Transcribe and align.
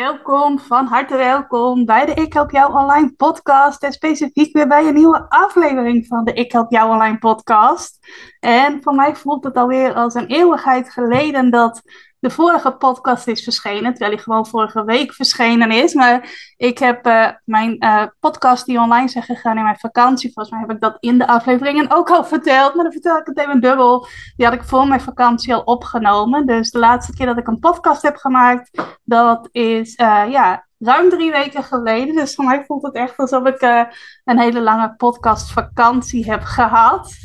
Welkom, 0.00 0.58
van 0.58 0.86
harte 0.86 1.16
welkom 1.16 1.84
bij 1.84 2.06
de 2.06 2.14
Ik 2.14 2.32
Help 2.32 2.50
Jou 2.50 2.72
Online 2.72 3.12
podcast. 3.16 3.82
En 3.82 3.92
specifiek 3.92 4.52
weer 4.52 4.68
bij 4.68 4.88
een 4.88 4.94
nieuwe 4.94 5.26
aflevering 5.28 6.06
van 6.06 6.24
de 6.24 6.32
Ik 6.32 6.52
Help 6.52 6.70
Jou 6.70 6.90
Online 6.90 7.18
podcast. 7.18 7.98
En 8.38 8.82
voor 8.82 8.94
mij 8.94 9.16
voelt 9.16 9.44
het 9.44 9.56
alweer 9.56 9.94
als 9.94 10.14
een 10.14 10.26
eeuwigheid 10.26 10.90
geleden 10.90 11.50
dat 11.50 11.82
de 12.20 12.30
vorige 12.30 12.70
podcast 12.70 13.26
is 13.26 13.42
verschenen, 13.42 13.90
terwijl 13.90 14.10
die 14.10 14.20
gewoon 14.20 14.46
vorige 14.46 14.84
week 14.84 15.12
verschenen 15.12 15.70
is. 15.70 15.94
Maar 15.94 16.30
ik 16.56 16.78
heb 16.78 17.06
uh, 17.06 17.28
mijn 17.44 17.76
uh, 17.84 18.02
podcast 18.20 18.66
die 18.66 18.78
online 18.78 19.08
zijn 19.08 19.24
gegaan 19.24 19.56
in 19.56 19.62
mijn 19.62 19.78
vakantie. 19.78 20.32
Volgens 20.32 20.54
mij 20.54 20.64
heb 20.66 20.76
ik 20.76 20.82
dat 20.82 20.96
in 21.00 21.18
de 21.18 21.26
afleveringen 21.26 21.90
ook 21.90 22.10
al 22.10 22.24
verteld. 22.24 22.74
Maar 22.74 22.84
dan 22.84 22.92
vertel 22.92 23.16
ik 23.16 23.26
het 23.26 23.38
even 23.38 23.60
dubbel. 23.60 24.06
Die 24.36 24.46
had 24.46 24.54
ik 24.54 24.62
voor 24.62 24.88
mijn 24.88 25.00
vakantie 25.00 25.54
al 25.54 25.62
opgenomen. 25.62 26.46
Dus 26.46 26.70
de 26.70 26.78
laatste 26.78 27.12
keer 27.12 27.26
dat 27.26 27.38
ik 27.38 27.46
een 27.46 27.58
podcast 27.58 28.02
heb 28.02 28.16
gemaakt, 28.16 28.70
dat 29.04 29.48
is 29.52 29.98
uh, 29.98 30.24
ja, 30.30 30.66
ruim 30.78 31.08
drie 31.10 31.30
weken 31.30 31.64
geleden. 31.64 32.14
Dus 32.14 32.34
voor 32.34 32.44
mij 32.44 32.64
voelt 32.64 32.82
het 32.82 32.94
echt 32.94 33.16
alsof 33.16 33.46
ik 33.46 33.60
een 34.24 34.38
hele 34.38 34.60
lange 34.60 34.94
podcastvakantie 34.96 36.30
heb 36.30 36.42
gehad. 36.42 37.18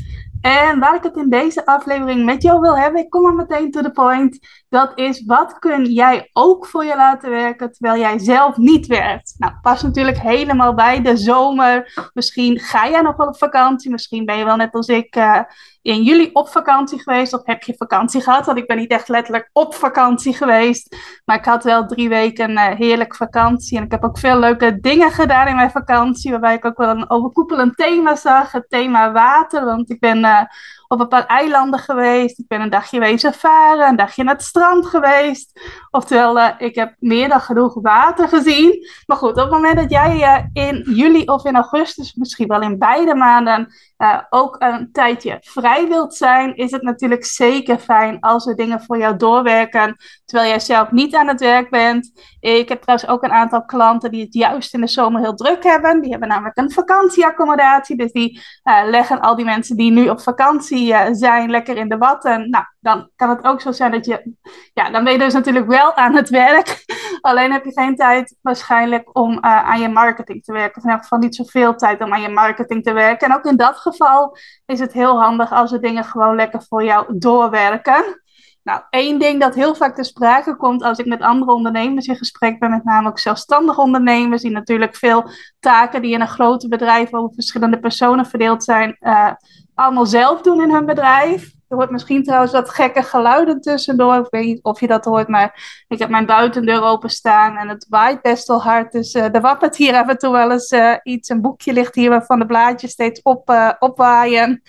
En 0.46 0.80
waar 0.80 0.96
ik 0.96 1.04
het 1.04 1.16
in 1.16 1.30
deze 1.30 1.66
aflevering 1.66 2.26
met 2.26 2.42
jou 2.42 2.60
wil 2.60 2.78
hebben, 2.78 3.02
ik 3.02 3.10
kom 3.10 3.22
maar 3.22 3.34
meteen 3.34 3.72
to 3.72 3.82
the 3.82 3.92
point. 3.92 4.40
Dat 4.76 4.92
is 4.96 5.24
wat 5.26 5.60
kun 5.60 5.86
jij 5.86 6.30
ook 6.34 6.66
voor 6.66 6.86
je 6.86 6.96
laten 6.96 7.30
werken 7.30 7.72
terwijl 7.72 8.00
jij 8.00 8.20
zelf 8.20 8.58
niet 8.58 8.88
werkt. 8.88 9.36
Nou, 9.38 9.54
pas 9.62 9.82
natuurlijk 9.82 10.20
helemaal 10.20 10.74
bij 10.74 11.02
de 11.02 11.18
zomer. 11.18 11.94
Misschien 12.14 12.60
ga 12.60 12.90
jij 12.90 13.02
nog 13.02 13.16
wel 13.16 13.28
op 13.28 13.38
vakantie. 13.38 13.92
Misschien 13.92 14.26
ben 14.26 14.38
je 14.38 14.46
wel 14.46 14.56
net 14.56 14.74
als 14.74 14.88
ik 14.88 15.16
uh, 15.16 15.40
in 15.82 16.04
juli 16.04 16.30
op 16.34 16.50
vakantie 16.50 17.00
geweest. 17.00 17.34
Of 17.34 17.42
heb 17.44 17.64
je 17.64 17.74
vakantie 17.78 18.22
gehad? 18.22 18.46
Want 18.46 18.58
ik 18.58 18.68
ben 18.68 18.78
niet 18.78 18.92
echt 18.92 19.08
letterlijk 19.08 19.50
op 19.54 19.76
vakantie 19.76 20.34
geweest. 20.34 20.96
Maar 21.26 21.38
ik 21.38 21.46
had 21.46 21.64
wel 21.64 21.86
drie 21.86 22.10
weken 22.10 22.52
uh, 22.52 22.68
heerlijk 22.68 23.16
vakantie. 23.16 23.78
En 23.78 23.84
ik 23.84 23.92
heb 23.92 24.04
ook 24.04 24.20
veel 24.20 24.40
leuke 24.40 24.80
dingen 24.80 25.12
gedaan 25.12 25.48
in 25.48 25.56
mijn 25.56 25.72
vakantie. 25.72 26.32
Waarbij 26.32 26.56
ik 26.56 26.66
ook 26.66 26.78
wel 26.78 26.90
een 26.90 27.10
overkoepelend 27.10 27.78
thema 27.78 28.16
zag. 28.16 28.52
Het 28.52 28.70
thema 28.70 29.12
water. 29.12 29.66
Want 29.66 29.90
ik 29.90 30.00
ben 30.00 30.18
uh, 30.18 30.42
op 30.88 31.00
een 31.00 31.08
paar 31.08 31.26
eilanden 31.26 31.80
geweest. 31.80 32.40
Ik 32.40 32.48
ben 32.48 32.62
een 32.62 32.70
dagje 32.70 33.00
wezen 33.00 33.34
varen, 33.34 33.88
een 33.88 33.96
dagje 33.96 34.24
naar 34.24 34.34
het 34.34 34.44
strand 34.44 34.86
geweest. 34.86 35.60
Oftewel, 35.92 36.38
uh, 36.38 36.50
ik 36.58 36.76
heb 36.76 36.96
meer 37.00 37.30
dan 37.30 37.42
genoeg 37.42 37.74
water 37.82 38.28
gezien. 38.28 38.88
Maar 39.06 39.18
goed, 39.18 39.30
op 39.30 39.36
het 39.36 39.52
moment 39.52 39.78
dat 39.78 39.90
jij 39.90 40.18
uh, 40.18 40.66
in 40.66 40.82
juli 40.96 41.24
of 41.26 41.46
in 41.46 41.56
augustus, 41.56 42.14
misschien 42.14 42.48
wel 42.48 42.62
in 42.62 42.78
beide 42.78 43.16
maanden, 43.16 43.74
uh, 43.98 44.20
ook 44.30 44.56
een 44.60 44.90
tijdje 44.92 45.38
vrij 45.42 45.88
wilt 45.88 46.16
zijn, 46.16 46.56
is 46.56 46.72
het 46.72 46.82
natuurlijk 46.82 47.26
zeker 47.26 47.78
fijn 47.78 48.20
als 48.20 48.48
er 48.48 48.56
dingen 48.56 48.82
voor 48.82 48.98
jou 48.98 49.18
doorwerken, 49.18 49.96
terwijl 50.26 50.50
jij 50.50 50.60
zelf 50.60 50.92
niet 50.92 51.16
aan 51.16 51.28
het 51.28 51.40
werk 51.40 51.70
bent. 51.70 52.12
Ik 52.40 52.70
heb 52.70 52.82
trouwens 52.82 53.10
ook 53.10 53.24
een 53.24 53.32
aantal 53.32 53.66
klanten 53.66 54.12
die 54.12 54.24
het 54.24 54.34
juist 54.34 54.74
in 54.74 54.82
de 54.82 54.88
zomer 54.88 55.22
heel 55.22 55.36
druk 55.36 55.64
hebben. 55.64 56.02
Die 56.02 56.12
hebben 56.12 56.30
namelijk 56.30 56.58
een 56.58 56.72
vakantieaccommodatie, 56.72 57.98
dus 57.98 58.12
die 58.12 58.42
leggen 58.86 59.22
al 59.22 59.36
die 59.36 59.46
mensen 59.46 59.78
die 59.78 59.92
nu 59.92 60.10
op 60.10 60.22
vakantie 60.22 60.88
uh, 60.88 61.02
zijn 61.12 61.50
lekker 61.50 61.78
in 61.78 61.90
de 61.90 61.98
watten. 61.98 62.50
Nou, 62.50 62.66
dan 62.80 63.10
kan 63.16 63.30
het 63.30 63.44
ook 63.44 63.62
zo 63.62 63.72
zijn 63.72 63.92
dat 63.92 64.06
je, 64.06 64.34
ja, 64.74 64.90
dan 64.90 65.04
ben 65.04 65.14
je 65.14 65.20
dus 65.20 65.34
natuurlijk 65.34 65.68
wel 65.68 65.96
aan 65.96 66.16
het 66.16 66.30
werk. 66.30 66.84
Alleen 67.26 67.52
heb 67.52 67.66
je 67.66 67.72
geen 67.72 67.96
tijd 67.96 68.38
waarschijnlijk 68.42 69.18
om 69.18 69.32
uh, 69.32 69.40
aan 69.42 69.80
je 69.80 69.90
marketing 69.90 70.44
te 70.44 70.52
werken. 70.52 70.78
Of 70.78 70.84
in 70.84 70.90
elk 70.90 71.02
geval 71.02 71.20
niet 71.20 71.36
zoveel 71.36 71.76
tijd 71.76 72.02
om 72.02 72.14
aan 72.14 72.22
je 72.22 72.30
marketing 72.30 72.84
te 72.84 72.94
werken. 72.94 73.28
En 73.28 73.36
ook 73.36 73.46
in 73.46 73.56
dat 73.56 73.78
geval 73.78 74.38
is 74.66 74.80
het 74.80 74.94
heel 74.94 75.22
handig 75.22 75.52
als 75.52 75.72
we 75.72 75.80
dingen 75.80 76.04
gewoon 76.04 76.36
lekker 76.36 76.64
voor 76.64 76.84
jou 76.84 77.18
doorwerken. 77.18 78.22
Nou, 78.64 78.82
één 78.90 79.20
ding 79.20 79.40
dat 79.40 79.56
heel 79.56 79.76
vaak 79.76 79.96
ter 79.96 80.06
sprake 80.06 80.56
komt 80.56 80.84
als 80.84 80.98
ik 80.98 81.06
met 81.06 81.22
andere 81.22 81.54
ondernemers 81.54 82.08
in 82.08 82.16
gesprek 82.16 82.60
ben, 82.60 82.70
met 82.70 82.84
name 82.84 83.08
ook 83.08 83.20
zelfstandige 83.20 83.82
ondernemers, 83.82 84.42
die 84.42 84.52
natuurlijk 84.52 84.96
veel 84.96 85.30
taken 85.60 86.02
die 86.02 86.14
in 86.14 86.22
een 86.22 86.28
grote 86.28 86.68
bedrijf 86.68 87.14
over 87.14 87.34
verschillende 87.34 87.80
personen 87.80 88.26
verdeeld 88.26 88.64
zijn, 88.64 88.98
uh, 89.00 89.32
allemaal 89.74 90.06
zelf 90.06 90.42
doen 90.42 90.62
in 90.62 90.72
hun 90.72 90.86
bedrijf. 90.86 91.55
Er 91.68 91.78
hoort 91.78 91.92
misschien 91.92 92.24
trouwens 92.24 92.52
wat 92.52 92.70
gekke 92.70 93.04
geluiden 93.04 93.62
tussendoor. 93.62 94.16
Ik 94.16 94.28
weet 94.30 94.46
niet 94.46 94.64
of 94.64 94.80
je 94.80 94.88
dat 94.88 95.06
hoort, 95.06 95.28
maar 95.28 95.84
ik 95.88 96.00
heb 96.00 96.10
mijn 96.10 96.26
buitendeur 96.26 96.84
openstaan 96.84 97.58
en 97.58 97.70
het 97.70 97.86
waait 97.90 98.22
best 98.22 98.48
wel 98.48 98.62
hard. 98.62 98.92
Dus 98.92 99.14
uh, 99.14 99.36
er 99.36 99.42
wappert 99.42 99.76
hier 99.76 99.96
af 99.96 100.08
en 100.08 100.18
toe 100.18 100.32
wel 100.32 100.52
eens 100.52 100.72
uh, 100.72 100.96
iets. 101.04 101.30
Een 101.30 101.42
boekje 101.42 101.74
ligt 101.74 101.96
hier 101.96 102.10
waarvan 102.10 102.40
de 102.40 102.46
blaadjes 102.46 102.92
steeds 102.92 103.22
op, 103.22 103.50
uh, 103.50 103.72
opwaaien. 103.80 104.62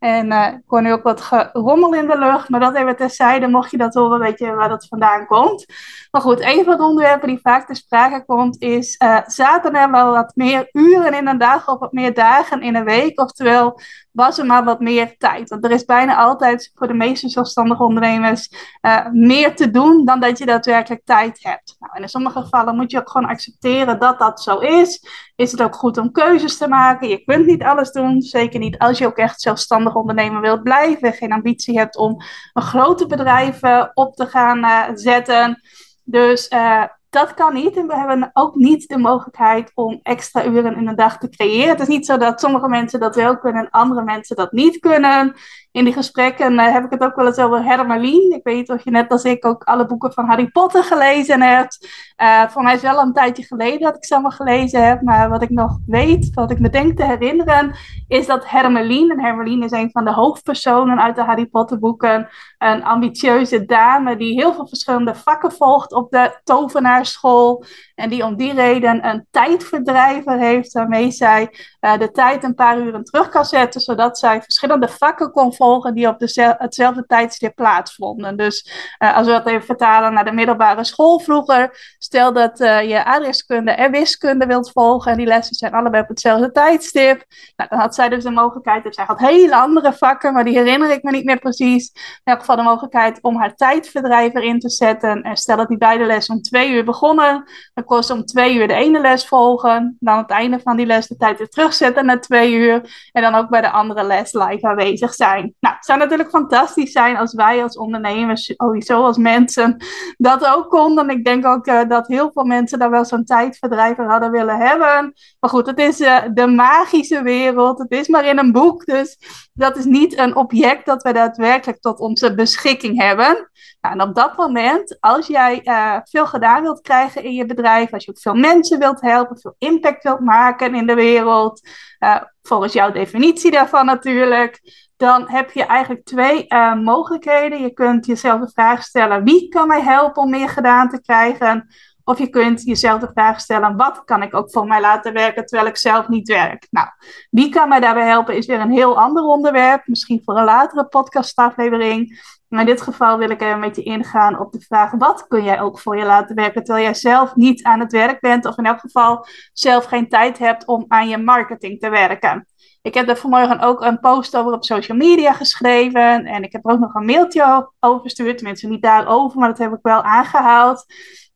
En 0.00 0.26
uh, 0.70 0.80
nu 0.80 0.92
ook 0.92 1.02
wat 1.02 1.20
gerommel 1.20 1.94
in 1.94 2.06
de 2.06 2.18
lucht, 2.18 2.48
maar 2.48 2.60
dat 2.60 2.74
even 2.74 2.96
terzijde. 2.96 3.48
Mocht 3.48 3.70
je 3.70 3.76
dat 3.76 3.94
horen, 3.94 4.18
weet 4.18 4.38
je 4.38 4.54
waar 4.54 4.68
dat 4.68 4.86
vandaan 4.88 5.26
komt. 5.26 5.66
Maar 6.10 6.20
goed, 6.20 6.40
een 6.40 6.64
van 6.64 6.76
de 6.76 6.82
onderwerpen 6.82 7.28
die 7.28 7.40
vaak 7.42 7.66
ter 7.66 7.76
sprake 7.76 8.24
komt 8.24 8.62
is... 8.62 9.00
Uh, 9.02 9.18
zaten 9.26 9.74
er 9.74 9.90
wel 9.90 10.12
wat 10.12 10.32
meer 10.34 10.68
uren 10.72 11.14
in 11.14 11.26
een 11.26 11.38
dag 11.38 11.68
of 11.68 11.78
wat 11.78 11.92
meer 11.92 12.14
dagen 12.14 12.62
in 12.62 12.74
een 12.74 12.84
week? 12.84 13.20
Oftewel, 13.20 13.80
was 14.12 14.38
er 14.38 14.46
maar 14.46 14.64
wat 14.64 14.80
meer 14.80 15.16
tijd? 15.18 15.48
Want 15.48 15.64
er 15.64 15.70
is 15.70 15.84
bijna 15.84 16.16
altijd 16.16 16.70
voor 16.74 16.86
de 16.86 16.94
meeste 16.94 17.28
zelfstandige 17.28 17.82
ondernemers 17.82 18.52
uh, 18.82 19.06
meer 19.12 19.56
te 19.56 19.70
doen 19.70 20.04
dan 20.04 20.20
dat 20.20 20.38
je 20.38 20.46
daadwerkelijk 20.46 21.04
tijd 21.04 21.38
hebt. 21.42 21.76
Nou, 21.78 21.92
en 21.94 22.02
in 22.02 22.08
sommige 22.08 22.40
gevallen 22.40 22.76
moet 22.76 22.90
je 22.90 22.98
ook 22.98 23.10
gewoon 23.10 23.28
accepteren 23.28 23.98
dat 23.98 24.18
dat 24.18 24.42
zo 24.42 24.58
is. 24.58 25.06
Is 25.36 25.50
het 25.50 25.62
ook 25.62 25.74
goed 25.74 25.98
om 25.98 26.12
keuzes 26.12 26.56
te 26.56 26.68
maken? 26.68 27.08
Je 27.08 27.24
kunt 27.24 27.46
niet 27.46 27.62
alles 27.62 27.92
doen, 27.92 28.22
zeker 28.22 28.60
niet 28.60 28.78
als 28.78 28.98
je 28.98 29.06
ook 29.06 29.16
echt 29.16 29.40
zelfstandig 29.40 29.89
ondernemer 29.94 30.40
wilt 30.40 30.62
blijven, 30.62 31.12
geen 31.12 31.32
ambitie 31.32 31.78
hebt 31.78 31.96
om 31.96 32.16
een 32.52 32.62
grote 32.62 33.06
bedrijf 33.06 33.62
uh, 33.62 33.84
op 33.94 34.14
te 34.14 34.26
gaan 34.26 34.58
uh, 34.58 34.84
zetten. 34.94 35.60
Dus 36.04 36.50
uh, 36.50 36.84
dat 37.10 37.34
kan 37.34 37.54
niet. 37.54 37.76
En 37.76 37.86
we 37.86 37.96
hebben 37.96 38.30
ook 38.32 38.54
niet 38.54 38.88
de 38.88 38.98
mogelijkheid 38.98 39.70
om 39.74 40.00
extra 40.02 40.44
uren 40.44 40.76
in 40.76 40.88
een 40.88 40.96
dag 40.96 41.18
te 41.18 41.28
creëren. 41.28 41.68
Het 41.68 41.80
is 41.80 41.88
niet 41.88 42.06
zo 42.06 42.16
dat 42.16 42.40
sommige 42.40 42.68
mensen 42.68 43.00
dat 43.00 43.16
wel 43.16 43.38
kunnen 43.38 43.64
en 43.64 43.70
andere 43.70 44.02
mensen 44.02 44.36
dat 44.36 44.52
niet 44.52 44.78
kunnen. 44.78 45.34
In 45.72 45.84
die 45.84 45.92
gesprekken 45.92 46.52
uh, 46.52 46.72
heb 46.72 46.84
ik 46.84 46.90
het 46.90 47.02
ook 47.02 47.16
wel 47.16 47.26
eens 47.26 47.38
over 47.38 47.64
Hermelien. 47.64 48.32
Ik 48.32 48.40
weet 48.42 48.70
of 48.70 48.84
je 48.84 48.90
net 48.90 49.10
als 49.10 49.24
ik 49.24 49.44
ook 49.44 49.64
alle 49.64 49.86
boeken 49.86 50.12
van 50.12 50.26
Harry 50.26 50.46
Potter 50.46 50.84
gelezen 50.84 51.42
hebt. 51.42 51.88
Uh, 52.22 52.48
voor 52.48 52.62
mij 52.62 52.74
is 52.74 52.82
wel 52.82 52.98
een 52.98 53.12
tijdje 53.12 53.42
geleden 53.42 53.80
dat 53.80 53.96
ik 53.96 54.04
ze 54.04 54.12
allemaal 54.12 54.30
gelezen 54.30 54.86
heb. 54.86 55.02
Maar 55.02 55.28
wat 55.28 55.42
ik 55.42 55.50
nog 55.50 55.78
weet, 55.86 56.34
wat 56.34 56.50
ik 56.50 56.60
me 56.60 56.70
denk 56.70 56.96
te 56.96 57.04
herinneren, 57.04 57.74
is 58.08 58.26
dat 58.26 58.48
Hermelien, 58.48 59.10
en 59.10 59.20
Hermelien 59.20 59.62
is 59.62 59.70
een 59.70 59.90
van 59.90 60.04
de 60.04 60.12
hoofdpersonen 60.12 61.00
uit 61.00 61.16
de 61.16 61.24
Harry 61.24 61.46
Potter 61.46 61.78
boeken, 61.78 62.28
een 62.58 62.84
ambitieuze 62.84 63.64
dame 63.64 64.16
die 64.16 64.40
heel 64.40 64.54
veel 64.54 64.68
verschillende 64.68 65.14
vakken 65.14 65.52
volgt 65.52 65.92
op 65.92 66.10
de 66.10 66.40
tovenaarschool. 66.44 67.64
En 67.94 68.10
die 68.10 68.24
om 68.24 68.36
die 68.36 68.52
reden 68.52 69.06
een 69.06 69.26
tijdverdrijver 69.30 70.38
heeft 70.38 70.72
waarmee 70.72 71.10
zij 71.10 71.50
uh, 71.80 71.98
de 71.98 72.10
tijd 72.10 72.44
een 72.44 72.54
paar 72.54 72.78
uren 72.78 73.04
terug 73.04 73.28
kan 73.28 73.44
zetten, 73.44 73.80
zodat 73.80 74.18
zij 74.18 74.42
verschillende 74.42 74.88
vakken 74.88 75.30
kon 75.30 75.54
volgen 75.54 75.94
die 75.94 76.08
op 76.08 76.18
de, 76.18 76.54
hetzelfde 76.58 77.06
tijdstip 77.06 77.54
plaatsvonden. 77.54 78.36
Dus 78.36 78.70
uh, 78.98 79.16
als 79.16 79.26
we 79.26 79.32
dat 79.32 79.46
even 79.46 79.66
vertalen 79.66 80.12
naar 80.12 80.24
de 80.24 80.32
middelbare 80.32 80.84
school 80.84 81.18
vroeger, 81.18 81.94
stel 81.98 82.32
dat 82.32 82.60
uh, 82.60 82.88
je 82.88 83.04
aardrijkskunde 83.04 83.70
en 83.70 83.90
wiskunde 83.90 84.46
wilt 84.46 84.70
volgen 84.72 85.12
en 85.12 85.18
die 85.18 85.26
lessen 85.26 85.54
zijn 85.54 85.72
allebei 85.72 86.02
op 86.02 86.08
hetzelfde 86.08 86.52
tijdstip, 86.52 87.24
nou, 87.56 87.68
dan 87.70 87.78
had 87.78 87.94
zij 87.94 88.08
dus 88.08 88.22
de 88.22 88.30
mogelijkheid, 88.30 88.84
dus 88.84 88.94
zij 88.94 89.04
had 89.04 89.18
hele 89.18 89.56
andere 89.56 89.92
vakken, 89.92 90.32
maar 90.32 90.44
die 90.44 90.58
herinner 90.58 90.90
ik 90.90 91.02
me 91.02 91.10
niet 91.10 91.24
meer 91.24 91.38
precies, 91.38 91.90
in 91.94 92.32
elk 92.32 92.38
geval 92.38 92.56
de 92.56 92.62
mogelijkheid 92.62 93.22
om 93.22 93.36
haar 93.36 93.54
tijdverdrijver 93.54 94.42
in 94.42 94.58
te 94.58 94.70
zetten. 94.70 95.22
En 95.22 95.36
stel 95.36 95.56
dat 95.56 95.68
die 95.68 95.78
beide 95.78 96.04
lessen 96.04 96.34
om 96.34 96.42
twee 96.42 96.70
uur 96.70 96.84
begonnen, 96.84 97.44
dan 97.74 97.84
kost 97.84 98.10
om 98.10 98.24
twee 98.24 98.54
uur 98.54 98.68
de 98.68 98.74
ene 98.74 99.00
les 99.00 99.26
volgen, 99.26 99.96
dan 100.00 100.14
aan 100.14 100.22
het 100.22 100.30
einde 100.30 100.60
van 100.60 100.76
die 100.76 100.86
les 100.86 101.06
de 101.06 101.16
tijd 101.16 101.38
weer 101.38 101.48
terugzetten 101.70 102.06
naar 102.06 102.20
twee 102.20 102.52
uur 102.52 103.08
en 103.12 103.22
dan 103.22 103.34
ook 103.34 103.48
bij 103.48 103.60
de 103.60 103.70
andere 103.70 104.02
les 104.02 104.32
live 104.32 104.66
aanwezig 104.66 105.14
zijn. 105.14 105.54
Nou, 105.60 105.74
het 105.74 105.84
zou 105.84 105.98
natuurlijk 105.98 106.28
fantastisch 106.28 106.92
zijn 106.92 107.16
als 107.16 107.34
wij 107.34 107.62
als 107.62 107.76
ondernemers, 107.76 108.54
sowieso 108.56 109.04
als 109.04 109.16
mensen, 109.16 109.76
dat 110.16 110.46
ook 110.46 110.68
konden. 110.68 111.10
Ik 111.10 111.24
denk 111.24 111.46
ook 111.46 111.66
uh, 111.66 111.80
dat 111.88 112.06
heel 112.06 112.30
veel 112.32 112.44
mensen 112.44 112.78
daar 112.78 112.90
wel 112.90 113.04
zo'n 113.04 113.24
tijdverdrijver 113.24 114.10
hadden 114.10 114.30
willen 114.30 114.56
hebben. 114.56 115.12
Maar 115.40 115.50
goed, 115.50 115.66
het 115.66 115.78
is 115.78 116.00
uh, 116.00 116.18
de 116.34 116.46
magische 116.46 117.22
wereld. 117.22 117.78
Het 117.78 117.90
is 117.90 118.08
maar 118.08 118.24
in 118.24 118.38
een 118.38 118.52
boek. 118.52 118.84
Dus 118.84 119.18
dat 119.60 119.76
is 119.76 119.84
niet 119.84 120.18
een 120.18 120.36
object 120.36 120.86
dat 120.86 121.02
we 121.02 121.12
daadwerkelijk 121.12 121.80
tot 121.80 122.00
onze 122.00 122.34
beschikking 122.34 123.02
hebben. 123.02 123.50
Nou, 123.80 123.94
en 123.94 124.02
op 124.02 124.14
dat 124.14 124.36
moment, 124.36 124.96
als 125.00 125.26
jij 125.26 125.60
uh, 125.64 125.96
veel 126.04 126.26
gedaan 126.26 126.62
wilt 126.62 126.80
krijgen 126.80 127.24
in 127.24 127.34
je 127.34 127.46
bedrijf, 127.46 127.92
als 127.92 128.04
je 128.04 128.10
ook 128.10 128.20
veel 128.20 128.34
mensen 128.34 128.78
wilt 128.78 129.00
helpen, 129.00 129.38
veel 129.40 129.54
impact 129.58 130.02
wilt 130.02 130.20
maken 130.20 130.74
in 130.74 130.86
de 130.86 130.94
wereld, 130.94 131.68
uh, 131.98 132.16
volgens 132.42 132.72
jouw 132.72 132.92
definitie 132.92 133.50
daarvan 133.50 133.86
natuurlijk, 133.86 134.60
dan 134.96 135.28
heb 135.28 135.50
je 135.50 135.64
eigenlijk 135.64 136.04
twee 136.04 136.44
uh, 136.48 136.74
mogelijkheden. 136.74 137.60
Je 137.60 137.72
kunt 137.72 138.06
jezelf 138.06 138.40
de 138.40 138.50
vraag 138.52 138.82
stellen: 138.82 139.24
wie 139.24 139.48
kan 139.48 139.68
mij 139.68 139.82
helpen 139.82 140.22
om 140.22 140.30
meer 140.30 140.48
gedaan 140.48 140.88
te 140.88 141.00
krijgen? 141.00 141.68
Of 142.10 142.18
je 142.18 142.28
kunt 142.28 142.62
jezelf 142.62 143.00
de 143.00 143.10
vraag 143.12 143.40
stellen: 143.40 143.76
wat 143.76 144.04
kan 144.04 144.22
ik 144.22 144.34
ook 144.34 144.50
voor 144.50 144.66
mij 144.66 144.80
laten 144.80 145.12
werken 145.12 145.46
terwijl 145.46 145.68
ik 145.68 145.76
zelf 145.76 146.08
niet 146.08 146.28
werk? 146.28 146.66
Nou, 146.70 146.88
wie 147.30 147.48
kan 147.48 147.68
mij 147.68 147.80
daarbij 147.80 148.06
helpen 148.06 148.36
is 148.36 148.46
weer 148.46 148.60
een 148.60 148.70
heel 148.70 148.98
ander 148.98 149.22
onderwerp. 149.22 149.86
Misschien 149.86 150.20
voor 150.24 150.36
een 150.36 150.44
latere 150.44 150.84
podcastaflevering. 150.84 152.20
Maar 152.48 152.60
in 152.60 152.66
dit 152.66 152.80
geval 152.80 153.18
wil 153.18 153.30
ik 153.30 153.40
even 153.40 153.58
met 153.58 153.76
je 153.76 153.82
ingaan 153.82 154.38
op 154.38 154.52
de 154.52 154.60
vraag: 154.60 154.92
wat 154.92 155.26
kun 155.26 155.44
jij 155.44 155.60
ook 155.60 155.80
voor 155.80 155.96
je 155.96 156.04
laten 156.04 156.36
werken 156.36 156.64
terwijl 156.64 156.84
jij 156.84 156.94
zelf 156.94 157.34
niet 157.34 157.62
aan 157.62 157.80
het 157.80 157.92
werk 157.92 158.20
bent, 158.20 158.46
of 158.46 158.58
in 158.58 158.66
elk 158.66 158.80
geval 158.80 159.26
zelf 159.52 159.84
geen 159.84 160.08
tijd 160.08 160.38
hebt 160.38 160.66
om 160.66 160.84
aan 160.88 161.08
je 161.08 161.18
marketing 161.18 161.80
te 161.80 161.88
werken? 161.88 162.46
Ik 162.82 162.94
heb 162.94 163.08
er 163.08 163.16
vanmorgen 163.16 163.60
ook 163.60 163.82
een 163.82 164.00
post 164.00 164.36
over 164.36 164.52
op 164.52 164.64
social 164.64 164.98
media 164.98 165.32
geschreven. 165.32 166.24
En 166.24 166.42
ik 166.42 166.52
heb 166.52 166.66
er 166.66 166.72
ook 166.72 166.80
nog 166.80 166.94
een 166.94 167.04
mailtje 167.04 167.70
over 167.80 168.00
gestuurd. 168.00 168.36
Tenminste, 168.36 168.68
niet 168.68 168.82
daarover, 168.82 169.38
maar 169.38 169.48
dat 169.48 169.58
heb 169.58 169.72
ik 169.72 169.82
wel 169.82 170.02
aangehaald. 170.02 170.86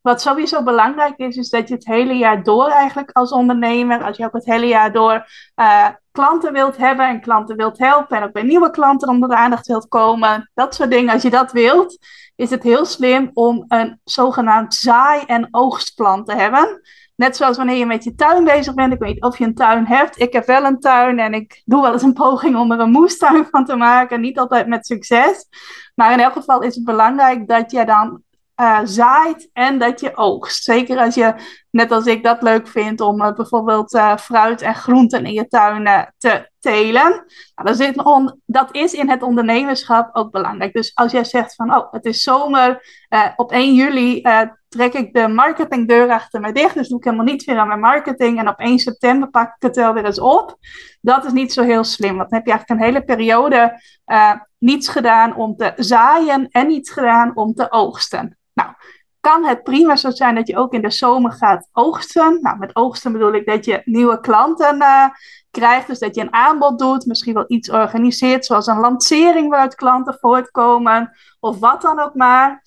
Wat 0.05 0.21
sowieso 0.21 0.63
belangrijk 0.63 1.17
is, 1.17 1.37
is 1.37 1.49
dat 1.49 1.69
je 1.69 1.75
het 1.75 1.87
hele 1.87 2.15
jaar 2.15 2.43
door 2.43 2.69
eigenlijk 2.69 3.11
als 3.13 3.33
ondernemer, 3.33 4.05
als 4.05 4.17
je 4.17 4.25
ook 4.25 4.33
het 4.33 4.45
hele 4.45 4.67
jaar 4.67 4.93
door 4.93 5.27
uh, 5.57 5.89
klanten 6.13 6.53
wilt 6.53 6.77
hebben 6.77 7.09
en 7.09 7.21
klanten 7.21 7.57
wilt 7.57 7.79
helpen 7.79 8.17
en 8.17 8.23
ook 8.23 8.33
bij 8.33 8.43
nieuwe 8.43 8.71
klanten 8.71 9.09
onder 9.09 9.29
de 9.29 9.37
aandacht 9.37 9.67
wilt 9.67 9.89
komen, 9.89 10.51
dat 10.55 10.75
soort 10.75 10.91
dingen, 10.91 11.13
als 11.13 11.23
je 11.23 11.31
dat 11.31 11.53
wilt, 11.53 11.99
is 12.37 12.51
het 12.51 12.63
heel 12.63 12.85
slim 12.85 13.31
om 13.33 13.65
een 13.69 14.01
zogenaamd 14.05 14.75
zaai- 14.75 15.25
en 15.27 15.49
oogstplan 15.51 16.25
te 16.25 16.35
hebben. 16.35 16.81
Net 17.17 17.37
zoals 17.37 17.57
wanneer 17.57 17.77
je 17.77 17.87
met 17.87 18.05
je 18.05 18.15
tuin 18.15 18.45
bezig 18.45 18.75
bent. 18.75 18.93
Ik 18.93 18.99
weet 18.99 19.15
niet 19.15 19.25
of 19.25 19.39
je 19.39 19.45
een 19.45 19.55
tuin 19.55 19.87
hebt. 19.87 20.21
Ik 20.21 20.33
heb 20.33 20.47
wel 20.47 20.65
een 20.65 20.81
tuin 20.81 21.19
en 21.19 21.35
ik 21.35 21.63
doe 21.65 21.83
wel 21.83 21.93
eens 21.93 22.03
een 22.03 22.13
poging 22.13 22.57
om 22.57 22.73
er 22.73 22.81
een 22.81 22.91
moestuin 22.91 23.47
van 23.51 23.65
te 23.65 23.77
maken. 23.77 24.21
Niet 24.21 24.39
altijd 24.39 24.67
met 24.67 24.87
succes. 24.87 25.47
Maar 25.95 26.13
in 26.13 26.21
elk 26.21 26.33
geval 26.33 26.63
is 26.63 26.75
het 26.75 26.85
belangrijk 26.85 27.49
dat 27.49 27.71
je 27.71 27.85
dan 27.85 28.23
uh, 28.61 28.81
zaait 28.85 29.51
en 29.53 29.79
dat 29.79 30.01
je 30.01 30.17
oogst. 30.17 30.65
Zeker 30.65 30.99
als 30.99 31.15
je, 31.15 31.35
net 31.71 31.93
als 31.93 32.07
ik, 32.07 32.23
dat 32.23 32.43
leuk 32.43 32.69
vindt 32.69 33.01
om 33.01 33.23
uh, 33.23 33.33
bijvoorbeeld 33.33 33.95
uh, 33.95 34.17
fruit 34.17 34.63
en 34.63 34.75
groenten 34.75 35.27
in 35.27 35.33
je 35.33 35.49
tuin 35.49 36.13
te 36.19 36.51
telen. 36.59 37.25
Nou, 37.55 37.77
dat, 37.77 38.37
dat 38.47 38.69
is 38.75 38.93
in 38.93 39.11
het 39.11 39.23
ondernemerschap 39.23 40.17
ook 40.17 40.31
belangrijk. 40.31 40.73
Dus 40.73 40.95
als 40.95 41.13
jij 41.13 41.25
zegt 41.25 41.55
van, 41.55 41.75
oh, 41.75 41.93
het 41.93 42.05
is 42.05 42.23
zomer, 42.23 42.87
op 43.37 43.53
1 43.53 43.75
juli 43.75 44.23
trek 44.69 44.95
ik 44.95 45.15
de 45.15 45.29
marketingdeur 45.29 46.11
achter 46.11 46.41
me 46.41 46.53
dicht, 46.53 46.75
dus 46.75 46.89
doe 46.89 46.99
ik 46.99 47.05
helemaal 47.05 47.25
niet 47.25 47.47
meer 47.47 47.59
aan 47.59 47.69
mijn 47.69 47.81
marketing 47.81 48.39
en 48.39 48.49
op 48.49 48.59
1 48.59 48.79
september 48.79 49.31
pak 49.31 49.49
ik 49.49 49.63
het 49.63 49.77
wel 49.77 49.95
weer 49.95 50.05
eens 50.05 50.21
op. 50.21 50.57
Dat 51.01 51.25
is 51.25 51.33
niet 51.33 51.53
zo 51.53 51.63
heel 51.63 51.85
slim, 51.85 52.17
want 52.17 52.31
dan 52.31 52.39
heb 52.39 52.47
je 52.47 52.53
eigenlijk 52.53 52.81
een 52.81 52.87
hele 52.87 53.05
periode 53.05 53.81
niets 54.59 54.89
gedaan 54.89 55.37
om 55.37 55.57
te 55.57 55.73
zaaien 55.77 56.49
en 56.49 56.67
niets 56.67 56.91
gedaan 56.91 57.37
om 57.37 57.55
te 57.55 57.71
oogsten. 57.71 58.39
Nou, 58.55 58.71
kan 59.21 59.45
het 59.45 59.63
prima 59.63 59.97
zo 59.97 60.11
zijn 60.11 60.35
dat 60.35 60.47
je 60.47 60.57
ook 60.57 60.73
in 60.73 60.83
de 60.83 60.91
zomer 60.91 61.33
gaat 61.33 61.69
oogsten. 61.73 62.39
Nou, 62.41 62.59
met 62.59 62.77
oogsten 62.77 63.13
bedoel 63.13 63.33
ik 63.33 63.47
dat 63.47 63.65
je 63.65 63.83
nieuwe 63.85 64.21
klanten 64.21 64.77
uh, 64.77 65.09
krijgt. 65.51 65.87
Dus 65.87 65.99
dat 65.99 66.15
je 66.15 66.21
een 66.21 66.33
aanbod 66.33 66.79
doet, 66.79 67.07
misschien 67.07 67.35
wel 67.35 67.45
iets 67.47 67.71
organiseert, 67.71 68.45
zoals 68.45 68.67
een 68.67 68.81
lancering 68.81 69.49
waaruit 69.49 69.75
klanten 69.75 70.17
voortkomen, 70.21 71.17
of 71.41 71.59
wat 71.59 71.83
dan 71.83 72.01
ook 72.01 72.15
maar. 72.15 72.63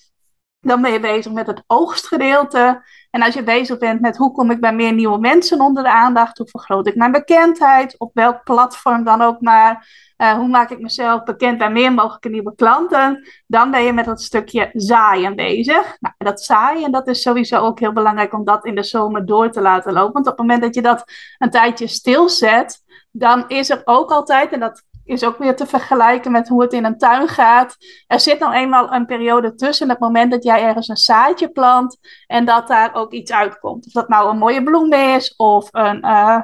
Dan 0.59 0.81
ben 0.81 0.91
je 0.91 0.99
bezig 0.99 1.31
met 1.31 1.47
het 1.47 1.63
oogstgedeelte. 1.67 2.83
En 3.09 3.21
als 3.21 3.33
je 3.33 3.43
bezig 3.43 3.77
bent 3.77 4.01
met 4.01 4.17
hoe 4.17 4.31
kom 4.31 4.51
ik 4.51 4.59
bij 4.59 4.73
meer 4.73 4.93
nieuwe 4.93 5.19
mensen 5.19 5.61
onder 5.61 5.83
de 5.83 5.91
aandacht, 5.91 6.37
hoe 6.37 6.47
vergroot 6.47 6.87
ik 6.87 6.95
mijn 6.95 7.11
bekendheid, 7.11 7.95
op 7.97 8.11
welk 8.13 8.43
platform 8.43 9.03
dan 9.03 9.21
ook 9.21 9.41
maar, 9.41 9.87
uh, 10.17 10.31
hoe 10.31 10.47
maak 10.47 10.69
ik 10.69 10.79
mezelf 10.79 11.23
bekend 11.23 11.57
bij 11.57 11.71
meer 11.71 11.93
mogelijke 11.93 12.29
nieuwe 12.29 12.55
klanten, 12.55 13.27
dan 13.47 13.71
ben 13.71 13.83
je 13.83 13.93
met 13.93 14.05
dat 14.05 14.21
stukje 14.21 14.69
zaaien 14.73 15.35
bezig. 15.35 15.97
Nou, 15.99 16.15
dat 16.17 16.41
zaaien, 16.41 16.91
dat 16.91 17.07
is 17.07 17.21
sowieso 17.21 17.57
ook 17.57 17.79
heel 17.79 17.93
belangrijk 17.93 18.33
om 18.33 18.45
dat 18.45 18.65
in 18.65 18.75
de 18.75 18.83
zomer 18.83 19.25
door 19.25 19.51
te 19.51 19.61
laten 19.61 19.93
lopen. 19.93 20.13
Want 20.13 20.25
op 20.27 20.37
het 20.37 20.41
moment 20.41 20.61
dat 20.61 20.75
je 20.75 20.81
dat 20.81 21.03
een 21.37 21.49
tijdje 21.49 21.87
stilzet, 21.87 22.83
dan 23.11 23.43
is 23.47 23.69
er 23.69 23.81
ook 23.83 24.11
altijd, 24.11 24.51
en 24.51 24.59
dat 24.59 24.83
is 25.07 25.23
ook 25.23 25.37
weer 25.37 25.55
te 25.55 25.65
vergelijken 25.65 26.31
met 26.31 26.47
hoe 26.47 26.61
het 26.61 26.73
in 26.73 26.85
een 26.85 26.97
tuin 26.97 27.27
gaat. 27.27 27.75
Er 28.07 28.19
zit 28.19 28.39
nou 28.39 28.53
eenmaal 28.53 28.93
een 28.93 29.05
periode 29.05 29.55
tussen 29.55 29.89
het 29.89 29.99
moment 29.99 30.31
dat 30.31 30.43
jij 30.43 30.63
ergens 30.63 30.87
een 30.87 30.97
zaadje 30.97 31.49
plant 31.49 31.97
en 32.27 32.45
dat 32.45 32.67
daar 32.67 32.93
ook 32.93 33.11
iets 33.11 33.31
uitkomt. 33.31 33.85
Of 33.85 33.91
dat 33.91 34.07
nou 34.07 34.29
een 34.29 34.37
mooie 34.37 34.63
bloem 34.63 34.93
is 34.93 35.35
of 35.35 35.67
een, 35.71 36.05
uh, 36.05 36.39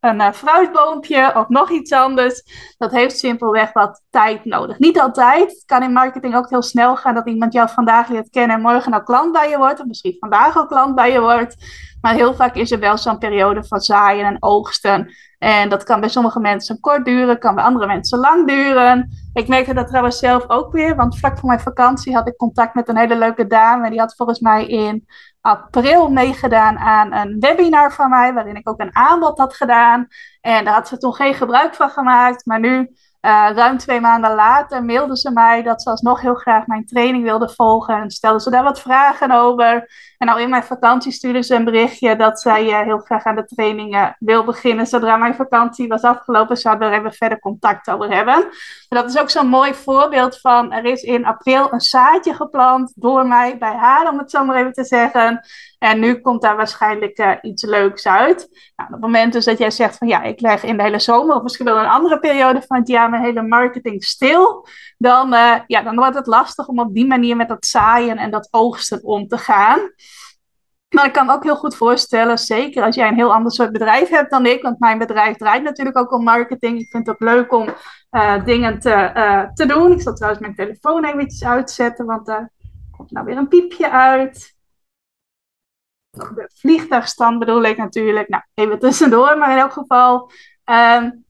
een 0.00 0.20
uh, 0.20 0.32
fruitboompje 0.32 1.32
of 1.36 1.48
nog 1.48 1.70
iets 1.70 1.92
anders. 1.92 2.42
Dat 2.78 2.90
heeft 2.90 3.18
simpelweg 3.18 3.72
wat 3.72 4.02
tijd 4.10 4.44
nodig. 4.44 4.78
Niet 4.78 5.00
altijd. 5.00 5.50
Het 5.50 5.62
kan 5.66 5.82
in 5.82 5.92
marketing 5.92 6.36
ook 6.36 6.50
heel 6.50 6.62
snel 6.62 6.96
gaan 6.96 7.14
dat 7.14 7.28
iemand 7.28 7.52
jou 7.52 7.68
vandaag 7.68 8.08
leert 8.08 8.30
kennen 8.30 8.56
en 8.56 8.62
morgen 8.62 8.92
al 8.92 9.02
klant 9.02 9.32
bij 9.32 9.48
je 9.48 9.56
wordt. 9.56 9.80
Of 9.80 9.86
misschien 9.86 10.16
vandaag 10.20 10.56
al 10.56 10.66
klant 10.66 10.94
bij 10.94 11.12
je 11.12 11.20
wordt. 11.20 11.56
Maar 12.00 12.14
heel 12.14 12.34
vaak 12.34 12.54
is 12.54 12.70
er 12.70 12.78
wel 12.78 12.98
zo'n 12.98 13.18
periode 13.18 13.64
van 13.64 13.80
zaaien 13.80 14.26
en 14.26 14.36
oogsten. 14.42 15.14
En 15.38 15.68
dat 15.68 15.84
kan 15.84 16.00
bij 16.00 16.08
sommige 16.08 16.40
mensen 16.40 16.80
kort 16.80 17.04
duren, 17.04 17.38
kan 17.38 17.54
bij 17.54 17.64
andere 17.64 17.86
mensen 17.86 18.18
lang 18.18 18.46
duren. 18.46 19.10
Ik 19.32 19.48
merkte 19.48 19.74
dat 19.74 19.86
trouwens 19.86 20.18
zelf 20.18 20.48
ook 20.48 20.72
weer, 20.72 20.96
want 20.96 21.18
vlak 21.18 21.38
voor 21.38 21.48
mijn 21.48 21.60
vakantie 21.60 22.14
had 22.14 22.28
ik 22.28 22.36
contact 22.36 22.74
met 22.74 22.88
een 22.88 22.96
hele 22.96 23.18
leuke 23.18 23.46
dame. 23.46 23.90
Die 23.90 23.98
had 23.98 24.14
volgens 24.16 24.40
mij 24.40 24.66
in 24.66 25.06
april 25.40 26.08
meegedaan 26.08 26.78
aan 26.78 27.12
een 27.12 27.36
webinar 27.40 27.92
van 27.92 28.10
mij, 28.10 28.32
waarin 28.34 28.56
ik 28.56 28.68
ook 28.68 28.80
een 28.80 28.96
aanbod 28.96 29.38
had 29.38 29.54
gedaan. 29.54 30.06
En 30.40 30.64
daar 30.64 30.74
had 30.74 30.88
ze 30.88 30.98
toen 30.98 31.14
geen 31.14 31.34
gebruik 31.34 31.74
van 31.74 31.90
gemaakt. 31.90 32.46
Maar 32.46 32.60
nu 32.60 32.90
uh, 33.22 33.50
ruim 33.54 33.78
twee 33.78 34.00
maanden 34.00 34.34
later 34.34 34.84
mailde 34.84 35.16
ze 35.16 35.30
mij 35.30 35.62
dat 35.62 35.82
ze 35.82 35.90
alsnog 35.90 36.20
heel 36.20 36.34
graag 36.34 36.66
mijn 36.66 36.86
training 36.86 37.24
wilde 37.24 37.48
volgen. 37.48 37.94
En 37.94 38.10
stelde 38.10 38.40
ze 38.40 38.50
daar 38.50 38.62
wat 38.62 38.80
vragen 38.80 39.30
over. 39.30 39.88
En 40.18 40.28
al 40.28 40.38
in 40.38 40.50
mijn 40.50 40.64
vakantie 40.64 41.12
stuurde 41.12 41.42
ze 41.42 41.54
een 41.54 41.64
berichtje 41.64 42.16
dat 42.16 42.40
zij 42.40 42.64
uh, 42.64 42.80
heel 42.80 42.98
graag 42.98 43.24
aan 43.24 43.36
de 43.36 43.44
trainingen 43.44 44.16
wil 44.18 44.44
beginnen. 44.44 44.86
Zodra 44.86 45.16
mijn 45.16 45.34
vakantie 45.34 45.88
was 45.88 46.02
afgelopen, 46.02 46.56
zouden 46.56 46.88
we 46.88 46.94
er 46.94 47.00
even 47.00 47.12
verder 47.12 47.38
contact 47.38 47.90
over 47.90 48.14
hebben. 48.14 48.34
En 48.34 48.52
dat 48.88 49.08
is 49.08 49.18
ook 49.18 49.30
zo'n 49.30 49.48
mooi 49.48 49.74
voorbeeld 49.74 50.40
van, 50.40 50.72
er 50.72 50.84
is 50.84 51.02
in 51.02 51.26
april 51.26 51.72
een 51.72 51.80
zaadje 51.80 52.34
geplant 52.34 52.92
door 52.96 53.26
mij 53.26 53.58
bij 53.58 53.74
haar, 53.74 54.10
om 54.10 54.18
het 54.18 54.30
zo 54.30 54.44
maar 54.44 54.56
even 54.56 54.72
te 54.72 54.84
zeggen. 54.84 55.40
En 55.80 56.00
nu 56.00 56.20
komt 56.20 56.42
daar 56.42 56.56
waarschijnlijk 56.56 57.18
uh, 57.18 57.32
iets 57.42 57.62
leuks 57.62 58.06
uit. 58.06 58.48
Nou, 58.76 58.88
op 58.88 58.94
het 58.94 59.00
moment 59.00 59.32
dus 59.32 59.44
dat 59.44 59.58
jij 59.58 59.70
zegt 59.70 59.96
van 59.96 60.08
ja, 60.08 60.22
ik 60.22 60.40
leg 60.40 60.62
in 60.62 60.76
de 60.76 60.82
hele 60.82 60.98
zomer 60.98 61.36
of 61.36 61.42
misschien 61.42 61.64
wel 61.64 61.78
een 61.78 61.86
andere 61.86 62.18
periode 62.18 62.62
van 62.66 62.76
het 62.76 62.88
jaar 62.88 63.10
mijn 63.10 63.22
hele 63.22 63.42
marketing 63.42 64.04
stil, 64.04 64.66
dan, 64.98 65.34
uh, 65.34 65.54
ja, 65.66 65.82
dan 65.82 65.96
wordt 65.96 66.14
het 66.14 66.26
lastig 66.26 66.68
om 66.68 66.80
op 66.80 66.94
die 66.94 67.06
manier 67.06 67.36
met 67.36 67.48
dat 67.48 67.66
zaaien 67.66 68.16
en 68.16 68.30
dat 68.30 68.48
oogsten 68.50 69.02
om 69.02 69.28
te 69.28 69.38
gaan. 69.38 69.80
Maar 70.88 71.04
ik 71.04 71.12
kan 71.12 71.30
ook 71.30 71.42
heel 71.42 71.56
goed 71.56 71.76
voorstellen, 71.76 72.38
zeker 72.38 72.82
als 72.82 72.94
jij 72.94 73.08
een 73.08 73.14
heel 73.14 73.34
ander 73.34 73.52
soort 73.52 73.72
bedrijf 73.72 74.08
hebt 74.08 74.30
dan 74.30 74.46
ik, 74.46 74.62
want 74.62 74.78
mijn 74.78 74.98
bedrijf 74.98 75.36
draait 75.36 75.62
natuurlijk 75.62 75.98
ook 75.98 76.12
om 76.12 76.24
marketing. 76.24 76.78
Ik 76.78 76.90
vind 76.90 77.06
het 77.06 77.14
ook 77.14 77.28
leuk 77.28 77.52
om 77.52 77.66
uh, 78.10 78.44
dingen 78.44 78.78
te, 78.80 79.50
te 79.54 79.66
doen. 79.66 79.92
Ik 79.92 80.00
zal 80.00 80.14
trouwens 80.14 80.42
mijn 80.42 80.54
telefoon 80.54 81.04
eventjes 81.04 81.44
uitzetten, 81.44 82.06
want 82.06 82.28
er 82.28 82.50
komt 82.96 83.10
nou 83.10 83.26
weer 83.26 83.36
een 83.36 83.48
piepje 83.48 83.90
uit 83.90 84.58
de 86.10 86.50
vliegtuigstand 86.54 87.38
bedoel 87.38 87.62
ik 87.62 87.76
natuurlijk. 87.76 88.28
Nou, 88.28 88.42
even 88.54 88.78
tussendoor, 88.78 89.38
maar 89.38 89.50
in 89.50 89.58
elk 89.58 89.72
geval. 89.72 90.30
Um, 90.64 91.24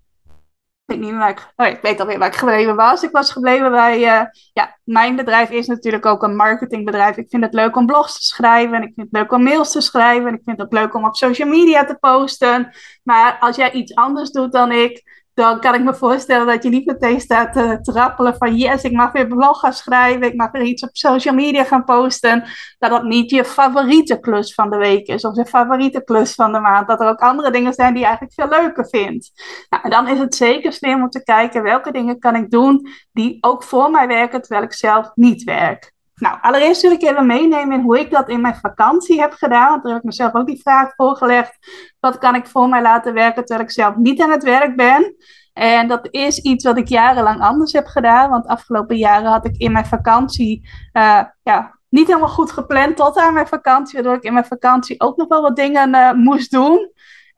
ik, 0.87 0.97
weet 0.97 1.11
niet 1.11 1.19
waar 1.19 1.31
ik, 1.31 1.53
oh, 1.57 1.67
ik 1.67 1.81
weet 1.83 2.01
alweer 2.01 2.19
waar 2.19 2.29
ik 2.29 2.35
gebleven 2.35 2.77
was. 2.77 3.03
Ik 3.03 3.11
was 3.11 3.33
gebleven 3.33 3.71
bij. 3.71 3.99
Uh, 3.99 4.23
ja, 4.53 4.79
mijn 4.85 5.17
bedrijf 5.17 5.51
is 5.51 5.67
natuurlijk 5.67 6.07
ook 6.07 6.23
een 6.23 6.37
marketingbedrijf. 6.37 7.17
Ik 7.17 7.29
vind 7.29 7.45
het 7.45 7.55
leuk 7.55 7.77
om 7.77 7.87
blogs 7.87 8.17
te 8.17 8.25
schrijven. 8.25 8.77
En 8.77 8.83
ik 8.83 8.93
vind 8.95 9.11
het 9.11 9.21
leuk 9.21 9.33
om 9.33 9.43
mails 9.43 9.71
te 9.71 9.81
schrijven. 9.81 10.29
En 10.29 10.35
ik 10.35 10.41
vind 10.45 10.59
het 10.59 10.67
ook 10.67 10.73
leuk 10.73 10.95
om 10.95 11.05
op 11.05 11.17
social 11.17 11.49
media 11.49 11.85
te 11.85 11.95
posten. 11.95 12.75
Maar 13.03 13.37
als 13.41 13.57
jij 13.57 13.73
iets 13.73 13.95
anders 13.95 14.31
doet 14.31 14.53
dan 14.53 14.73
ik 14.73 15.20
dan 15.40 15.61
kan 15.61 15.75
ik 15.75 15.82
me 15.82 15.94
voorstellen 15.94 16.47
dat 16.47 16.62
je 16.62 16.68
niet 16.68 16.87
meteen 16.87 17.20
staat 17.20 17.52
te 17.52 17.78
trappelen 17.82 18.37
van 18.37 18.56
yes, 18.56 18.82
ik 18.82 18.92
mag 18.92 19.12
weer 19.12 19.26
blog 19.26 19.61
gaan 19.61 19.73
schrijven, 19.73 20.26
ik 20.26 20.35
mag 20.35 20.50
weer 20.50 20.62
iets 20.62 20.82
op 20.82 20.88
social 20.92 21.35
media 21.35 21.64
gaan 21.64 21.85
posten. 21.85 22.44
Dat 22.78 22.90
dat 22.90 23.04
niet 23.04 23.30
je 23.30 23.44
favoriete 23.44 24.20
klus 24.20 24.54
van 24.54 24.70
de 24.70 24.76
week 24.76 25.06
is 25.06 25.25
of 25.25 25.37
je 25.37 25.47
favoriete 25.47 26.04
klus 26.04 26.35
van 26.35 26.52
de 26.52 26.61
maand. 26.61 26.88
Dat 26.88 27.00
er 27.00 27.09
ook 27.09 27.20
andere 27.20 27.50
dingen 27.50 27.73
zijn 27.73 27.92
die 27.92 28.02
je 28.02 28.09
eigenlijk 28.09 28.35
veel 28.35 28.61
leuker 28.61 28.88
vindt. 28.88 29.32
Nou, 29.68 29.82
en 29.82 29.90
dan 29.90 30.09
is 30.09 30.18
het 30.18 30.35
zeker 30.35 30.73
slim 30.73 31.02
om 31.02 31.11
te 31.11 31.23
kijken 31.23 31.62
welke 31.62 31.92
dingen 31.92 32.18
kan 32.18 32.35
ik 32.35 32.50
doen 32.50 32.88
die 33.12 33.38
ook 33.40 33.62
voor 33.62 33.90
mij 33.90 34.06
werken 34.06 34.40
terwijl 34.40 34.62
ik 34.62 34.73
zelf 34.73 35.11
niet 35.14 35.44
werk. 35.44 35.92
Nou, 36.21 36.39
allereerst 36.41 36.83
wil 36.83 36.91
ik 36.91 37.03
even 37.03 37.27
meenemen 37.27 37.79
in 37.79 37.85
hoe 37.85 37.99
ik 37.99 38.11
dat 38.11 38.29
in 38.29 38.41
mijn 38.41 38.55
vakantie 38.55 39.21
heb 39.21 39.33
gedaan. 39.33 39.69
Want 39.69 39.83
daar 39.83 39.93
heb 39.93 40.00
ik 40.00 40.07
mezelf 40.07 40.35
ook 40.35 40.47
die 40.47 40.61
vraag 40.61 40.95
voorgelegd. 40.95 41.59
Wat 42.00 42.19
kan 42.19 42.35
ik 42.35 42.47
voor 42.47 42.69
mij 42.69 42.83
laten 42.83 43.15
werken 43.15 43.45
terwijl 43.45 43.67
ik 43.67 43.73
zelf 43.75 43.97
niet 43.97 44.21
aan 44.23 44.31
het 44.31 44.43
werk 44.43 44.77
ben? 44.77 45.15
En 45.53 45.89
dat 45.89 46.09
is 46.11 46.39
iets 46.39 46.65
wat 46.65 46.79
ik 46.79 46.89
jarenlang 46.89 47.41
anders 47.41 47.73
heb 47.73 47.87
gedaan. 47.87 48.31
Want 48.31 48.47
afgelopen 48.47 48.97
jaren 48.97 49.31
had 49.31 49.47
ik 49.47 49.57
in 49.57 49.73
mijn 49.73 49.87
vakantie 49.87 50.69
uh, 50.93 51.23
ja, 51.43 51.79
niet 51.89 52.07
helemaal 52.07 52.29
goed 52.29 52.50
gepland 52.50 52.97
tot 52.97 53.17
aan 53.17 53.35
mijn 53.35 53.47
vakantie. 53.47 53.95
Waardoor 53.95 54.17
ik 54.17 54.23
in 54.23 54.33
mijn 54.33 54.45
vakantie 54.45 55.00
ook 55.00 55.17
nog 55.17 55.29
wel 55.29 55.43
wat 55.43 55.57
dingen 55.57 55.95
uh, 55.95 56.12
moest 56.12 56.50
doen. 56.50 56.91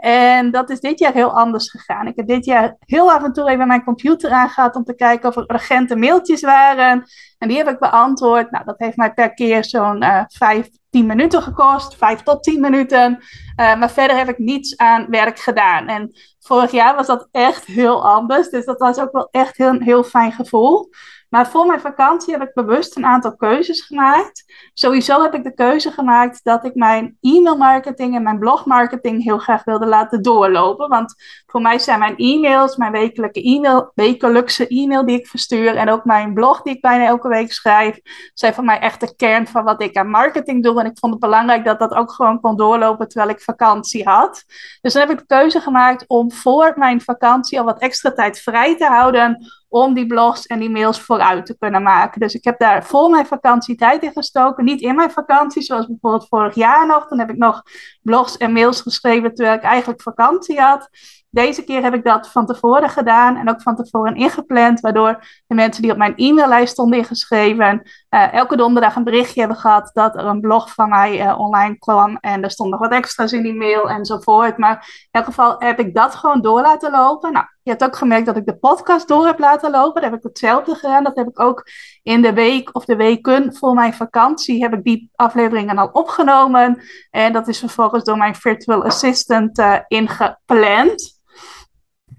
En 0.03 0.51
dat 0.51 0.71
is 0.71 0.81
dit 0.81 0.99
jaar 0.99 1.13
heel 1.13 1.37
anders 1.37 1.71
gegaan. 1.71 2.07
Ik 2.07 2.17
heb 2.17 2.27
dit 2.27 2.45
jaar 2.45 2.77
heel 2.79 3.13
af 3.13 3.23
en 3.23 3.33
toe 3.33 3.49
even 3.49 3.67
mijn 3.67 3.85
computer 3.85 4.31
aangehad 4.31 4.77
om 4.77 4.85
te 4.85 4.95
kijken 4.95 5.29
of 5.29 5.37
er 5.37 5.53
urgente 5.53 5.97
mailtjes 5.97 6.41
waren. 6.41 7.05
En 7.43 7.49
die 7.49 7.57
heb 7.57 7.69
ik 7.69 7.79
beantwoord. 7.79 8.51
Nou, 8.51 8.65
dat 8.65 8.79
heeft 8.79 8.97
mij 8.97 9.13
per 9.13 9.35
keer 9.35 9.65
zo'n 9.65 10.03
uh, 10.03 10.23
vijf, 10.29 10.69
tien 10.91 11.07
minuten 11.07 11.43
gekost. 11.43 11.97
Vijf 11.97 12.23
tot 12.23 12.43
tien 12.43 12.61
minuten. 12.61 13.19
Uh, 13.61 13.77
maar 13.77 13.91
verder 13.91 14.17
heb 14.17 14.29
ik 14.29 14.39
niets 14.39 14.77
aan 14.77 15.07
werk 15.09 15.39
gedaan. 15.39 15.87
En 15.87 16.13
vorig 16.39 16.71
jaar 16.71 16.97
was 16.97 17.07
dat 17.07 17.29
echt 17.31 17.65
heel 17.65 18.09
anders. 18.09 18.49
Dus 18.49 18.65
dat 18.65 18.79
was 18.79 18.99
ook 18.99 19.13
wel 19.13 19.29
echt 19.31 19.61
een 19.61 19.83
heel 19.83 20.05
fijn 20.05 20.33
gevoel. 20.33 20.91
Maar 21.33 21.49
voor 21.49 21.67
mijn 21.67 21.81
vakantie 21.81 22.33
heb 22.33 22.43
ik 22.43 22.55
bewust 22.55 22.97
een 22.97 23.07
aantal 23.07 23.37
keuzes 23.37 23.81
gemaakt. 23.81 24.45
Sowieso 24.75 25.23
heb 25.23 25.35
ik 25.35 25.45
de 25.45 25.55
keuze 25.55 25.91
gemaakt 25.91 26.41
dat 26.43 26.65
ik 26.65 26.75
mijn 26.75 27.17
e-mailmarketing 27.21 28.15
en 28.15 28.23
mijn 28.23 28.39
blogmarketing 28.39 29.23
heel 29.23 29.39
graag 29.39 29.65
wilde 29.65 29.87
laten 29.87 30.23
doorlopen. 30.23 30.89
Want 30.89 31.15
voor 31.47 31.61
mij 31.61 31.79
zijn 31.79 31.99
mijn 31.99 32.17
e-mails, 32.17 32.77
mijn 32.77 32.93
wekelijke 32.93 33.43
e-mail, 33.43 33.91
wekelijkse 33.95 34.67
e-mail 34.67 35.07
die 35.07 35.19
ik 35.19 35.27
verstuur 35.27 35.77
en 35.77 35.89
ook 35.89 36.05
mijn 36.05 36.35
blog 36.35 36.63
die 36.63 36.75
ik 36.75 36.81
bijna 36.81 37.05
elke 37.05 37.29
schrijf, 37.53 37.99
zijn 38.35 38.55
voor 38.55 38.65
mij 38.65 38.79
echt 38.79 39.01
de 39.01 39.15
kern 39.17 39.47
van 39.47 39.65
wat 39.65 39.83
ik 39.83 39.97
aan 39.97 40.09
marketing 40.09 40.63
doe. 40.63 40.81
En 40.81 40.87
ik 40.87 40.99
vond 40.99 41.13
het 41.13 41.23
belangrijk 41.23 41.65
dat 41.65 41.79
dat 41.79 41.95
ook 41.95 42.13
gewoon 42.13 42.41
kon 42.41 42.57
doorlopen 42.57 43.09
terwijl 43.09 43.31
ik 43.31 43.41
vakantie 43.41 44.09
had. 44.09 44.45
Dus 44.81 44.93
dan 44.93 45.03
heb 45.03 45.11
ik 45.11 45.19
de 45.19 45.27
keuze 45.27 45.61
gemaakt 45.61 46.05
om 46.07 46.33
voor 46.33 46.73
mijn 46.77 47.01
vakantie 47.01 47.59
al 47.59 47.65
wat 47.65 47.81
extra 47.81 48.13
tijd 48.13 48.39
vrij 48.39 48.77
te 48.77 48.87
houden 48.87 49.47
om 49.73 49.95
die 49.95 50.07
blogs 50.07 50.47
en 50.47 50.59
die 50.59 50.71
mails 50.71 51.01
vooruit 51.01 51.47
te 51.47 51.57
kunnen 51.59 51.83
maken. 51.83 52.21
Dus 52.21 52.35
ik 52.35 52.45
heb 52.45 52.59
daar 52.59 52.85
voor 52.85 53.11
mijn 53.11 53.27
vakantie 53.27 53.77
tijd 53.77 54.03
in 54.03 54.13
gestoken. 54.13 54.65
Niet 54.65 54.81
in 54.81 54.95
mijn 54.95 55.11
vakantie, 55.11 55.63
zoals 55.63 55.87
bijvoorbeeld 55.87 56.29
vorig 56.29 56.55
jaar 56.55 56.87
nog. 56.87 57.09
Dan 57.09 57.19
heb 57.19 57.31
ik 57.31 57.37
nog 57.37 57.63
blogs 58.03 58.37
en 58.37 58.53
mails 58.53 58.81
geschreven 58.81 59.35
terwijl 59.35 59.57
ik 59.57 59.63
eigenlijk 59.63 60.03
vakantie 60.03 60.61
had. 60.61 60.89
Deze 61.31 61.65
keer 61.65 61.83
heb 61.83 61.95
ik 61.95 62.05
dat 62.05 62.29
van 62.31 62.47
tevoren 62.47 62.91
gedaan 62.91 63.37
en 63.37 63.51
ook 63.51 63.63
van 63.63 63.77
tevoren 63.77 64.15
ingepland, 64.15 64.81
waardoor 64.81 65.25
de 65.47 65.55
mensen 65.55 65.83
die 65.83 65.91
op 65.91 65.97
mijn 65.97 66.17
e-maillijst 66.17 66.73
stonden 66.73 66.99
ingeschreven, 66.99 67.83
uh, 68.15 68.33
elke 68.33 68.57
donderdag 68.57 68.97
een 68.97 69.05
berichtje 69.05 69.41
hebben 69.41 69.59
gehad 69.59 69.91
dat 69.93 70.17
er 70.17 70.25
een 70.25 70.41
blog 70.41 70.75
van 70.75 70.89
mij 70.89 71.27
uh, 71.27 71.39
online 71.39 71.79
kwam 71.79 72.17
en 72.21 72.43
er 72.43 72.51
stond 72.51 72.71
nog 72.71 72.81
wat 72.81 72.93
extra's 72.93 73.33
in 73.33 73.43
die 73.43 73.55
mail 73.55 73.91
enzovoort. 73.91 74.59
Maar 74.59 74.73
in 75.03 75.09
elk 75.11 75.25
geval 75.25 75.55
heb 75.59 75.79
ik 75.79 75.95
dat 75.95 76.15
gewoon 76.15 76.41
door 76.41 76.61
laten 76.61 76.91
lopen. 76.91 77.33
Nou, 77.33 77.47
je 77.63 77.71
hebt 77.71 77.85
ook 77.85 77.97
gemerkt 77.97 78.27
dat 78.27 78.37
ik 78.37 78.47
de 78.47 78.57
podcast 78.57 79.09
door 79.09 79.27
heb 79.27 79.39
laten 79.39 79.71
lopen. 79.71 80.01
Daar 80.01 80.11
heb 80.11 80.19
ik 80.19 80.25
hetzelfde 80.25 80.75
gedaan. 80.75 81.05
Dat 81.05 81.17
heb 81.17 81.29
ik 81.29 81.41
ook 81.41 81.67
in 82.03 82.23
de 82.23 82.33
week 82.33 82.71
of 82.73 82.85
de 82.85 82.97
weken 82.97 83.55
voor 83.55 83.75
mijn 83.75 83.95
vakantie 83.95 84.63
heb 84.63 84.73
ik 84.73 84.85
die 84.85 85.11
afleveringen 85.15 85.79
al 85.79 85.89
opgenomen. 85.93 86.83
En 87.11 87.33
dat 87.33 87.49
is 87.49 87.59
vervolgens 87.59 88.05
door 88.05 88.17
mijn 88.17 88.35
virtual 88.35 88.85
assistant 88.85 89.59
uh, 89.59 89.79
ingepland. 89.89 91.21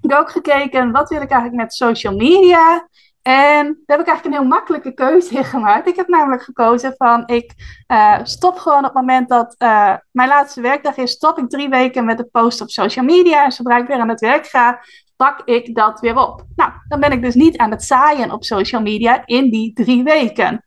Ik 0.01 0.09
heb 0.09 0.19
ook 0.19 0.31
gekeken, 0.31 0.91
wat 0.91 1.09
wil 1.09 1.21
ik 1.21 1.29
eigenlijk 1.29 1.61
met 1.61 1.73
social 1.73 2.15
media? 2.15 2.87
En 3.23 3.65
daar 3.85 3.97
heb 3.97 3.99
ik 3.99 4.07
eigenlijk 4.07 4.25
een 4.25 4.41
heel 4.41 4.57
makkelijke 4.57 4.93
keuze 4.93 5.35
in 5.35 5.43
gemaakt. 5.43 5.87
Ik 5.87 5.95
heb 5.95 6.07
namelijk 6.07 6.43
gekozen 6.43 6.93
van, 6.97 7.23
ik 7.25 7.53
uh, 7.87 8.19
stop 8.23 8.57
gewoon 8.57 8.77
op 8.77 8.83
het 8.83 8.93
moment 8.93 9.29
dat 9.29 9.55
uh, 9.57 9.95
mijn 10.11 10.29
laatste 10.29 10.61
werkdag 10.61 10.97
is, 10.97 11.11
stop 11.11 11.37
ik 11.37 11.49
drie 11.49 11.69
weken 11.69 12.05
met 12.05 12.17
de 12.17 12.25
post 12.31 12.61
op 12.61 12.69
social 12.69 13.05
media. 13.05 13.43
En 13.43 13.51
zodra 13.51 13.77
ik 13.77 13.87
weer 13.87 13.99
aan 13.99 14.09
het 14.09 14.19
werk 14.19 14.45
ga, 14.45 14.79
pak 15.15 15.41
ik 15.45 15.75
dat 15.75 15.99
weer 15.99 16.17
op. 16.17 16.43
Nou, 16.55 16.71
dan 16.87 16.99
ben 16.99 17.11
ik 17.11 17.21
dus 17.21 17.35
niet 17.35 17.57
aan 17.57 17.71
het 17.71 17.83
zaaien 17.83 18.31
op 18.31 18.43
social 18.43 18.81
media 18.81 19.21
in 19.25 19.49
die 19.49 19.73
drie 19.73 20.03
weken. 20.03 20.63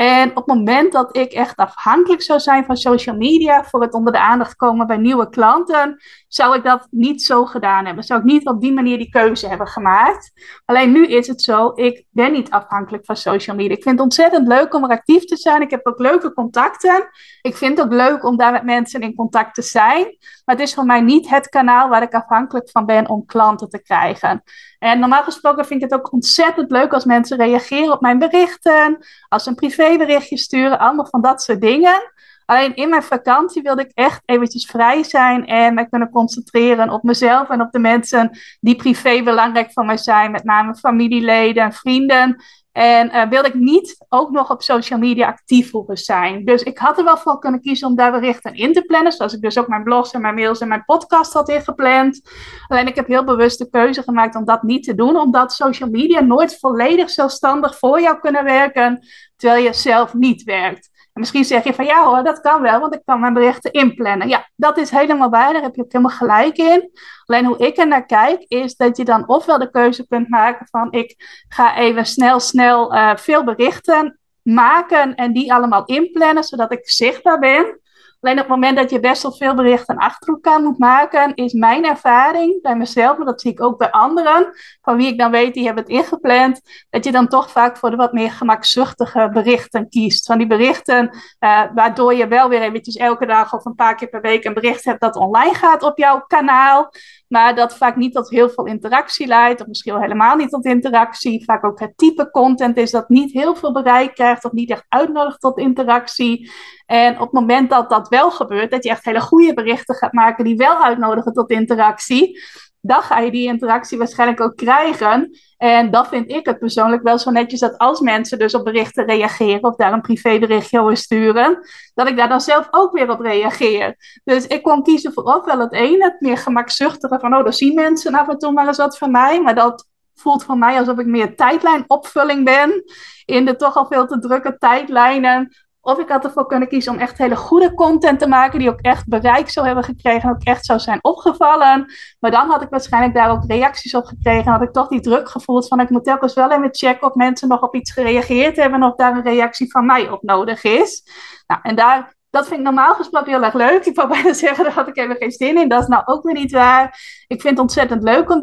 En 0.00 0.30
op 0.30 0.36
het 0.36 0.46
moment 0.46 0.92
dat 0.92 1.16
ik 1.16 1.32
echt 1.32 1.56
afhankelijk 1.56 2.22
zou 2.22 2.40
zijn 2.40 2.64
van 2.64 2.76
social 2.76 3.16
media 3.16 3.64
voor 3.64 3.82
het 3.82 3.94
onder 3.94 4.12
de 4.12 4.18
aandacht 4.18 4.56
komen 4.56 4.86
bij 4.86 4.96
nieuwe 4.96 5.28
klanten, 5.28 6.00
zou 6.28 6.56
ik 6.56 6.64
dat 6.64 6.86
niet 6.90 7.22
zo 7.22 7.44
gedaan 7.44 7.86
hebben. 7.86 8.04
Zou 8.04 8.20
ik 8.20 8.26
niet 8.26 8.46
op 8.46 8.60
die 8.60 8.72
manier 8.72 8.98
die 8.98 9.10
keuze 9.10 9.48
hebben 9.48 9.66
gemaakt. 9.66 10.32
Alleen 10.64 10.92
nu 10.92 11.06
is 11.06 11.26
het 11.26 11.42
zo, 11.42 11.72
ik 11.74 12.04
ben 12.10 12.32
niet 12.32 12.50
afhankelijk 12.50 13.04
van 13.04 13.16
social 13.16 13.56
media. 13.56 13.76
Ik 13.76 13.82
vind 13.82 13.94
het 13.94 14.04
ontzettend 14.04 14.48
leuk 14.48 14.74
om 14.74 14.84
er 14.84 14.90
actief 14.90 15.24
te 15.24 15.36
zijn. 15.36 15.62
Ik 15.62 15.70
heb 15.70 15.86
ook 15.86 15.98
leuke 15.98 16.32
contacten. 16.32 17.08
Ik 17.42 17.56
vind 17.56 17.78
het 17.78 17.86
ook 17.86 17.92
leuk 17.92 18.24
om 18.24 18.36
daar 18.36 18.52
met 18.52 18.64
mensen 18.64 19.00
in 19.00 19.14
contact 19.14 19.54
te 19.54 19.62
zijn. 19.62 20.04
Maar 20.44 20.56
het 20.56 20.60
is 20.60 20.74
voor 20.74 20.84
mij 20.84 21.00
niet 21.00 21.28
het 21.28 21.48
kanaal 21.48 21.88
waar 21.88 22.02
ik 22.02 22.14
afhankelijk 22.14 22.70
van 22.70 22.86
ben 22.86 23.08
om 23.08 23.26
klanten 23.26 23.68
te 23.68 23.82
krijgen. 23.82 24.42
En 24.80 24.98
normaal 24.98 25.22
gesproken 25.22 25.66
vind 25.66 25.82
ik 25.82 25.90
het 25.90 26.00
ook 26.00 26.12
ontzettend 26.12 26.70
leuk 26.70 26.92
als 26.92 27.04
mensen 27.04 27.36
reageren 27.36 27.92
op 27.92 28.00
mijn 28.00 28.18
berichten, 28.18 29.06
als 29.28 29.42
ze 29.42 29.48
een 29.48 29.54
privéberichtje 29.54 30.36
sturen, 30.36 30.78
allemaal 30.78 31.06
van 31.06 31.20
dat 31.20 31.42
soort 31.42 31.60
dingen. 31.60 32.12
Alleen 32.50 32.74
in 32.74 32.88
mijn 32.88 33.02
vakantie 33.02 33.62
wilde 33.62 33.82
ik 33.82 33.90
echt 33.94 34.22
eventjes 34.24 34.66
vrij 34.66 35.02
zijn 35.02 35.46
en 35.46 35.74
me 35.74 35.88
kunnen 35.88 36.10
concentreren 36.10 36.90
op 36.90 37.02
mezelf 37.02 37.48
en 37.48 37.60
op 37.60 37.72
de 37.72 37.78
mensen 37.78 38.38
die 38.60 38.76
privé 38.76 39.22
belangrijk 39.22 39.72
voor 39.72 39.84
mij 39.84 39.96
zijn, 39.96 40.30
met 40.30 40.44
name 40.44 40.74
familieleden 40.74 41.62
en 41.62 41.72
vrienden. 41.72 42.42
En 42.72 43.06
uh, 43.06 43.28
wilde 43.28 43.48
ik 43.48 43.54
niet 43.54 44.04
ook 44.08 44.30
nog 44.30 44.50
op 44.50 44.62
social 44.62 44.98
media 44.98 45.26
actief 45.26 45.70
hoeven 45.70 45.96
zijn. 45.96 46.44
Dus 46.44 46.62
ik 46.62 46.78
had 46.78 46.98
er 46.98 47.04
wel 47.04 47.16
voor 47.16 47.38
kunnen 47.38 47.60
kiezen 47.60 47.88
om 47.88 47.94
daar 47.94 48.12
berichten 48.12 48.54
in 48.54 48.72
te 48.72 48.82
plannen. 48.82 49.12
Zoals 49.12 49.34
ik 49.34 49.40
dus 49.40 49.58
ook 49.58 49.68
mijn 49.68 49.82
blogs 49.82 50.10
en 50.10 50.20
mijn 50.20 50.34
mails 50.34 50.60
en 50.60 50.68
mijn 50.68 50.84
podcast 50.84 51.32
had 51.32 51.48
ingepland. 51.48 52.20
Alleen 52.66 52.86
ik 52.86 52.94
heb 52.94 53.06
heel 53.06 53.24
bewust 53.24 53.58
de 53.58 53.70
keuze 53.70 54.02
gemaakt 54.02 54.36
om 54.36 54.44
dat 54.44 54.62
niet 54.62 54.84
te 54.84 54.94
doen. 54.94 55.16
Omdat 55.16 55.52
social 55.52 55.90
media 55.90 56.20
nooit 56.20 56.58
volledig 56.58 57.10
zelfstandig 57.10 57.78
voor 57.78 58.00
jou 58.00 58.18
kunnen 58.18 58.44
werken. 58.44 59.06
Terwijl 59.36 59.64
je 59.64 59.72
zelf 59.72 60.14
niet 60.14 60.42
werkt 60.42 60.89
misschien 61.12 61.44
zeg 61.44 61.64
je 61.64 61.74
van 61.74 61.84
ja 61.84 62.04
hoor, 62.04 62.22
dat 62.22 62.40
kan 62.40 62.62
wel, 62.62 62.80
want 62.80 62.94
ik 62.94 63.02
kan 63.04 63.20
mijn 63.20 63.34
berichten 63.34 63.72
inplannen. 63.72 64.28
Ja, 64.28 64.48
dat 64.56 64.76
is 64.78 64.90
helemaal 64.90 65.30
waar, 65.30 65.52
daar 65.52 65.62
heb 65.62 65.74
je 65.74 65.82
ook 65.82 65.92
helemaal 65.92 66.16
gelijk 66.16 66.56
in. 66.56 66.90
Alleen 67.24 67.44
hoe 67.44 67.58
ik 67.58 67.76
er 67.76 67.86
naar 67.86 68.06
kijk, 68.06 68.44
is 68.48 68.76
dat 68.76 68.96
je 68.96 69.04
dan 69.04 69.28
ofwel 69.28 69.58
de 69.58 69.70
keuze 69.70 70.06
kunt 70.06 70.28
maken 70.28 70.66
van 70.70 70.92
ik 70.92 71.14
ga 71.48 71.76
even 71.76 72.06
snel, 72.06 72.40
snel 72.40 72.94
uh, 72.94 73.16
veel 73.16 73.44
berichten 73.44 74.18
maken 74.42 75.14
en 75.14 75.32
die 75.32 75.52
allemaal 75.52 75.84
inplannen, 75.84 76.44
zodat 76.44 76.72
ik 76.72 76.90
zichtbaar 76.90 77.38
ben. 77.38 77.79
Alleen 78.20 78.36
op 78.36 78.44
het 78.44 78.54
moment 78.54 78.76
dat 78.76 78.90
je 78.90 79.00
best 79.00 79.22
wel 79.22 79.32
veel 79.32 79.54
berichten 79.54 79.96
achter 79.96 80.28
elkaar 80.28 80.62
moet 80.62 80.78
maken, 80.78 81.34
is 81.34 81.52
mijn 81.52 81.84
ervaring 81.84 82.62
bij 82.62 82.76
mezelf, 82.76 83.16
maar 83.16 83.26
dat 83.26 83.40
zie 83.40 83.50
ik 83.50 83.62
ook 83.62 83.78
bij 83.78 83.90
anderen, 83.90 84.52
van 84.82 84.96
wie 84.96 85.06
ik 85.06 85.18
dan 85.18 85.30
weet, 85.30 85.54
die 85.54 85.64
hebben 85.64 85.82
het 85.82 85.92
ingepland, 85.92 86.60
dat 86.90 87.04
je 87.04 87.12
dan 87.12 87.28
toch 87.28 87.50
vaak 87.50 87.76
voor 87.76 87.90
de 87.90 87.96
wat 87.96 88.12
meer 88.12 88.30
gemakzuchtige 88.30 89.30
berichten 89.32 89.88
kiest. 89.88 90.26
Van 90.26 90.38
die 90.38 90.46
berichten 90.46 91.10
uh, 91.40 91.62
waardoor 91.74 92.14
je 92.14 92.28
wel 92.28 92.48
weer 92.48 92.62
eventjes 92.62 92.96
elke 92.96 93.26
dag 93.26 93.54
of 93.54 93.64
een 93.64 93.74
paar 93.74 93.94
keer 93.94 94.08
per 94.08 94.20
week 94.20 94.44
een 94.44 94.54
bericht 94.54 94.84
hebt 94.84 95.00
dat 95.00 95.16
online 95.16 95.54
gaat 95.54 95.82
op 95.82 95.98
jouw 95.98 96.24
kanaal 96.26 96.90
maar 97.30 97.54
dat 97.54 97.76
vaak 97.76 97.96
niet 97.96 98.12
tot 98.12 98.30
heel 98.30 98.50
veel 98.50 98.66
interactie 98.66 99.26
leidt, 99.26 99.60
of 99.60 99.66
misschien 99.66 99.92
wel 99.92 100.02
helemaal 100.02 100.36
niet 100.36 100.50
tot 100.50 100.64
interactie. 100.64 101.44
Vaak 101.44 101.64
ook 101.64 101.80
het 101.80 101.92
type 101.96 102.30
content 102.30 102.76
is 102.76 102.90
dat 102.90 103.08
niet 103.08 103.32
heel 103.32 103.54
veel 103.54 103.72
bereik 103.72 104.14
krijgt, 104.14 104.44
of 104.44 104.52
niet 104.52 104.70
echt 104.70 104.84
uitnodigt 104.88 105.40
tot 105.40 105.58
interactie. 105.58 106.50
En 106.86 107.14
op 107.14 107.20
het 107.20 107.32
moment 107.32 107.70
dat 107.70 107.90
dat 107.90 108.08
wel 108.08 108.30
gebeurt, 108.30 108.70
dat 108.70 108.84
je 108.84 108.90
echt 108.90 109.04
hele 109.04 109.20
goede 109.20 109.54
berichten 109.54 109.94
gaat 109.94 110.12
maken 110.12 110.44
die 110.44 110.56
wel 110.56 110.82
uitnodigen 110.84 111.32
tot 111.32 111.50
interactie, 111.50 112.40
dan 112.80 113.02
ga 113.02 113.18
je 113.18 113.30
die 113.30 113.46
interactie 113.46 113.98
waarschijnlijk 113.98 114.40
ook 114.40 114.56
krijgen. 114.56 115.38
En 115.56 115.90
dat 115.90 116.08
vind 116.08 116.30
ik 116.30 116.46
het 116.46 116.58
persoonlijk 116.58 117.02
wel 117.02 117.18
zo 117.18 117.30
netjes 117.30 117.60
dat 117.60 117.78
als 117.78 118.00
mensen 118.00 118.38
dus 118.38 118.54
op 118.54 118.64
berichten 118.64 119.06
reageren 119.06 119.62
of 119.62 119.76
daar 119.76 119.92
een 119.92 120.00
privéberichtje 120.00 120.80
over 120.80 120.96
sturen, 120.96 121.58
dat 121.94 122.08
ik 122.08 122.16
daar 122.16 122.28
dan 122.28 122.40
zelf 122.40 122.68
ook 122.70 122.92
weer 122.92 123.10
op 123.10 123.20
reageer. 123.20 123.96
Dus 124.24 124.46
ik 124.46 124.62
kon 124.62 124.82
kiezen 124.82 125.12
voor 125.12 125.22
ofwel 125.22 125.58
het 125.58 125.72
ene, 125.72 126.04
het 126.04 126.20
meer 126.20 126.38
gemakzuchtige 126.38 127.18
van 127.20 127.36
oh, 127.36 127.44
dan 127.44 127.52
zien 127.52 127.74
mensen 127.74 128.14
af 128.14 128.28
en 128.28 128.38
toe 128.38 128.52
maar 128.52 128.66
eens 128.66 128.76
wat 128.76 128.98
van 128.98 129.10
mij, 129.10 129.42
maar 129.42 129.54
dat 129.54 129.88
voelt 130.14 130.44
voor 130.44 130.58
mij 130.58 130.78
alsof 130.78 130.98
ik 130.98 131.06
meer 131.06 131.36
tijdlijnopvulling 131.36 132.44
ben 132.44 132.84
in 133.24 133.44
de 133.44 133.56
toch 133.56 133.76
al 133.76 133.86
veel 133.86 134.06
te 134.06 134.18
drukke 134.18 134.56
tijdlijnen 134.58 135.54
of 135.80 135.98
ik 135.98 136.08
had 136.08 136.24
ervoor 136.24 136.46
kunnen 136.46 136.68
kiezen 136.68 136.92
om 136.92 136.98
echt 136.98 137.18
hele 137.18 137.36
goede 137.36 137.74
content 137.74 138.18
te 138.18 138.28
maken, 138.28 138.58
die 138.58 138.70
ook 138.70 138.80
echt 138.80 139.08
bereik 139.08 139.50
zou 139.50 139.66
hebben 139.66 139.84
gekregen 139.84 140.28
en 140.28 140.34
ook 140.34 140.42
echt 140.42 140.64
zou 140.64 140.78
zijn 140.78 140.98
opgevallen. 141.04 141.92
Maar 142.18 142.30
dan 142.30 142.50
had 142.50 142.62
ik 142.62 142.68
waarschijnlijk 142.68 143.14
daar 143.14 143.30
ook 143.30 143.44
reacties 143.46 143.94
op 143.94 144.04
gekregen. 144.04 144.44
En 144.44 144.52
had 144.52 144.62
ik 144.62 144.72
toch 144.72 144.88
die 144.88 145.00
druk 145.00 145.28
gevoeld 145.28 145.68
van 145.68 145.80
ik 145.80 145.90
moet 145.90 146.04
telkens 146.04 146.34
wel 146.34 146.50
even 146.50 146.68
checken 146.70 147.06
of 147.06 147.14
mensen 147.14 147.48
nog 147.48 147.62
op 147.62 147.74
iets 147.74 147.92
gereageerd 147.92 148.56
hebben 148.56 148.82
en 148.82 148.88
of 148.88 148.94
daar 148.94 149.16
een 149.16 149.22
reactie 149.22 149.70
van 149.70 149.86
mij 149.86 150.10
op 150.10 150.22
nodig 150.22 150.64
is. 150.64 151.02
Nou, 151.46 151.60
en 151.62 151.76
daar 151.76 152.18
dat 152.30 152.46
vind 152.46 152.58
ik 152.58 152.64
normaal 152.64 152.94
gesproken 152.94 153.32
heel 153.32 153.42
erg 153.42 153.54
leuk. 153.54 153.84
Ik 153.84 153.96
wou 153.96 154.08
bijna 154.08 154.32
zeggen, 154.44 154.64
daar 154.64 154.72
had 154.72 154.88
ik 154.88 154.96
even 154.96 155.16
geen 155.16 155.30
zin 155.30 155.58
in. 155.58 155.68
Dat 155.68 155.82
is 155.82 155.88
nou 155.88 156.02
ook 156.06 156.22
weer 156.22 156.34
niet 156.34 156.52
waar. 156.52 156.86
Ik 157.26 157.40
vind 157.40 157.54
het 157.54 157.58
ontzettend 157.58 158.02
leuk 158.02 158.30
om 158.30 158.40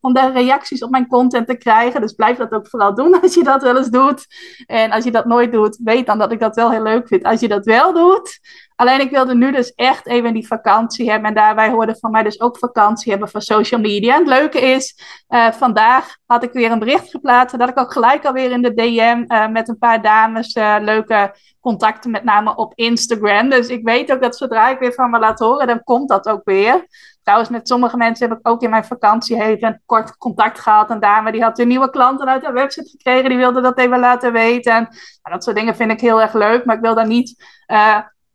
om 0.00 0.12
daar 0.12 0.32
reacties 0.32 0.82
op 0.82 0.90
mijn 0.90 1.06
content 1.06 1.46
te 1.46 1.56
krijgen. 1.56 2.00
Dus 2.00 2.12
blijf 2.12 2.36
dat 2.36 2.52
ook 2.52 2.68
vooral 2.68 2.94
doen 2.94 3.20
als 3.22 3.34
je 3.34 3.44
dat 3.44 3.62
wel 3.62 3.76
eens 3.76 3.88
doet. 3.88 4.26
En 4.66 4.90
als 4.90 5.04
je 5.04 5.10
dat 5.10 5.24
nooit 5.24 5.52
doet, 5.52 5.78
weet 5.84 6.06
dan 6.06 6.18
dat 6.18 6.32
ik 6.32 6.40
dat 6.40 6.56
wel 6.56 6.70
heel 6.70 6.82
leuk 6.82 7.08
vind 7.08 7.24
als 7.24 7.40
je 7.40 7.48
dat 7.48 7.64
wel 7.64 7.92
doet. 7.92 8.38
Alleen 8.76 9.00
ik 9.00 9.10
wilde 9.10 9.34
nu 9.34 9.52
dus 9.52 9.74
echt 9.74 10.06
even 10.06 10.34
die 10.34 10.46
vakantie 10.46 11.10
hebben. 11.10 11.28
En 11.28 11.34
daarbij 11.34 11.70
hoorde 11.70 11.96
van 11.98 12.10
mij 12.10 12.22
dus 12.22 12.40
ook 12.40 12.58
vakantie 12.58 13.10
hebben 13.10 13.28
van 13.28 13.40
social 13.40 13.80
media. 13.80 14.18
Het 14.18 14.26
leuke 14.26 14.60
is, 14.60 15.00
uh, 15.28 15.52
vandaag 15.52 16.16
had 16.26 16.42
ik 16.42 16.52
weer 16.52 16.70
een 16.70 16.78
bericht 16.78 17.10
geplaatst. 17.10 17.58
Dat 17.58 17.68
ik 17.68 17.78
ook 17.78 17.92
gelijk 17.92 18.24
alweer 18.24 18.50
in 18.50 18.62
de 18.62 18.74
DM 18.74 19.24
uh, 19.26 19.48
met 19.48 19.68
een 19.68 19.78
paar 19.78 20.02
dames 20.02 20.54
uh, 20.54 20.76
leuke 20.80 21.34
contacten, 21.60 22.10
met 22.10 22.24
name 22.24 22.56
op 22.56 22.72
Instagram. 22.74 23.48
Dus 23.48 23.68
ik 23.68 23.84
weet 23.84 24.12
ook 24.12 24.22
dat 24.22 24.36
zodra 24.36 24.68
ik 24.68 24.78
weer 24.78 24.92
van 24.92 25.10
me 25.10 25.18
laat 25.18 25.38
horen, 25.38 25.66
dan 25.66 25.82
komt 25.82 26.08
dat 26.08 26.28
ook 26.28 26.44
weer. 26.44 26.86
Trouwens, 27.22 27.50
met 27.50 27.68
sommige 27.68 27.96
mensen 27.96 28.28
heb 28.28 28.38
ik 28.38 28.48
ook 28.48 28.62
in 28.62 28.70
mijn 28.70 28.84
vakantie 28.84 29.42
even 29.42 29.82
kort 29.86 30.16
contact 30.16 30.60
gehad. 30.60 30.90
Een 30.90 31.00
dame 31.00 31.32
die 31.32 31.42
had 31.42 31.58
een 31.58 31.68
nieuwe 31.68 31.90
klanten 31.90 32.28
uit 32.28 32.42
haar 32.42 32.52
website 32.52 32.88
gekregen. 32.88 33.28
Die 33.28 33.38
wilde 33.38 33.60
dat 33.60 33.78
even 33.78 33.98
laten 33.98 34.32
weten. 34.32 34.72
En, 34.72 34.82
nou, 34.82 35.34
dat 35.34 35.44
soort 35.44 35.56
dingen 35.56 35.76
vind 35.76 35.90
ik 35.90 36.00
heel 36.00 36.20
erg 36.20 36.32
leuk. 36.32 36.64
Maar 36.64 36.76
ik 36.76 36.82
wil 36.82 36.94
daar 36.94 37.06
niet 37.06 37.44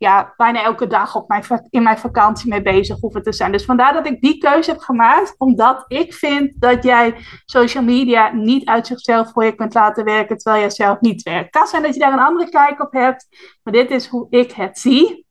ja, 0.01 0.33
bijna 0.37 0.63
elke 0.63 0.87
dag 0.87 1.15
op 1.15 1.27
mijn, 1.27 1.43
in 1.69 1.83
mijn 1.83 1.97
vakantie 1.97 2.49
mee 2.49 2.61
bezig 2.61 2.99
hoeven 2.99 3.23
te 3.23 3.33
zijn. 3.33 3.51
Dus 3.51 3.65
vandaar 3.65 3.93
dat 3.93 4.07
ik 4.07 4.21
die 4.21 4.37
keuze 4.37 4.71
heb 4.71 4.79
gemaakt. 4.79 5.35
Omdat 5.37 5.85
ik 5.87 6.13
vind 6.13 6.51
dat 6.55 6.83
jij 6.83 7.15
social 7.45 7.83
media 7.83 8.31
niet 8.33 8.67
uit 8.67 8.87
zichzelf 8.87 9.31
voor 9.31 9.45
je 9.45 9.55
kunt 9.55 9.73
laten 9.73 10.03
werken. 10.03 10.37
Terwijl 10.37 10.61
jij 10.61 10.71
zelf 10.71 10.99
niet 10.99 11.23
werkt. 11.23 11.43
Het 11.43 11.49
kan 11.49 11.67
zijn 11.67 11.83
dat 11.83 11.93
je 11.93 11.99
daar 11.99 12.13
een 12.13 12.19
andere 12.19 12.49
kijk 12.49 12.81
op 12.81 12.91
hebt. 12.91 13.27
Maar 13.63 13.73
dit 13.73 13.91
is 13.91 14.07
hoe 14.07 14.27
ik 14.29 14.51
het 14.51 14.79
zie. 14.79 15.25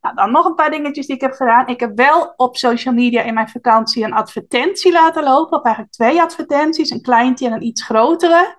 Nou, 0.00 0.14
dan 0.14 0.30
nog 0.30 0.44
een 0.44 0.54
paar 0.54 0.70
dingetjes 0.70 1.06
die 1.06 1.14
ik 1.14 1.20
heb 1.20 1.32
gedaan. 1.32 1.66
Ik 1.66 1.80
heb 1.80 1.96
wel 1.96 2.32
op 2.36 2.56
social 2.56 2.94
media 2.94 3.22
in 3.22 3.34
mijn 3.34 3.48
vakantie 3.48 4.04
een 4.04 4.12
advertentie 4.12 4.92
laten 4.92 5.22
lopen. 5.22 5.58
Of 5.58 5.64
eigenlijk 5.64 5.94
twee 5.94 6.20
advertenties. 6.20 6.90
Een 6.90 7.02
kleintje 7.02 7.46
en 7.46 7.52
een 7.52 7.66
iets 7.66 7.84
grotere. 7.84 8.56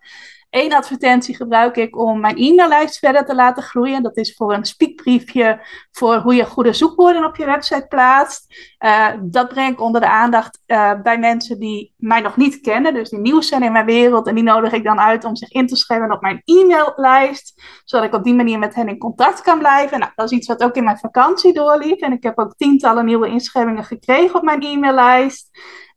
Eén 0.51 0.73
advertentie 0.73 1.35
gebruik 1.35 1.75
ik 1.75 1.97
om 1.97 2.19
mijn 2.19 2.37
e-maillijst 2.37 2.99
verder 2.99 3.25
te 3.25 3.35
laten 3.35 3.63
groeien. 3.63 4.03
Dat 4.03 4.17
is 4.17 4.35
voor 4.35 4.53
een 4.53 4.65
speakbriefje 4.65 5.59
voor 5.91 6.15
hoe 6.15 6.35
je 6.35 6.45
goede 6.45 6.73
zoekwoorden 6.73 7.25
op 7.25 7.35
je 7.35 7.45
website 7.45 7.85
plaatst. 7.89 8.75
Uh, 8.79 9.07
dat 9.21 9.47
breng 9.47 9.71
ik 9.71 9.81
onder 9.81 10.01
de 10.01 10.09
aandacht 10.09 10.59
uh, 10.67 11.01
bij 11.01 11.19
mensen 11.19 11.59
die 11.59 11.93
mij 11.97 12.21
nog 12.21 12.37
niet 12.37 12.59
kennen, 12.59 12.93
dus 12.93 13.09
die 13.09 13.19
nieuw 13.19 13.41
zijn 13.41 13.63
in 13.63 13.71
mijn 13.71 13.85
wereld. 13.85 14.27
En 14.27 14.35
die 14.35 14.43
nodig 14.43 14.71
ik 14.71 14.83
dan 14.83 14.99
uit 14.99 15.23
om 15.23 15.35
zich 15.35 15.51
in 15.51 15.67
te 15.67 15.75
schrijven 15.75 16.11
op 16.11 16.21
mijn 16.21 16.41
e-maillijst, 16.45 17.61
zodat 17.85 18.05
ik 18.05 18.13
op 18.13 18.23
die 18.23 18.35
manier 18.35 18.59
met 18.59 18.75
hen 18.75 18.87
in 18.87 18.97
contact 18.97 19.41
kan 19.41 19.59
blijven. 19.59 19.99
Nou, 19.99 20.11
dat 20.15 20.31
is 20.31 20.37
iets 20.37 20.47
wat 20.47 20.63
ook 20.63 20.75
in 20.75 20.83
mijn 20.83 20.97
vakantie 20.97 21.53
doorliep. 21.53 22.01
En 22.01 22.11
ik 22.11 22.23
heb 22.23 22.39
ook 22.39 22.55
tientallen 22.57 23.05
nieuwe 23.05 23.27
inschrijvingen 23.27 23.83
gekregen 23.83 24.35
op 24.35 24.43
mijn 24.43 24.63
e-maillijst. 24.63 25.49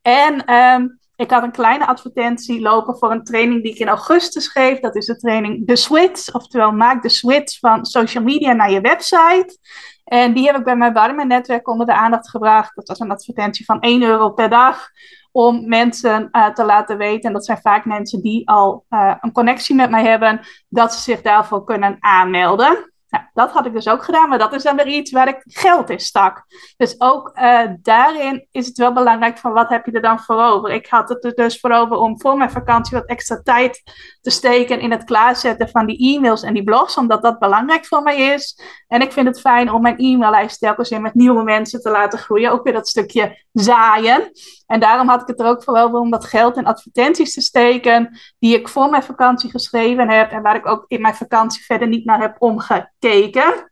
En 0.02 0.54
um, 0.54 0.98
ik 1.16 1.30
had 1.30 1.42
een 1.42 1.52
kleine 1.52 1.86
advertentie 1.86 2.60
lopen 2.60 2.96
voor 2.98 3.10
een 3.10 3.24
training 3.24 3.62
die 3.62 3.72
ik 3.72 3.78
in 3.78 3.88
augustus 3.88 4.48
geef. 4.48 4.80
Dat 4.80 4.96
is 4.96 5.06
de 5.06 5.16
training 5.16 5.66
The 5.66 5.76
Switch, 5.76 6.34
oftewel 6.34 6.72
maak 6.72 7.02
de 7.02 7.08
switch 7.08 7.58
van 7.58 7.84
social 7.84 8.24
media 8.24 8.52
naar 8.52 8.70
je 8.70 8.80
website. 8.80 9.58
En 10.04 10.34
die 10.34 10.46
heb 10.46 10.56
ik 10.56 10.64
bij 10.64 10.76
mijn 10.76 10.92
warme 10.92 11.24
netwerk 11.24 11.68
onder 11.68 11.86
de 11.86 11.94
aandacht 11.94 12.30
gebracht. 12.30 12.76
Dat 12.76 12.88
was 12.88 12.98
een 12.98 13.10
advertentie 13.10 13.64
van 13.64 13.80
1 13.80 14.02
euro 14.02 14.30
per 14.30 14.50
dag 14.50 14.88
om 15.32 15.68
mensen 15.68 16.28
uh, 16.32 16.48
te 16.48 16.64
laten 16.64 16.96
weten, 16.96 17.28
en 17.28 17.32
dat 17.32 17.44
zijn 17.44 17.58
vaak 17.60 17.84
mensen 17.84 18.22
die 18.22 18.48
al 18.48 18.84
uh, 18.90 19.14
een 19.20 19.32
connectie 19.32 19.74
met 19.74 19.90
mij 19.90 20.04
hebben, 20.04 20.40
dat 20.68 20.94
ze 20.94 21.00
zich 21.00 21.22
daarvoor 21.22 21.64
kunnen 21.64 21.96
aanmelden. 22.00 22.92
Nou, 23.14 23.26
dat 23.34 23.50
had 23.52 23.66
ik 23.66 23.72
dus 23.72 23.88
ook 23.88 24.04
gedaan, 24.04 24.28
maar 24.28 24.38
dat 24.38 24.52
is 24.52 24.62
dan 24.62 24.76
weer 24.76 24.86
iets 24.86 25.10
waar 25.10 25.28
ik 25.28 25.42
geld 25.44 25.90
in 25.90 26.00
stak. 26.00 26.44
Dus 26.76 27.00
ook 27.00 27.32
uh, 27.34 27.60
daarin 27.82 28.46
is 28.50 28.66
het 28.66 28.76
wel 28.76 28.92
belangrijk 28.92 29.38
van 29.38 29.52
wat 29.52 29.68
heb 29.68 29.86
je 29.86 29.92
er 29.92 30.02
dan 30.02 30.20
voor 30.20 30.42
over. 30.42 30.70
Ik 30.70 30.86
had 30.86 31.08
het 31.08 31.24
er 31.24 31.34
dus 31.34 31.60
voor 31.60 31.70
over 31.70 31.96
om 31.96 32.20
voor 32.20 32.36
mijn 32.36 32.50
vakantie 32.50 32.98
wat 32.98 33.06
extra 33.06 33.40
tijd 33.42 33.82
te 34.20 34.30
steken 34.30 34.80
in 34.80 34.90
het 34.90 35.04
klaarzetten 35.04 35.68
van 35.68 35.86
die 35.86 36.16
e-mails 36.16 36.42
en 36.42 36.54
die 36.54 36.64
blogs, 36.64 36.96
omdat 36.96 37.22
dat 37.22 37.38
belangrijk 37.38 37.86
voor 37.86 38.02
mij 38.02 38.16
is. 38.16 38.60
En 38.88 39.00
ik 39.00 39.12
vind 39.12 39.26
het 39.26 39.40
fijn 39.40 39.72
om 39.72 39.82
mijn 39.82 39.98
e-maillijst 39.98 40.60
telkens 40.60 40.88
weer 40.88 41.00
met 41.00 41.14
nieuwe 41.14 41.42
mensen 41.42 41.80
te 41.80 41.90
laten 41.90 42.18
groeien. 42.18 42.50
Ook 42.50 42.64
weer 42.64 42.72
dat 42.72 42.88
stukje 42.88 43.44
zaaien. 43.52 44.30
En 44.74 44.80
daarom 44.80 45.08
had 45.08 45.20
ik 45.20 45.26
het 45.26 45.40
er 45.40 45.46
ook 45.46 45.62
voor 45.62 45.78
over 45.78 45.98
om 45.98 46.10
dat 46.10 46.24
geld 46.24 46.56
in 46.56 46.66
advertenties 46.66 47.34
te 47.34 47.40
steken, 47.40 48.18
die 48.38 48.54
ik 48.54 48.68
voor 48.68 48.90
mijn 48.90 49.02
vakantie 49.02 49.50
geschreven 49.50 50.10
heb 50.10 50.30
en 50.30 50.42
waar 50.42 50.56
ik 50.56 50.66
ook 50.66 50.84
in 50.86 51.00
mijn 51.00 51.14
vakantie 51.14 51.64
verder 51.64 51.88
niet 51.88 52.04
naar 52.04 52.20
heb 52.20 52.36
omgekeken. 52.38 53.70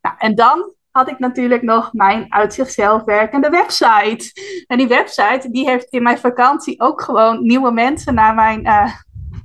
Nou, 0.00 0.14
en 0.18 0.34
dan 0.34 0.74
had 0.90 1.08
ik 1.08 1.18
natuurlijk 1.18 1.62
nog 1.62 1.92
mijn 1.92 2.32
uit 2.32 2.54
zichzelf 2.54 3.04
werkende 3.04 3.50
website. 3.50 4.32
En 4.66 4.78
die 4.78 4.88
website 4.88 5.50
die 5.50 5.68
heeft 5.68 5.92
in 5.92 6.02
mijn 6.02 6.18
vakantie 6.18 6.80
ook 6.80 7.02
gewoon 7.02 7.42
nieuwe 7.42 7.70
mensen 7.70 8.14
naar 8.14 8.34
mijn 8.34 8.66
uh, 8.66 8.92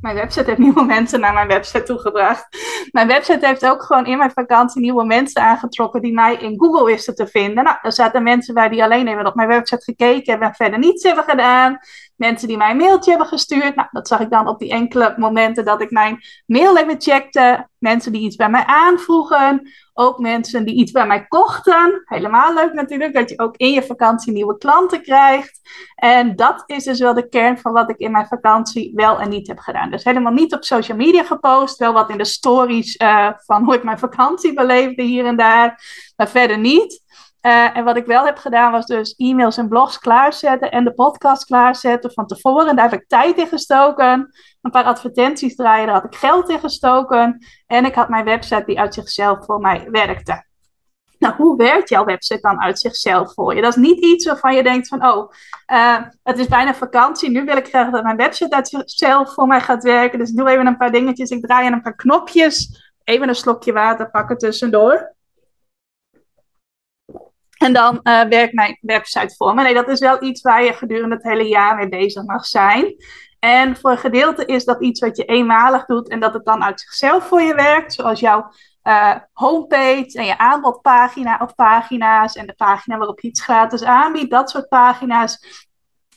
mijn 0.02 0.16
website 0.16 0.46
heeft 0.46 0.58
nieuwe 0.58 0.84
mensen 0.96 1.20
naar 1.20 1.34
mijn 1.34 1.48
website 1.48 1.84
toegebracht. 1.84 2.48
Mijn 2.92 3.08
website 3.08 3.46
heeft 3.46 3.66
ook 3.66 3.84
gewoon 3.84 4.06
in 4.06 4.18
mijn 4.18 4.32
vakantie 4.32 4.82
nieuwe 4.82 5.06
mensen 5.06 5.42
aangetrokken 5.42 6.02
die 6.02 6.14
mij 6.14 6.36
in 6.36 6.60
Google 6.60 6.86
wisten 6.86 7.16
te 7.16 7.28
vinden. 7.28 7.64
Nou, 7.64 7.78
er 7.82 7.94
zaten 7.94 8.24
mensen 8.24 8.54
bij 8.54 8.70
die 8.70 8.84
alleen 8.84 9.08
even 9.08 9.26
op 9.26 9.36
mijn 9.36 9.48
website 9.48 9.84
gekeken 9.84 10.32
hebben 10.32 10.48
en 10.48 10.56
verder 10.56 10.80
niets 10.80 11.04
hebben 11.04 11.24
gedaan. 11.24 11.80
Mensen 12.18 12.48
die 12.48 12.58
mij 12.58 12.72
een 12.72 12.78
mailtje 12.78 13.10
hebben 13.10 13.28
gestuurd. 13.28 13.76
Nou, 13.76 13.88
dat 13.92 14.08
zag 14.08 14.20
ik 14.20 14.30
dan 14.30 14.48
op 14.48 14.60
die 14.60 14.72
enkele 14.72 15.14
momenten 15.18 15.66
dat 15.66 15.82
ik 15.82 15.92
mijn 15.92 16.20
mail 16.46 16.78
even 16.78 17.02
checkte. 17.02 17.68
Mensen 17.78 18.12
die 18.12 18.22
iets 18.22 18.36
bij 18.36 18.50
mij 18.50 18.64
aanvroegen. 18.66 19.72
Ook 19.94 20.20
mensen 20.20 20.66
die 20.66 20.76
iets 20.76 20.92
bij 20.92 21.08
mij 21.08 21.28
kochten. 21.28 22.02
Helemaal 22.06 22.54
leuk 22.54 22.74
natuurlijk, 22.74 23.14
dat 23.14 23.30
je 23.30 23.40
ook 23.40 23.58
in 23.58 23.72
je 23.72 23.84
vakantie 23.84 24.34
nieuwe 24.34 24.58
klanten 24.58 25.02
krijgt. 25.02 25.60
En 25.96 26.36
dat 26.36 26.64
is 26.66 26.84
dus 26.84 27.00
wel 27.00 27.14
de 27.14 27.30
kern 27.30 27.58
van 27.58 27.72
wat 27.72 27.90
ik 27.90 27.98
in 27.98 28.12
mijn 28.12 28.28
vakantie 28.28 28.92
wel 28.96 29.20
en 29.20 29.30
niet 29.30 29.48
heb 29.48 29.60
gedaan. 29.60 29.92
Dus 29.92 30.04
helemaal 30.04 30.34
niet 30.34 30.54
op 30.54 30.64
social 30.64 30.98
media 30.98 31.24
gepost. 31.24 31.78
Wel 31.78 31.94
wat 31.94 32.10
in 32.10 32.18
de 32.18 32.26
stories 32.26 32.96
uh, 32.96 33.30
van 33.36 33.64
hoe 33.64 33.76
ik 33.76 33.84
mijn 33.84 34.00
vakantie 34.00 34.54
beleefde 34.54 35.04
hier 35.04 35.26
en 35.26 35.36
daar. 35.36 35.84
Maar 36.16 36.30
verder 36.30 36.58
niet. 36.58 37.06
Uh, 37.48 37.78
en 37.78 37.84
wat 37.84 37.98
ik 37.98 38.06
wel 38.06 38.26
heb 38.26 38.38
gedaan 38.38 38.72
was 38.72 38.86
dus 38.86 39.16
e-mails 39.18 39.58
en 39.58 39.68
blogs 39.68 40.00
klaarzetten 40.00 40.72
en 40.72 40.84
de 40.84 40.94
podcast 40.94 41.46
klaarzetten 41.46 42.12
van 42.12 42.28
tevoren. 42.28 42.76
Daar 42.76 42.90
heb 42.90 43.02
ik 43.02 43.08
tijd 43.08 43.38
in 43.38 43.48
gestoken. 43.48 44.32
Een 44.62 44.72
paar 44.72 44.84
advertenties 44.84 45.56
draaien, 45.56 45.86
daar 45.86 45.96
had 45.96 46.06
ik 46.06 46.16
geld 46.16 46.50
in 46.50 46.60
gestoken. 46.60 47.46
En 47.68 47.86
ik 47.86 47.96
had 47.96 48.10
mijn 48.10 48.26
website 48.26 48.64
die 48.66 48.80
uit 48.80 48.94
zichzelf 48.94 49.46
voor 49.46 49.60
mij 49.60 49.88
werkte. 49.92 50.46
Nou, 51.20 51.36
hoe 51.36 51.58
werkt 51.58 51.90
jouw 51.90 52.06
website 52.06 52.42
dan 52.42 52.62
uit 52.62 52.80
zichzelf 52.80 53.34
voor 53.34 53.56
je? 53.56 53.62
Dat 53.62 53.78
is 53.78 53.84
niet 53.84 54.06
iets 54.06 54.26
waarvan 54.26 54.56
je 54.56 54.64
denkt 54.64 54.88
van, 54.88 55.06
oh, 55.06 55.32
uh, 55.72 55.98
het 56.24 56.40
is 56.40 56.48
bijna 56.48 56.74
vakantie. 56.74 57.30
Nu 57.30 57.46
wil 57.46 57.58
ik 57.58 57.68
graag 57.68 57.92
dat 57.92 58.04
mijn 58.04 58.18
website 58.18 58.56
uit 58.56 58.68
zichzelf 58.68 59.34
voor 59.34 59.48
mij 59.48 59.62
gaat 59.62 59.84
werken. 59.84 60.20
Dus 60.20 60.32
doe 60.32 60.50
even 60.50 60.68
een 60.68 60.78
paar 60.78 60.92
dingetjes. 60.92 61.30
Ik 61.30 61.46
draai 61.46 61.68
een 61.68 61.82
paar 61.82 61.96
knopjes. 61.96 62.86
Even 63.04 63.28
een 63.28 63.36
slokje 63.36 63.74
water 63.74 64.10
pakken 64.10 64.38
tussendoor. 64.38 65.16
En 67.58 67.74
dan 67.74 68.00
uh, 68.04 68.24
werkt 68.24 68.54
mijn 68.54 68.78
website 68.82 69.36
voor 69.36 69.54
me. 69.54 69.64
Nee, 69.64 69.74
dat 69.74 69.88
is 69.88 70.00
wel 70.00 70.24
iets 70.24 70.42
waar 70.42 70.64
je 70.64 70.74
gedurende 70.74 71.16
het 71.16 71.24
hele 71.24 71.48
jaar 71.48 71.76
mee 71.76 71.90
bezig 71.90 72.24
mag 72.24 72.46
zijn. 72.46 72.96
En 73.40 73.78
voor 73.78 73.92
een 73.92 73.98
gedeelte 73.98 74.46
is 74.46 74.66
dat 74.66 74.82
iets 74.82 75.00
wat 75.00 75.18
je 75.18 75.26
eenmalig 75.26 75.86
doet 75.86 76.10
en 76.10 76.20
dat 76.20 76.34
het 76.34 76.46
dan 76.46 76.64
uit 76.64 76.80
zichzelf 76.80 77.28
voor 77.28 77.42
je 77.42 77.56
werkt. 77.56 77.94
Zoals 77.94 78.20
jouw 78.20 78.52
uh, 78.84 79.16
homepage 79.34 80.12
en 80.14 80.26
je 80.26 80.38
aanbodpagina 80.38 81.40
of 81.42 81.56
pagina's 81.56 82.36
en 82.36 82.48
de 82.48 82.54
pagina 82.54 82.98
waarop 82.98 83.20
je 83.20 83.28
iets 83.28 83.44
gratis 83.44 83.84
aanbiedt. 83.84 84.32
Dat 84.32 84.50
soort 84.50 84.68
pagina's 84.68 85.66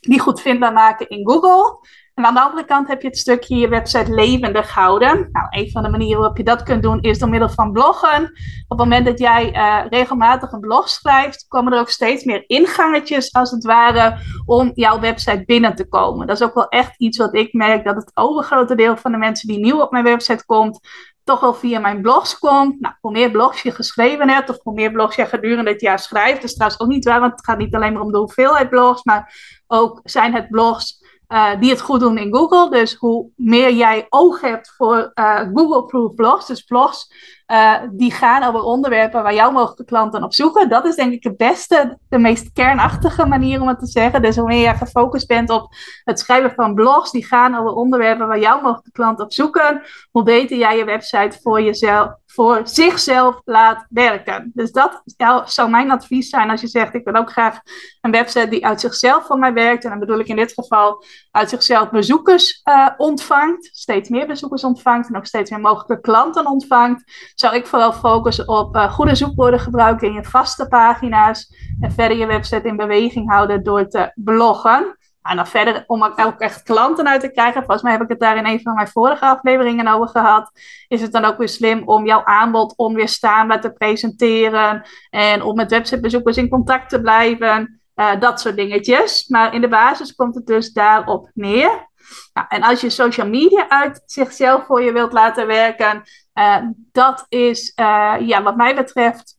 die 0.01 0.21
goed 0.21 0.41
vindbaar 0.41 0.73
maken 0.73 1.09
in 1.09 1.29
Google. 1.29 1.89
En 2.15 2.25
aan 2.25 2.35
de 2.35 2.41
andere 2.41 2.65
kant 2.65 2.89
heb 2.89 3.03
je 3.03 3.09
het 3.09 3.19
stukje 3.19 3.57
je 3.57 3.69
website 3.69 4.15
levendig 4.15 4.71
houden. 4.71 5.29
Nou, 5.33 5.47
een 5.51 5.71
van 5.71 5.83
de 5.83 5.89
manieren 5.89 6.19
waarop 6.19 6.37
je 6.37 6.45
dat 6.45 6.63
kunt 6.63 6.83
doen 6.83 7.01
is 7.01 7.19
door 7.19 7.29
middel 7.29 7.49
van 7.49 7.73
bloggen. 7.73 8.25
Op 8.69 8.79
het 8.79 8.79
moment 8.79 9.07
dat 9.07 9.19
jij 9.19 9.57
uh, 9.57 9.89
regelmatig 9.89 10.53
een 10.53 10.61
blog 10.61 10.89
schrijft, 10.89 11.45
komen 11.49 11.73
er 11.73 11.81
ook 11.81 11.91
steeds 11.91 12.25
meer 12.25 12.45
ingangetjes, 12.47 13.33
als 13.33 13.51
het 13.51 13.65
ware, 13.65 14.17
om 14.47 14.71
jouw 14.75 15.01
website 15.01 15.43
binnen 15.47 15.75
te 15.75 15.89
komen. 15.89 16.27
Dat 16.27 16.41
is 16.41 16.47
ook 16.47 16.55
wel 16.55 16.69
echt 16.69 16.95
iets 16.97 17.19
wat 17.19 17.35
ik 17.35 17.53
merk, 17.53 17.85
dat 17.85 17.97
het 17.97 18.11
overgrote 18.15 18.75
deel 18.75 18.97
van 18.97 19.13
de 19.13 19.19
mensen 19.19 19.49
die 19.49 19.59
nieuw 19.59 19.81
op 19.81 19.91
mijn 19.91 20.05
website 20.05 20.45
komt, 20.45 20.81
toch 21.25 21.41
wel 21.41 21.55
via 21.55 21.79
mijn 21.79 22.03
blogs 22.03 22.39
komt. 22.39 22.81
Nou, 22.81 22.95
hoe 23.01 23.13
meer 23.13 23.31
blogs 23.31 23.63
je 23.63 23.71
geschreven 23.71 24.29
hebt, 24.29 24.51
of 24.51 24.59
hoe 24.63 24.75
meer 24.75 24.93
blogs 24.93 25.17
je 25.17 25.27
gedurende 25.27 25.71
het 25.71 25.81
jaar 25.81 25.99
schrijft, 25.99 26.35
dat 26.35 26.51
is 26.51 26.55
trouwens 26.55 26.81
ook 26.81 26.89
niet 26.89 27.05
waar, 27.05 27.21
want 27.21 27.33
het 27.33 27.45
gaat 27.45 27.59
niet 27.59 27.75
alleen 27.75 27.93
maar 27.93 28.03
om 28.03 28.13
de 28.13 28.19
hoeveelheid 28.19 28.69
blogs, 28.69 29.05
maar 29.05 29.35
ook 29.67 30.01
zijn 30.05 30.35
het 30.35 30.49
blogs 30.49 31.00
uh, 31.33 31.51
die 31.61 31.71
het 31.71 31.81
goed 31.81 32.01
doen 32.01 32.19
in 32.19 32.35
Google. 32.35 32.71
Dus 32.71 32.95
hoe 32.95 33.31
meer 33.37 33.73
jij 33.73 34.07
oog 34.09 34.41
hebt 34.41 34.75
voor 34.77 35.11
uh, 35.15 35.41
Google-proof 35.55 36.15
blogs, 36.15 36.47
dus 36.47 36.63
blogs 36.63 37.13
uh, 37.51 37.75
die 37.93 38.13
gaan 38.13 38.43
over 38.43 38.63
onderwerpen 38.63 39.23
waar 39.23 39.35
jouw 39.35 39.51
mogelijke 39.51 39.85
klanten 39.85 40.23
op 40.23 40.35
zoeken. 40.35 40.69
Dat 40.69 40.85
is 40.85 40.95
denk 40.95 41.13
ik 41.13 41.25
het 41.25 41.37
beste, 41.37 41.99
de 42.09 42.19
meest 42.19 42.53
kernachtige 42.53 43.27
manier 43.27 43.61
om 43.61 43.69
het 43.69 43.79
te 43.79 43.87
zeggen. 43.87 44.23
Dus 44.23 44.37
hoe 44.37 44.47
meer 44.47 44.69
je 44.69 44.77
gefocust 44.77 45.27
bent 45.27 45.51
op 45.51 45.75
het 46.05 46.19
schrijven 46.19 46.53
van 46.55 46.75
blogs 46.75 47.11
die 47.11 47.27
gaan 47.27 47.55
over 47.55 47.73
onderwerpen 47.73 48.27
waar 48.27 48.41
jouw 48.41 48.61
mogelijke 48.61 48.93
klanten 48.93 49.25
op 49.25 49.33
zoeken, 49.33 49.83
hoe 50.11 50.23
beter 50.23 50.57
jij 50.57 50.77
je 50.77 50.85
website 50.85 51.39
voor 51.43 51.63
jezelf, 51.63 52.09
voor 52.41 52.61
zichzelf 52.65 53.41
laat 53.45 53.87
werken. 53.89 54.51
Dus 54.55 54.73
dat 54.73 55.03
zou 55.45 55.71
mijn 55.71 55.91
advies 55.91 56.29
zijn 56.29 56.51
als 56.51 56.61
je 56.61 56.67
zegt: 56.67 56.95
Ik 56.95 57.05
wil 57.05 57.15
ook 57.15 57.31
graag 57.31 57.61
een 58.01 58.11
website 58.11 58.49
die 58.49 58.67
uit 58.67 58.81
zichzelf 58.81 59.27
voor 59.27 59.39
mij 59.39 59.53
werkt. 59.53 59.85
En 59.85 59.91
dan 59.91 59.99
bedoel 59.99 60.19
ik 60.19 60.27
in 60.27 60.37
dit 60.37 60.53
geval 60.53 61.05
uit 61.31 61.49
zichzelf 61.49 61.91
bezoekers 61.91 62.61
uh, 62.65 62.89
ontvangt, 62.97 63.71
steeds 63.73 64.09
meer 64.09 64.27
bezoekers 64.27 64.65
ontvangt 64.65 65.09
en 65.09 65.17
ook 65.17 65.27
steeds 65.27 65.51
meer 65.51 65.61
mogelijke 65.61 66.01
klanten 66.01 66.47
ontvangt 66.47 67.33
zou 67.35 67.55
ik 67.55 67.67
vooral 67.67 67.93
focussen 67.93 68.49
op 68.49 68.77
uh, 68.77 68.93
goede 68.93 69.15
zoekwoorden 69.15 69.61
gebruiken 69.61 70.09
in 70.09 70.15
je 70.15 70.25
vaste 70.25 70.69
pagina's. 70.69 71.55
En 71.81 71.93
verder 71.93 72.17
je 72.17 72.27
website 72.27 72.69
in 72.69 72.77
beweging 72.77 73.31
houden 73.31 73.63
door 73.63 73.89
te 73.89 74.13
bloggen. 74.15 74.99
En 75.23 75.37
dan 75.37 75.47
verder, 75.47 75.85
om 75.87 76.05
ook 76.05 76.41
echt 76.41 76.63
klanten 76.63 77.09
uit 77.09 77.21
te 77.21 77.31
krijgen, 77.31 77.61
volgens 77.61 77.83
mij 77.83 77.93
heb 77.93 78.03
ik 78.03 78.09
het 78.09 78.21
daar 78.21 78.37
in 78.37 78.47
een 78.47 78.61
van 78.61 78.75
mijn 78.75 78.89
vorige 78.89 79.25
afleveringen 79.25 79.89
over 79.89 80.09
gehad, 80.09 80.51
is 80.89 81.01
het 81.01 81.13
dan 81.13 81.25
ook 81.25 81.39
weer 81.39 81.49
slim 81.49 81.83
om 81.89 82.07
jouw 82.07 82.25
aanbod 82.25 82.77
onweerstaanbaar 82.77 83.61
te 83.61 83.73
presenteren 83.73 84.83
en 85.11 85.43
om 85.43 85.57
met 85.57 85.71
websitebezoekers 85.71 86.37
in 86.37 86.49
contact 86.49 86.89
te 86.89 87.01
blijven. 87.01 87.81
Uh, 87.95 88.21
dat 88.21 88.41
soort 88.41 88.57
dingetjes. 88.57 89.29
Maar 89.29 89.55
in 89.55 89.61
de 89.61 89.69
basis 89.69 90.15
komt 90.15 90.35
het 90.35 90.47
dus 90.47 90.73
daarop 90.73 91.31
neer. 91.35 91.89
Nou, 92.33 92.47
en 92.49 92.63
als 92.63 92.81
je 92.81 92.91
social 92.91 93.29
media 93.29 93.69
uit 93.69 94.03
zichzelf 94.07 94.67
voor 94.67 94.83
je 94.83 94.93
wilt 94.93 95.13
laten 95.13 95.47
werken, 95.47 96.03
uh, 96.35 96.57
dat 96.93 97.27
is 97.29 97.73
uh, 97.81 98.15
ja, 98.21 98.43
wat 98.43 98.57
mij 98.57 98.75
betreft 98.75 99.35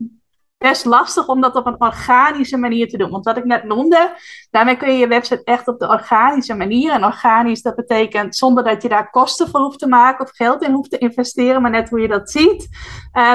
best 0.62 0.86
lastig 0.86 1.28
om 1.28 1.41
dat 1.41 1.56
op 1.56 1.65
een 1.65 1.82
organische 1.82 2.58
manier 2.58 2.88
te 2.88 2.97
doen. 2.97 3.10
Want 3.10 3.26
wat 3.26 3.38
ik 3.38 3.45
net 3.45 3.63
noemde, 3.63 4.13
daarmee 4.52 4.78
kun 4.78 4.91
je 4.91 4.97
je 4.97 5.08
website 5.08 5.43
echt 5.43 5.67
op 5.67 5.80
de 5.80 5.88
organische 5.88 6.54
manier. 6.56 6.91
En 6.91 7.06
organisch, 7.06 7.62
dat 7.62 7.76
betekent 7.76 8.36
zonder 8.36 8.63
dat 8.63 8.82
je 8.82 8.89
daar 8.89 9.10
kosten 9.10 9.50
voor 9.50 9.60
hoeft 9.60 9.80
te 9.80 9.88
maken 9.88 10.26
of 10.26 10.32
geld 10.32 10.63
in 10.63 10.74
hoeft 10.74 10.89
te 10.89 10.97
investeren, 10.97 11.62
maar 11.62 11.71
net 11.71 11.89
hoe 11.89 12.02
je 12.02 12.08
dat 12.08 12.32
ziet. 12.32 12.67
Uh, 13.13 13.34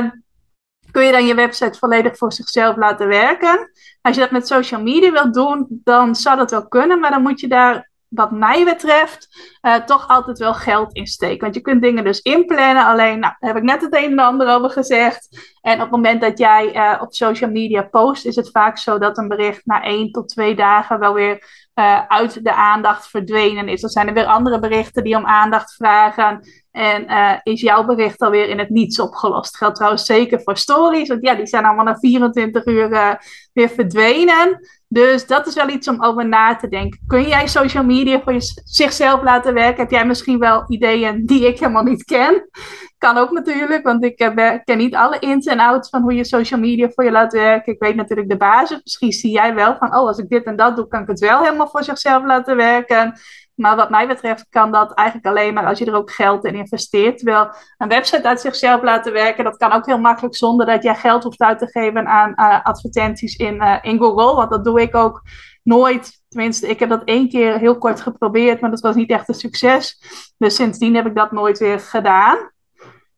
kun 0.91 1.05
je 1.05 1.13
dan 1.13 1.27
je 1.27 1.35
website 1.35 1.79
volledig 1.79 2.17
voor 2.17 2.33
zichzelf 2.33 2.77
laten 2.77 3.09
werken. 3.09 3.71
Als 4.03 4.15
je 4.15 4.21
dat 4.21 4.31
met 4.31 4.47
social 4.47 4.83
media 4.83 5.13
wilt 5.13 5.35
doen, 5.35 5.67
dan 5.69 6.15
zou 6.15 6.37
dat 6.37 6.51
wel 6.51 6.69
kunnen, 6.69 7.01
maar 7.01 7.11
dan 7.11 7.23
moet 7.23 7.41
je 7.41 7.49
daar 7.49 7.91
wat 8.09 8.31
mij 8.31 8.65
betreft, 8.65 9.29
uh, 9.63 9.75
toch 9.75 10.09
altijd 10.09 10.39
wel 10.39 10.55
geld 10.55 10.95
insteken. 10.95 11.41
Want 11.41 11.55
je 11.55 11.61
kunt 11.61 11.83
dingen 11.83 12.05
dus 12.05 12.21
inplannen. 12.21 12.87
Alleen, 12.87 13.19
nou, 13.19 13.35
daar 13.39 13.51
heb 13.51 13.57
ik 13.57 13.63
net 13.63 13.81
het 13.81 13.97
een 13.97 14.11
en 14.11 14.19
ander 14.19 14.49
over 14.49 14.71
gezegd. 14.71 15.55
En 15.61 15.75
op 15.75 15.81
het 15.81 15.91
moment 15.91 16.21
dat 16.21 16.39
jij 16.39 16.77
uh, 16.77 17.03
op 17.03 17.15
social 17.15 17.51
media 17.51 17.83
post, 17.83 18.27
is 18.27 18.37
het 18.37 18.51
vaak 18.51 18.79
zo 18.79 18.99
dat 18.99 19.19
een 19.19 19.29
bericht 19.29 19.67
na 19.67 19.83
één 19.83 20.11
tot 20.11 20.29
twee 20.29 20.55
dagen 20.55 20.99
wel 20.99 21.15
weer 21.15 21.65
uh, 21.75 22.07
uit 22.07 22.45
de 22.45 22.55
aandacht 22.55 23.09
verdwenen 23.09 23.69
is. 23.69 23.81
Dan 23.81 23.91
zijn 23.91 24.09
er 24.09 24.15
weer 24.15 24.27
andere 24.27 24.59
berichten 24.59 25.05
die 25.05 25.17
om 25.17 25.27
aandacht 25.27 25.75
vragen. 25.75 26.41
En 26.71 27.07
is 27.43 27.61
jouw 27.61 27.85
bericht 27.85 28.21
alweer 28.21 28.49
in 28.49 28.59
het 28.59 28.71
niets 28.71 29.01
opgelost. 29.01 29.57
Geldt 29.57 29.77
trouwens 29.77 30.05
zeker 30.05 30.43
voor 30.43 30.57
stories. 30.57 31.09
Want 31.09 31.23
ja, 31.23 31.35
die 31.35 31.47
zijn 31.47 31.65
allemaal 31.65 31.85
na 31.85 31.97
24 31.99 32.67
uur 32.67 33.19
weer 33.53 33.69
verdwenen. 33.69 34.61
Dus 34.89 35.27
dat 35.27 35.47
is 35.47 35.55
wel 35.55 35.69
iets 35.69 35.89
om 35.89 36.05
over 36.05 36.29
na 36.29 36.57
te 36.57 36.69
denken. 36.69 37.01
Kun 37.07 37.29
jij 37.29 37.47
social 37.47 37.85
media 37.85 38.21
voor 38.21 38.33
je, 38.33 38.63
zichzelf 38.65 39.23
laten 39.23 39.55
werken? 39.55 39.81
Heb 39.81 39.91
jij 39.91 40.07
misschien 40.07 40.39
wel 40.39 40.65
ideeën 40.69 41.27
die 41.27 41.47
ik 41.47 41.59
helemaal 41.59 41.83
niet 41.83 42.05
ken? 42.05 42.49
Kan 42.99 43.17
ook 43.17 43.31
natuurlijk, 43.31 43.85
want 43.85 44.05
ik 44.05 44.19
heb, 44.19 44.63
ken 44.65 44.79
niet 44.79 44.95
alle 44.95 45.19
ins 45.19 45.47
en 45.47 45.61
outs 45.61 45.89
van 45.89 46.03
hoe 46.03 46.15
je 46.15 46.25
social 46.25 46.61
media 46.61 46.91
voor 46.91 47.05
je 47.05 47.11
laat 47.11 47.33
werken. 47.33 47.73
Ik 47.73 47.81
weet 47.81 47.95
natuurlijk 47.95 48.29
de 48.29 48.37
basis. 48.37 48.81
Misschien 48.83 49.13
zie 49.13 49.31
jij 49.31 49.55
wel 49.55 49.77
van, 49.77 49.89
oh, 49.89 50.07
als 50.07 50.19
ik 50.19 50.29
dit 50.29 50.45
en 50.45 50.57
dat 50.57 50.77
doe, 50.77 50.89
kan 50.89 51.03
ik 51.03 51.09
het 51.09 51.21
wel 51.21 51.43
helemaal 51.43 51.69
voor 51.69 51.85
zichzelf 51.85 52.25
laten 52.25 52.57
werken. 52.57 53.19
Maar 53.57 53.77
wat 53.77 53.91
mij 53.91 54.07
betreft 54.07 54.47
kan 54.51 54.73
dat 54.73 54.95
eigenlijk 54.95 55.29
alleen 55.29 55.55
maar 55.55 55.67
als 55.67 55.79
je 55.79 55.85
er 55.85 55.95
ook 55.95 56.11
geld 56.11 56.45
in 56.45 56.55
investeert. 56.55 57.19
Terwijl 57.19 57.51
een 57.79 57.89
website 57.89 58.29
uit 58.29 58.41
zichzelf 58.41 58.83
laten 58.83 59.13
werken, 59.13 59.45
dat 59.45 59.57
kan 59.57 59.73
ook 59.73 59.87
heel 59.87 59.99
makkelijk 59.99 60.37
zonder 60.37 60.67
dat 60.67 60.83
jij 60.83 60.95
geld 60.95 61.23
hoeft 61.23 61.41
uit 61.41 61.59
te 61.59 61.67
geven 61.67 62.07
aan 62.07 62.33
uh, 62.37 62.65
advertenties 62.65 63.37
in, 63.37 63.55
uh, 63.55 63.77
in 63.83 63.99
Google. 63.99 64.35
Want 64.35 64.51
dat 64.51 64.65
doe 64.65 64.81
ik 64.81 64.95
ook 64.95 65.23
nooit. 65.63 66.23
Tenminste, 66.29 66.69
ik 66.69 66.79
heb 66.79 66.89
dat 66.89 67.05
één 67.05 67.29
keer 67.29 67.59
heel 67.59 67.79
kort 67.79 68.01
geprobeerd, 68.01 68.61
maar 68.61 68.71
dat 68.71 68.81
was 68.81 68.95
niet 68.95 69.11
echt 69.11 69.29
een 69.29 69.35
succes. 69.35 70.03
Dus 70.39 70.55
sindsdien 70.55 70.95
heb 70.95 71.07
ik 71.07 71.15
dat 71.15 71.33
nooit 71.33 71.59
weer 71.59 71.81
gedaan. 71.81 72.51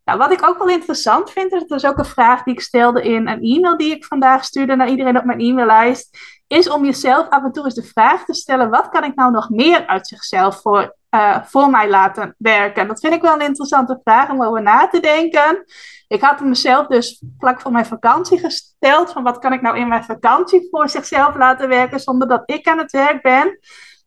Nou, 0.09 0.21
wat 0.21 0.33
ik 0.33 0.47
ook 0.47 0.59
wel 0.59 0.69
interessant 0.69 1.31
vind, 1.31 1.51
dat 1.51 1.71
is 1.71 1.85
ook 1.85 1.99
een 1.99 2.05
vraag 2.05 2.43
die 2.43 2.55
ik 2.55 2.61
stelde 2.61 3.03
in 3.03 3.29
een 3.29 3.43
e-mail 3.43 3.77
die 3.77 3.95
ik 3.95 4.05
vandaag 4.05 4.45
stuurde 4.45 4.77
naar 4.77 4.89
iedereen 4.89 5.19
op 5.19 5.25
mijn 5.25 5.41
e-maillijst, 5.41 6.19
is 6.47 6.71
om 6.71 6.85
jezelf 6.85 7.29
af 7.29 7.45
en 7.45 7.53
toe 7.53 7.65
eens 7.65 7.75
de 7.75 7.83
vraag 7.83 8.25
te 8.25 8.35
stellen: 8.35 8.71
wat 8.71 8.89
kan 8.89 9.05
ik 9.05 9.15
nou 9.15 9.31
nog 9.31 9.49
meer 9.49 9.87
uit 9.87 10.07
zichzelf 10.07 10.61
voor, 10.61 10.97
uh, 11.11 11.43
voor 11.45 11.71
mij 11.71 11.89
laten 11.89 12.35
werken? 12.39 12.89
Dat 12.89 13.01
vind 13.01 13.15
ik 13.15 13.23
wel 13.23 13.35
een 13.35 13.47
interessante 13.47 14.01
vraag 14.05 14.31
om 14.31 14.45
over 14.45 14.63
na 14.63 14.89
te 14.89 15.01
denken. 15.01 15.65
Ik 16.07 16.21
had 16.23 16.41
mezelf 16.41 16.87
dus 16.87 17.23
vlak 17.39 17.61
voor 17.61 17.73
mijn 17.73 17.87
vakantie 17.87 18.39
gesteld: 18.39 19.13
van 19.13 19.23
wat 19.23 19.39
kan 19.39 19.53
ik 19.53 19.63
nou 19.63 19.79
in 19.79 19.89
mijn 19.89 20.05
vakantie 20.05 20.69
voor 20.71 20.89
zichzelf 20.89 21.37
laten 21.37 21.69
werken 21.69 22.01
zonder 22.01 22.29
dat 22.29 22.43
ik 22.45 22.69
aan 22.69 22.79
het 22.79 22.93
werk 22.93 23.23
ben? 23.23 23.59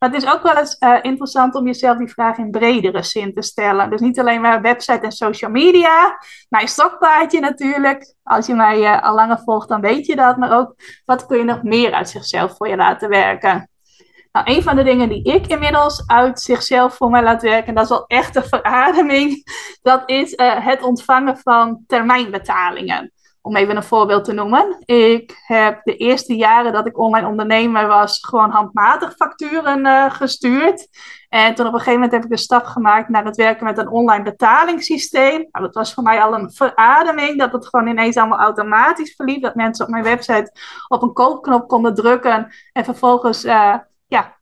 Maar 0.01 0.09
het 0.09 0.23
is 0.23 0.29
ook 0.29 0.43
wel 0.43 0.57
eens 0.57 0.75
uh, 0.79 0.97
interessant 1.01 1.55
om 1.55 1.65
jezelf 1.65 1.97
die 1.97 2.07
vraag 2.07 2.37
in 2.37 2.51
bredere 2.51 3.03
zin 3.03 3.33
te 3.33 3.41
stellen. 3.41 3.89
Dus 3.89 4.01
niet 4.01 4.19
alleen 4.19 4.41
maar 4.41 4.61
website 4.61 4.99
en 4.99 5.11
social 5.11 5.51
media. 5.51 6.17
Mijn 6.49 6.67
stokpaardje 6.67 7.39
natuurlijk. 7.39 8.15
Als 8.23 8.45
je 8.45 8.53
mij 8.53 8.79
uh, 8.79 9.01
al 9.03 9.15
langer 9.15 9.39
volgt, 9.39 9.69
dan 9.69 9.81
weet 9.81 10.05
je 10.05 10.15
dat. 10.15 10.37
Maar 10.37 10.57
ook, 10.57 10.75
wat 11.05 11.25
kun 11.25 11.37
je 11.37 11.43
nog 11.43 11.63
meer 11.63 11.93
uit 11.93 12.09
zichzelf 12.09 12.57
voor 12.57 12.67
je 12.67 12.75
laten 12.75 13.09
werken? 13.09 13.69
Nou, 14.31 14.55
een 14.55 14.63
van 14.63 14.75
de 14.75 14.83
dingen 14.83 15.09
die 15.09 15.23
ik 15.23 15.47
inmiddels 15.47 16.03
uit 16.07 16.39
zichzelf 16.39 16.95
voor 16.95 17.09
mij 17.09 17.23
laat 17.23 17.41
werken, 17.41 17.75
dat 17.75 17.83
is 17.83 17.89
wel 17.89 18.07
echt 18.07 18.35
een 18.35 18.43
verademing, 18.43 19.43
dat 19.81 20.03
is 20.05 20.33
uh, 20.33 20.65
het 20.65 20.81
ontvangen 20.81 21.37
van 21.37 21.83
termijnbetalingen. 21.87 23.11
Om 23.41 23.55
even 23.55 23.75
een 23.75 23.83
voorbeeld 23.83 24.23
te 24.23 24.33
noemen. 24.33 24.81
Ik 24.85 25.41
heb 25.45 25.79
de 25.83 25.95
eerste 25.95 26.35
jaren 26.35 26.73
dat 26.73 26.85
ik 26.85 26.97
online 26.97 27.27
ondernemer 27.27 27.87
was, 27.87 28.25
gewoon 28.25 28.49
handmatig 28.49 29.15
facturen 29.15 29.85
uh, 29.85 30.11
gestuurd. 30.11 30.87
En 31.29 31.55
toen 31.55 31.67
op 31.67 31.73
een 31.73 31.79
gegeven 31.79 31.99
moment 31.99 32.11
heb 32.11 32.23
ik 32.23 32.29
de 32.29 32.43
stap 32.43 32.65
gemaakt 32.65 33.09
naar 33.09 33.25
het 33.25 33.35
werken 33.35 33.65
met 33.65 33.77
een 33.77 33.89
online 33.89 34.23
betalingssysteem. 34.23 35.47
Nou, 35.51 35.65
dat 35.65 35.75
was 35.75 35.93
voor 35.93 36.03
mij 36.03 36.21
al 36.21 36.33
een 36.33 36.51
verademing, 36.51 37.39
dat 37.39 37.51
het 37.51 37.67
gewoon 37.67 37.87
ineens 37.87 38.17
allemaal 38.17 38.39
automatisch 38.39 39.15
verliep. 39.15 39.41
Dat 39.41 39.55
mensen 39.55 39.85
op 39.85 39.91
mijn 39.91 40.03
website 40.03 40.51
op 40.87 41.01
een 41.01 41.13
koopknop 41.13 41.67
konden 41.67 41.93
drukken 41.93 42.53
en 42.73 42.83
vervolgens 42.83 43.45
uh, 43.45 43.75
ja, 44.07 44.35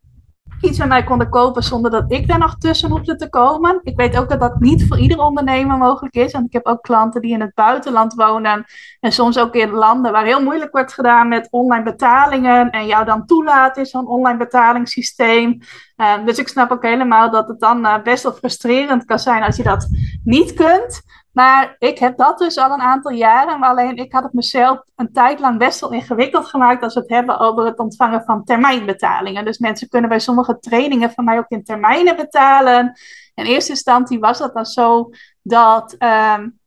iets 0.62 0.78
met 0.78 0.88
mij 0.88 1.04
konden 1.04 1.30
kopen 1.30 1.64
zonder 1.64 1.92
dat 1.92 2.12
ik 2.12 2.28
daar 2.28 2.40
nog 2.40 2.58
tussen 2.58 2.90
hoefde 2.90 3.16
te 3.16 3.30
komen. 3.30 3.80
Ik 3.84 3.96
weet 3.96 4.18
ook 4.18 4.30
dat 4.30 4.40
dat 4.40 4.60
niet 4.60 4.88
voor 4.88 5.00
ieder 5.00 5.20
ondernemer 5.20 5.78
mogelijk 5.78 6.16
is. 6.16 6.32
Want 6.32 6.46
ik 6.46 6.54
heb 6.54 6.66
ook 6.66 6.82
klanten 6.82 7.22
die 7.22 7.34
in 7.34 7.42
het 7.42 7.54
buitenland 7.54 8.14
wonen. 8.14 8.66
En 9.00 9.12
soms 9.12 9.38
ook 9.38 9.56
in 9.56 9.70
landen 9.70 10.12
waar 10.12 10.26
heel 10.26 10.44
moeilijk 10.44 10.72
wordt 10.72 10.94
gedaan 10.94 11.28
met 11.28 11.48
online 11.52 11.84
betalingen. 11.84 12.70
En 12.70 12.88
jou 12.88 13.06
dan 13.06 13.26
toelaten 13.26 13.82
is 13.82 13.90
zo'n 13.90 14.08
online 14.08 14.38
betalingssysteem. 14.38 15.60
Uh, 15.98 16.26
dus 16.26 16.38
ik 16.38 16.48
snap 16.48 16.72
ook 16.72 16.84
helemaal 16.84 17.32
dat 17.32 17.48
het 17.48 17.60
dan 17.60 17.86
uh, 17.86 18.02
best 18.04 18.24
wel 18.24 18.34
frustrerend 18.34 19.06
kan 19.06 19.20
zijn 19.20 19.44
als 19.44 19.56
je 19.56 19.64
dat 19.64 19.88
niet 20.24 20.54
kunt. 20.54 21.02
Maar 21.32 21.76
ik 21.80 22.00
heb 22.00 22.18
dat 22.18 22.38
dus 22.38 22.58
al 22.58 22.72
een 22.72 22.82
aantal 22.82 23.12
jaren. 23.12 23.60
Maar 23.60 23.70
alleen 23.70 23.96
ik 23.96 24.14
had 24.14 24.24
het 24.24 24.34
mezelf 24.34 24.82
een 24.96 25.12
tijd 25.14 25.40
lang 25.40 25.58
best 25.58 25.80
wel 25.80 25.92
ingewikkeld 25.92 26.46
gemaakt 26.46 26.84
als 26.84 26.94
we 26.94 27.00
het 27.00 27.10
hebben 27.10 27.40
over 27.40 27.66
het 27.66 27.80
ontvangen 27.80 28.24
van 28.24 28.44
termijnbetalingen. 28.44 29.46
Dus 29.46 29.58
mensen 29.58 29.90
kunnen 29.90 30.10
bij 30.10 30.20
sommige 30.20 30.60
trainingen 30.60 31.12
van 31.12 31.24
mij 31.24 31.38
ook 31.38 31.50
in 31.50 31.64
termijnen 31.64 32.16
betalen. 32.16 33.00
In 33.34 33.46
eerste 33.46 33.72
instantie 33.72 34.20
was 34.20 34.38
dat 34.38 34.54
dan 34.54 34.66
zo 34.66 35.10
dat. 35.42 35.96
Um, 36.00 36.60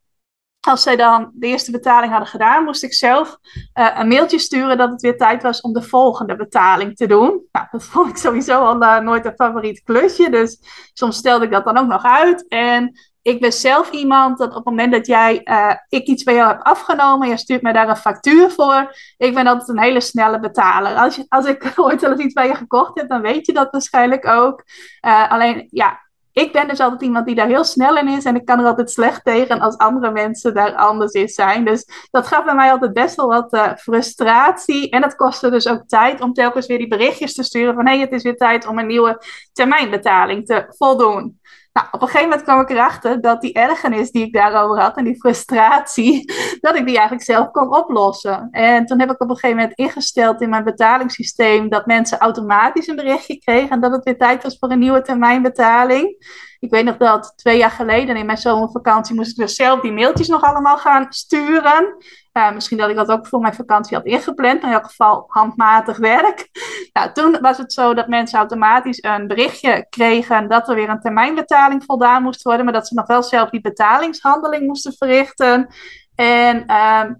als 0.68 0.82
zij 0.82 0.96
dan 0.96 1.30
de 1.34 1.46
eerste 1.46 1.70
betaling 1.70 2.10
hadden 2.10 2.30
gedaan, 2.30 2.64
moest 2.64 2.82
ik 2.82 2.94
zelf 2.94 3.38
uh, 3.74 3.90
een 3.94 4.08
mailtje 4.08 4.38
sturen 4.38 4.78
dat 4.78 4.90
het 4.90 5.00
weer 5.00 5.16
tijd 5.16 5.42
was 5.42 5.60
om 5.60 5.72
de 5.72 5.82
volgende 5.82 6.36
betaling 6.36 6.96
te 6.96 7.06
doen. 7.06 7.42
Nou, 7.52 7.66
dat 7.70 7.84
vond 7.92 8.08
ik 8.08 8.16
sowieso 8.16 8.64
al 8.64 8.82
uh, 8.82 8.98
nooit 8.98 9.24
een 9.24 9.34
favoriet 9.36 9.82
klusje. 9.82 10.30
Dus 10.30 10.58
soms 10.92 11.16
stelde 11.16 11.44
ik 11.44 11.50
dat 11.50 11.64
dan 11.64 11.78
ook 11.78 11.88
nog 11.88 12.04
uit. 12.04 12.48
En 12.48 12.98
ik 13.22 13.40
ben 13.40 13.52
zelf 13.52 13.90
iemand 13.90 14.38
dat 14.38 14.48
op 14.48 14.54
het 14.54 14.64
moment 14.64 14.92
dat 14.92 15.06
jij, 15.06 15.40
uh, 15.44 15.74
ik 15.88 16.06
iets 16.06 16.22
bij 16.22 16.34
jou 16.34 16.48
heb 16.48 16.62
afgenomen, 16.62 17.28
je 17.28 17.36
stuurt 17.36 17.62
mij 17.62 17.72
daar 17.72 17.88
een 17.88 17.96
factuur 17.96 18.50
voor. 18.50 18.94
Ik 19.16 19.34
ben 19.34 19.46
altijd 19.46 19.68
een 19.68 19.78
hele 19.78 20.00
snelle 20.00 20.40
betaler. 20.40 20.96
Als, 20.96 21.24
als 21.28 21.46
ik 21.46 21.72
ooit 21.76 22.04
al 22.04 22.10
eens 22.10 22.20
iets 22.20 22.34
bij 22.34 22.46
je 22.46 22.54
gekocht 22.54 22.98
heb, 22.98 23.08
dan 23.08 23.20
weet 23.20 23.46
je 23.46 23.52
dat 23.52 23.70
waarschijnlijk 23.70 24.26
ook. 24.26 24.64
Uh, 25.06 25.30
alleen, 25.30 25.66
ja, 25.70 26.00
ik 26.32 26.52
ben 26.52 26.68
dus 26.68 26.80
altijd 26.80 27.02
iemand 27.02 27.26
die 27.26 27.34
daar 27.34 27.46
heel 27.46 27.64
snel 27.64 27.96
in 27.96 28.08
is 28.08 28.24
en 28.24 28.36
ik 28.36 28.44
kan 28.44 28.58
er 28.60 28.66
altijd 28.66 28.90
slecht 28.90 29.24
tegen 29.24 29.60
als 29.60 29.76
andere 29.76 30.10
mensen 30.10 30.54
daar 30.54 30.74
anders 30.74 31.12
in 31.12 31.28
zijn. 31.28 31.64
Dus 31.64 32.08
dat 32.10 32.26
gaf 32.26 32.44
bij 32.44 32.54
mij 32.54 32.70
altijd 32.70 32.92
best 32.92 33.16
wel 33.16 33.28
wat 33.28 33.52
uh, 33.52 33.74
frustratie. 33.76 34.90
En 34.90 35.00
dat 35.00 35.14
kostte 35.14 35.50
dus 35.50 35.68
ook 35.68 35.82
tijd 35.86 36.20
om 36.20 36.32
telkens 36.32 36.66
weer 36.66 36.78
die 36.78 36.88
berichtjes 36.88 37.34
te 37.34 37.42
sturen 37.42 37.74
van 37.74 37.86
hé, 37.86 37.92
hey, 37.92 38.00
het 38.00 38.12
is 38.12 38.22
weer 38.22 38.36
tijd 38.36 38.66
om 38.66 38.78
een 38.78 38.86
nieuwe 38.86 39.22
termijnbetaling 39.52 40.46
te 40.46 40.66
voldoen. 40.68 41.40
Nou, 41.72 41.86
op 41.90 42.02
een 42.02 42.08
gegeven 42.08 42.28
moment 42.28 42.42
kwam 42.42 42.60
ik 42.60 42.70
erachter 42.70 43.20
dat 43.20 43.40
die 43.40 43.52
ergernis 43.52 44.10
die 44.10 44.26
ik 44.26 44.32
daarover 44.32 44.80
had 44.80 44.96
en 44.96 45.04
die 45.04 45.16
frustratie, 45.16 46.32
dat 46.60 46.76
ik 46.76 46.86
die 46.86 46.96
eigenlijk 46.96 47.24
zelf 47.24 47.50
kon 47.50 47.76
oplossen. 47.76 48.48
En 48.50 48.86
toen 48.86 49.00
heb 49.00 49.10
ik 49.10 49.20
op 49.20 49.28
een 49.28 49.36
gegeven 49.36 49.56
moment 49.56 49.78
ingesteld 49.78 50.40
in 50.40 50.48
mijn 50.48 50.64
betalingssysteem 50.64 51.68
dat 51.68 51.86
mensen 51.86 52.18
automatisch 52.18 52.86
een 52.86 52.96
berichtje 52.96 53.38
kregen 53.38 53.70
en 53.70 53.80
dat 53.80 53.92
het 53.92 54.04
weer 54.04 54.18
tijd 54.18 54.42
was 54.42 54.56
voor 54.58 54.70
een 54.70 54.78
nieuwe 54.78 55.02
termijnbetaling. 55.02 56.16
Ik 56.62 56.70
weet 56.70 56.84
nog 56.84 56.96
dat 56.96 57.32
twee 57.36 57.58
jaar 57.58 57.70
geleden 57.70 58.16
in 58.16 58.26
mijn 58.26 58.38
zomervakantie 58.38 59.14
moest 59.14 59.30
ik 59.30 59.36
dus 59.36 59.54
zelf 59.54 59.80
die 59.80 59.92
mailtjes 59.92 60.28
nog 60.28 60.42
allemaal 60.42 60.78
gaan 60.78 61.06
sturen. 61.08 61.96
Uh, 62.32 62.52
misschien 62.52 62.78
dat 62.78 62.90
ik 62.90 62.96
dat 62.96 63.10
ook 63.10 63.26
voor 63.26 63.40
mijn 63.40 63.54
vakantie 63.54 63.96
had 63.96 64.06
ingepland, 64.06 64.60
maar 64.60 64.70
in 64.70 64.76
elk 64.76 64.86
geval 64.86 65.24
handmatig 65.28 65.96
werk. 65.96 66.48
Nou, 66.92 67.12
toen 67.12 67.38
was 67.40 67.58
het 67.58 67.72
zo 67.72 67.94
dat 67.94 68.08
mensen 68.08 68.38
automatisch 68.38 69.02
een 69.02 69.26
berichtje 69.26 69.86
kregen 69.90 70.48
dat 70.48 70.68
er 70.68 70.74
weer 70.74 70.88
een 70.88 71.00
termijnbetaling 71.00 71.84
voldaan 71.84 72.22
moest 72.22 72.42
worden, 72.42 72.64
maar 72.64 72.74
dat 72.74 72.88
ze 72.88 72.94
nog 72.94 73.06
wel 73.06 73.22
zelf 73.22 73.50
die 73.50 73.60
betalingshandeling 73.60 74.66
moesten 74.66 74.92
verrichten. 74.92 75.68
En 76.14 76.66
ehm, 76.66 77.12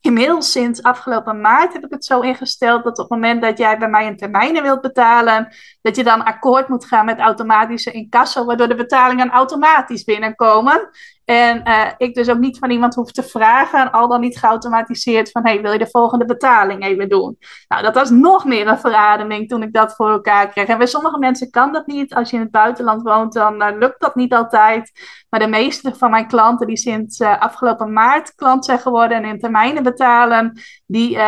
inmiddels 0.00 0.50
sinds 0.50 0.82
afgelopen 0.82 1.40
maart 1.40 1.72
heb 1.72 1.84
ik 1.84 1.90
het 1.90 2.04
zo 2.04 2.20
ingesteld 2.20 2.84
dat 2.84 2.98
op 2.98 3.10
het 3.10 3.20
moment 3.20 3.42
dat 3.42 3.58
jij 3.58 3.78
bij 3.78 3.88
mij 3.88 4.06
een 4.06 4.16
termijnen 4.16 4.62
wilt 4.62 4.80
betalen, 4.80 5.54
dat 5.82 5.96
je 5.96 6.04
dan 6.04 6.24
akkoord 6.24 6.68
moet 6.68 6.84
gaan 6.84 7.04
met 7.04 7.18
automatische 7.18 7.90
incasso, 7.90 8.44
waardoor 8.44 8.68
de 8.68 8.74
betalingen 8.74 9.30
automatisch 9.30 10.04
binnenkomen. 10.04 10.90
En 11.28 11.62
uh, 11.68 11.84
ik 11.96 12.14
dus 12.14 12.28
ook 12.28 12.38
niet 12.38 12.58
van 12.58 12.70
iemand 12.70 12.94
hoef 12.94 13.12
te 13.12 13.22
vragen, 13.22 13.92
al 13.92 14.08
dan 14.08 14.20
niet 14.20 14.38
geautomatiseerd 14.38 15.30
van, 15.30 15.46
hey, 15.46 15.62
wil 15.62 15.72
je 15.72 15.78
de 15.78 15.90
volgende 15.90 16.24
betaling 16.24 16.84
even 16.84 17.08
doen? 17.08 17.38
Nou, 17.68 17.82
dat 17.82 17.94
was 17.94 18.10
nog 18.10 18.44
meer 18.44 18.66
een 18.66 18.78
verademing 18.78 19.48
toen 19.48 19.62
ik 19.62 19.72
dat 19.72 19.94
voor 19.94 20.10
elkaar 20.10 20.48
kreeg. 20.48 20.66
En 20.66 20.78
bij 20.78 20.86
sommige 20.86 21.18
mensen 21.18 21.50
kan 21.50 21.72
dat 21.72 21.86
niet. 21.86 22.14
Als 22.14 22.30
je 22.30 22.36
in 22.36 22.42
het 22.42 22.50
buitenland 22.50 23.02
woont, 23.02 23.32
dan 23.32 23.62
uh, 23.62 23.78
lukt 23.78 24.00
dat 24.00 24.14
niet 24.14 24.34
altijd. 24.34 24.90
Maar 25.28 25.40
de 25.40 25.46
meeste 25.46 25.94
van 25.94 26.10
mijn 26.10 26.26
klanten 26.26 26.66
die 26.66 26.76
sinds 26.76 27.20
uh, 27.20 27.40
afgelopen 27.40 27.92
maart 27.92 28.34
klant 28.34 28.64
zijn 28.64 28.78
geworden 28.78 29.16
en 29.16 29.24
in 29.24 29.38
termijnen 29.38 29.82
betalen, 29.82 30.60
die 30.86 31.18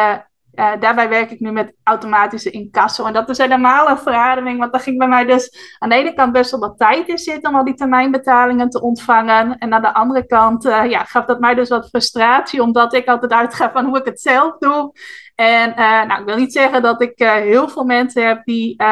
uh, 0.55 0.73
daarbij 0.81 1.09
werk 1.09 1.31
ik 1.31 1.41
nu 1.41 1.53
met 1.53 1.75
automatische 1.83 2.51
incasso. 2.51 3.05
En 3.05 3.13
dat 3.13 3.29
is 3.29 3.39
helemaal 3.39 3.89
een 3.89 3.99
verademing, 3.99 4.59
want 4.59 4.73
daar 4.73 4.81
ging 4.81 4.99
bij 4.99 5.09
mij 5.09 5.25
dus 5.25 5.75
aan 5.79 5.89
de 5.89 5.95
ene 5.95 6.15
kant 6.15 6.33
best 6.33 6.51
wel 6.51 6.61
wat 6.61 6.79
tijd 6.79 7.09
in 7.09 7.19
zitten 7.19 7.51
om 7.51 7.57
al 7.57 7.65
die 7.65 7.75
termijnbetalingen 7.75 8.71
te 8.71 8.83
ontvangen. 8.83 9.59
En 9.59 9.75
aan 9.75 9.83
de 9.83 9.95
andere 9.95 10.27
kant 10.27 10.65
uh, 10.65 10.91
ja, 10.91 11.05
gaf 11.05 11.25
dat 11.25 11.41
mij 11.41 11.55
dus 11.55 11.69
wat 11.69 11.89
frustratie, 11.89 12.63
omdat 12.63 12.95
ik 12.95 13.07
altijd 13.07 13.33
uitga 13.33 13.71
van 13.73 13.85
hoe 13.85 13.99
ik 13.99 14.05
het 14.05 14.21
zelf 14.21 14.59
doe. 14.59 14.93
En 15.35 15.71
uh, 15.71 16.05
nou, 16.05 16.21
ik 16.21 16.27
wil 16.27 16.37
niet 16.37 16.53
zeggen 16.53 16.83
dat 16.83 17.03
ik 17.03 17.13
heel 17.17 17.69
veel 17.69 17.85
mensen 17.85 18.27
heb 18.27 18.45
die 18.45 18.83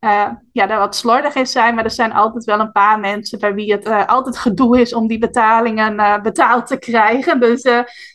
uh, 0.00 0.28
ja, 0.52 0.66
daar 0.66 0.78
wat 0.78 0.96
slordig 0.96 1.34
in 1.34 1.46
zijn. 1.46 1.74
Maar 1.74 1.84
er 1.84 1.90
zijn 1.90 2.12
altijd 2.12 2.44
wel 2.44 2.60
een 2.60 2.72
paar 2.72 3.00
mensen 3.00 3.38
bij 3.38 3.54
wie 3.54 3.72
het 3.72 3.86
uh, 3.86 4.06
altijd 4.06 4.38
gedoe 4.38 4.80
is 4.80 4.94
om 4.94 5.06
die 5.06 5.18
betalingen 5.18 5.94
uh, 5.94 6.20
betaald 6.20 6.66
te 6.66 6.78
krijgen. 6.78 7.40
Dus 7.40 7.62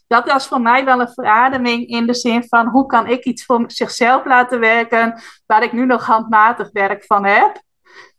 dat 0.07 0.25
was 0.25 0.47
voor 0.47 0.61
mij 0.61 0.85
wel 0.85 0.99
een 0.99 1.13
verademing 1.13 1.87
in 1.87 2.07
de 2.07 2.13
zin 2.13 2.43
van 2.47 2.67
hoe 2.67 2.85
kan 2.85 3.07
ik 3.07 3.23
iets 3.23 3.45
voor 3.45 3.63
zichzelf 3.67 4.25
laten 4.25 4.59
werken 4.59 5.21
waar 5.45 5.63
ik 5.63 5.71
nu 5.71 5.85
nog 5.85 6.05
handmatig 6.05 6.69
werk 6.71 7.05
van 7.05 7.25
heb. 7.25 7.61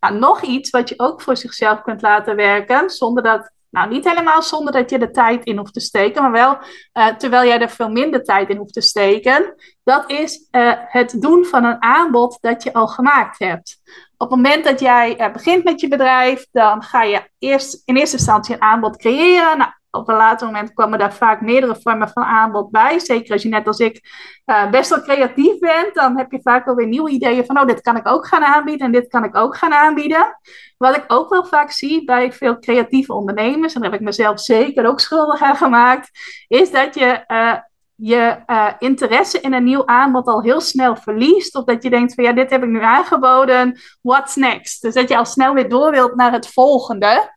Nou, 0.01 0.19
nog 0.19 0.43
iets 0.43 0.71
wat 0.71 0.89
je 0.89 0.95
ook 0.97 1.23
voor 1.23 1.37
zichzelf 1.37 1.83
kunt 1.83 2.03
laten 2.03 2.37
werken 2.37 2.91
zonder 2.91 3.23
dat 3.23 3.53
nou, 3.75 3.89
niet 3.89 4.09
helemaal 4.09 4.43
zonder 4.43 4.73
dat 4.73 4.91
je 4.91 4.99
er 4.99 5.13
tijd 5.13 5.45
in 5.45 5.57
hoeft 5.57 5.73
te 5.73 5.81
steken, 5.81 6.23
maar 6.23 6.33
wel 6.33 6.59
uh, 6.95 7.07
terwijl 7.07 7.47
jij 7.47 7.61
er 7.61 7.71
veel 7.71 7.89
minder 7.89 8.25
tijd 8.25 8.49
in 8.49 8.57
hoeft 8.57 8.73
te 8.73 8.81
steken. 8.81 9.55
Dat 9.85 10.11
is 10.11 10.49
uh, 10.51 10.73
het 10.77 11.21
doen 11.21 11.45
van 11.45 11.65
een 11.65 11.83
aanbod 11.83 12.39
dat 12.41 12.63
je 12.63 12.73
al 12.73 12.87
gemaakt 12.87 13.39
hebt. 13.39 13.81
Op 14.17 14.31
het 14.31 14.43
moment 14.43 14.65
dat 14.65 14.81
jij 14.81 15.21
uh, 15.21 15.33
begint 15.33 15.65
met 15.65 15.81
je 15.81 15.89
bedrijf, 15.89 16.47
dan 16.53 16.83
ga 16.83 17.03
je 17.03 17.23
eerst 17.39 17.83
in 17.85 17.97
eerste 17.97 18.17
instantie 18.17 18.55
een 18.55 18.63
aanbod 18.63 18.97
creëren. 18.97 19.59
Nou, 19.59 19.71
op 19.95 20.09
een 20.09 20.17
later 20.17 20.47
moment 20.47 20.75
komen 20.75 20.99
daar 20.99 21.15
vaak 21.15 21.41
meerdere 21.41 21.77
vormen 21.81 22.09
van 22.09 22.23
aanbod 22.23 22.71
bij. 22.71 22.99
Zeker 22.99 23.33
als 23.33 23.43
je 23.43 23.49
net 23.49 23.67
als 23.67 23.79
ik 23.79 24.01
uh, 24.47 24.71
best 24.71 24.91
wel 24.91 25.03
creatief 25.03 25.59
bent, 25.59 25.95
dan 25.95 26.19
heb 26.19 26.33
je 26.33 26.41
vaak 26.43 26.65
wel 26.65 26.75
weer 26.75 26.87
nieuwe 26.87 27.11
ideeën 27.11 27.45
van, 27.45 27.61
oh, 27.61 27.67
dit 27.67 27.81
kan 27.81 27.97
ik 27.97 28.09
ook 28.09 28.27
gaan 28.27 28.45
aanbieden 28.45 28.87
en 28.87 28.93
dit 28.93 29.09
kan 29.09 29.25
ik 29.25 29.37
ook 29.37 29.57
gaan 29.57 29.73
aanbieden. 29.73 30.39
Wat 30.79 30.97
ik 30.97 31.05
ook 31.07 31.31
wel 31.31 31.45
vaak 31.45 31.71
zie 31.71 32.05
bij 32.05 32.33
veel 32.33 32.59
creatieve 32.59 33.13
ondernemers, 33.13 33.75
en 33.75 33.81
daar 33.81 33.91
heb 33.91 34.01
ik 34.01 34.07
mezelf 34.07 34.41
zeker 34.41 34.87
ook 34.87 35.01
schuldig 35.01 35.43
aan 35.43 35.57
gemaakt, 35.57 36.11
is 36.49 36.71
dat 36.71 36.95
je 36.95 37.25
uh, 37.29 37.55
je 37.97 38.43
uh, 38.47 38.73
interesse 38.79 39.41
in 39.41 39.53
een 39.53 39.65
nieuw 39.65 39.87
aanbod 39.87 40.27
al 40.27 40.43
heel 40.43 40.61
snel 40.61 40.97
verliest. 40.97 41.55
Of 41.55 41.65
dat 41.65 41.83
je 41.83 41.91
denkt 41.91 42.15
van 42.15 42.25
ja, 42.25 42.33
dit 42.33 42.51
heb 42.51 42.63
ik 42.63 42.69
nu 42.69 42.83
aangeboden, 42.83 43.81
what's 44.01 44.35
next? 44.35 44.83
Dus 44.83 44.95
dat 44.95 45.09
je 45.09 45.17
al 45.17 45.25
snel 45.25 45.55
weer 45.55 45.69
door 45.69 45.91
wilt 45.91 46.15
naar 46.15 46.33
het 46.33 46.49
volgende. 46.49 47.33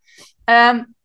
Um, 0.46 0.96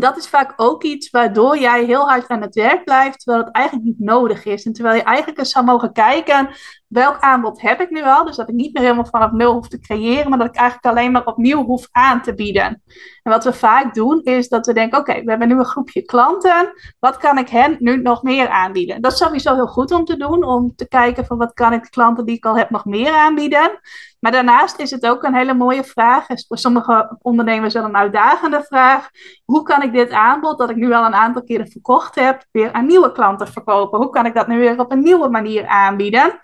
dat 0.00 0.16
is 0.16 0.28
vaak 0.28 0.52
ook 0.56 0.82
iets 0.82 1.10
waardoor 1.10 1.58
jij 1.58 1.84
heel 1.84 2.08
hard 2.08 2.28
aan 2.28 2.40
het 2.40 2.54
werk 2.54 2.84
blijft, 2.84 3.20
terwijl 3.20 3.44
het 3.44 3.54
eigenlijk 3.54 3.86
niet 3.86 3.98
nodig 3.98 4.44
is. 4.44 4.64
En 4.64 4.72
terwijl 4.72 4.96
je 4.96 5.02
eigenlijk 5.02 5.38
eens 5.38 5.50
zou 5.50 5.64
mogen 5.64 5.92
kijken, 5.92 6.48
welk 6.88 7.18
aanbod 7.20 7.60
heb 7.60 7.80
ik 7.80 7.90
nu 7.90 8.02
al? 8.02 8.24
Dus 8.24 8.36
dat 8.36 8.48
ik 8.48 8.54
niet 8.54 8.74
meer 8.74 8.82
helemaal 8.82 9.06
vanaf 9.06 9.30
nul 9.30 9.52
hoef 9.52 9.68
te 9.68 9.80
creëren, 9.80 10.28
maar 10.28 10.38
dat 10.38 10.48
ik 10.48 10.54
eigenlijk 10.54 10.96
alleen 10.96 11.12
maar 11.12 11.26
opnieuw 11.26 11.64
hoef 11.64 11.88
aan 11.90 12.22
te 12.22 12.34
bieden. 12.34 12.82
En 13.22 13.32
wat 13.32 13.44
we 13.44 13.52
vaak 13.52 13.94
doen, 13.94 14.22
is 14.22 14.48
dat 14.48 14.66
we 14.66 14.72
denken, 14.72 14.98
oké, 14.98 15.22
we 15.22 15.30
hebben 15.30 15.48
nu 15.48 15.58
een 15.58 15.64
groepje 15.64 16.02
klanten. 16.02 16.72
Wat 16.98 17.16
kan 17.16 17.38
ik 17.38 17.48
hen 17.48 17.76
nu 17.78 18.02
nog 18.02 18.22
meer 18.22 18.48
aanbieden? 18.48 19.02
Dat 19.02 19.12
is 19.12 19.18
sowieso 19.18 19.54
heel 19.54 19.66
goed 19.66 19.90
om 19.90 20.04
te 20.04 20.16
doen, 20.16 20.44
om 20.44 20.72
te 20.76 20.88
kijken 20.88 21.26
van 21.26 21.38
wat 21.38 21.52
kan 21.52 21.72
ik 21.72 21.82
de 21.82 21.90
klanten 21.90 22.24
die 22.24 22.36
ik 22.36 22.44
al 22.44 22.56
heb 22.56 22.70
nog 22.70 22.84
meer 22.84 23.12
aanbieden. 23.12 23.80
Maar 24.20 24.32
daarnaast 24.32 24.78
is 24.78 24.90
het 24.90 25.06
ook 25.06 25.22
een 25.22 25.34
hele 25.34 25.54
mooie 25.54 25.84
vraag. 25.84 26.28
En 26.28 26.44
voor 26.46 26.58
sommige 26.58 27.16
ondernemers 27.22 27.74
wel 27.74 27.84
een 27.84 27.96
uitdagende 27.96 28.62
vraag. 28.62 29.08
Hoe 29.44 29.62
kan 29.62 29.82
ik 29.82 29.92
dit 29.92 30.10
aanbod, 30.10 30.58
dat 30.58 30.70
ik 30.70 30.76
nu 30.76 30.92
al 30.92 31.04
een 31.04 31.14
aantal 31.14 31.44
keren 31.44 31.70
verkocht 31.70 32.14
heb, 32.14 32.44
weer 32.50 32.72
aan 32.72 32.86
nieuwe 32.86 33.12
klanten 33.12 33.48
verkopen? 33.48 33.98
Hoe 33.98 34.10
kan 34.10 34.26
ik 34.26 34.34
dat 34.34 34.46
nu 34.46 34.58
weer 34.58 34.78
op 34.78 34.92
een 34.92 35.02
nieuwe 35.02 35.28
manier 35.28 35.66
aanbieden? 35.66 36.40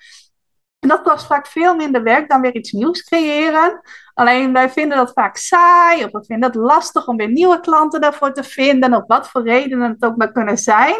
En 0.82 0.88
dat 0.88 1.02
kost 1.02 1.26
vaak 1.26 1.46
veel 1.46 1.74
minder 1.74 2.02
werk 2.02 2.28
dan 2.28 2.40
weer 2.40 2.54
iets 2.54 2.72
nieuws 2.72 3.04
creëren. 3.04 3.80
Alleen 4.14 4.52
wij 4.52 4.70
vinden 4.70 4.96
dat 4.96 5.12
vaak 5.12 5.36
saai 5.36 6.04
of 6.04 6.10
we 6.10 6.24
vinden 6.24 6.48
het 6.48 6.58
lastig 6.58 7.06
om 7.06 7.16
weer 7.16 7.30
nieuwe 7.30 7.60
klanten 7.60 8.00
daarvoor 8.00 8.32
te 8.32 8.42
vinden, 8.42 8.94
of 8.94 9.04
wat 9.06 9.28
voor 9.28 9.42
redenen 9.42 9.90
het 9.90 10.04
ook 10.04 10.16
maar 10.16 10.32
kunnen 10.32 10.58
zijn. 10.58 10.94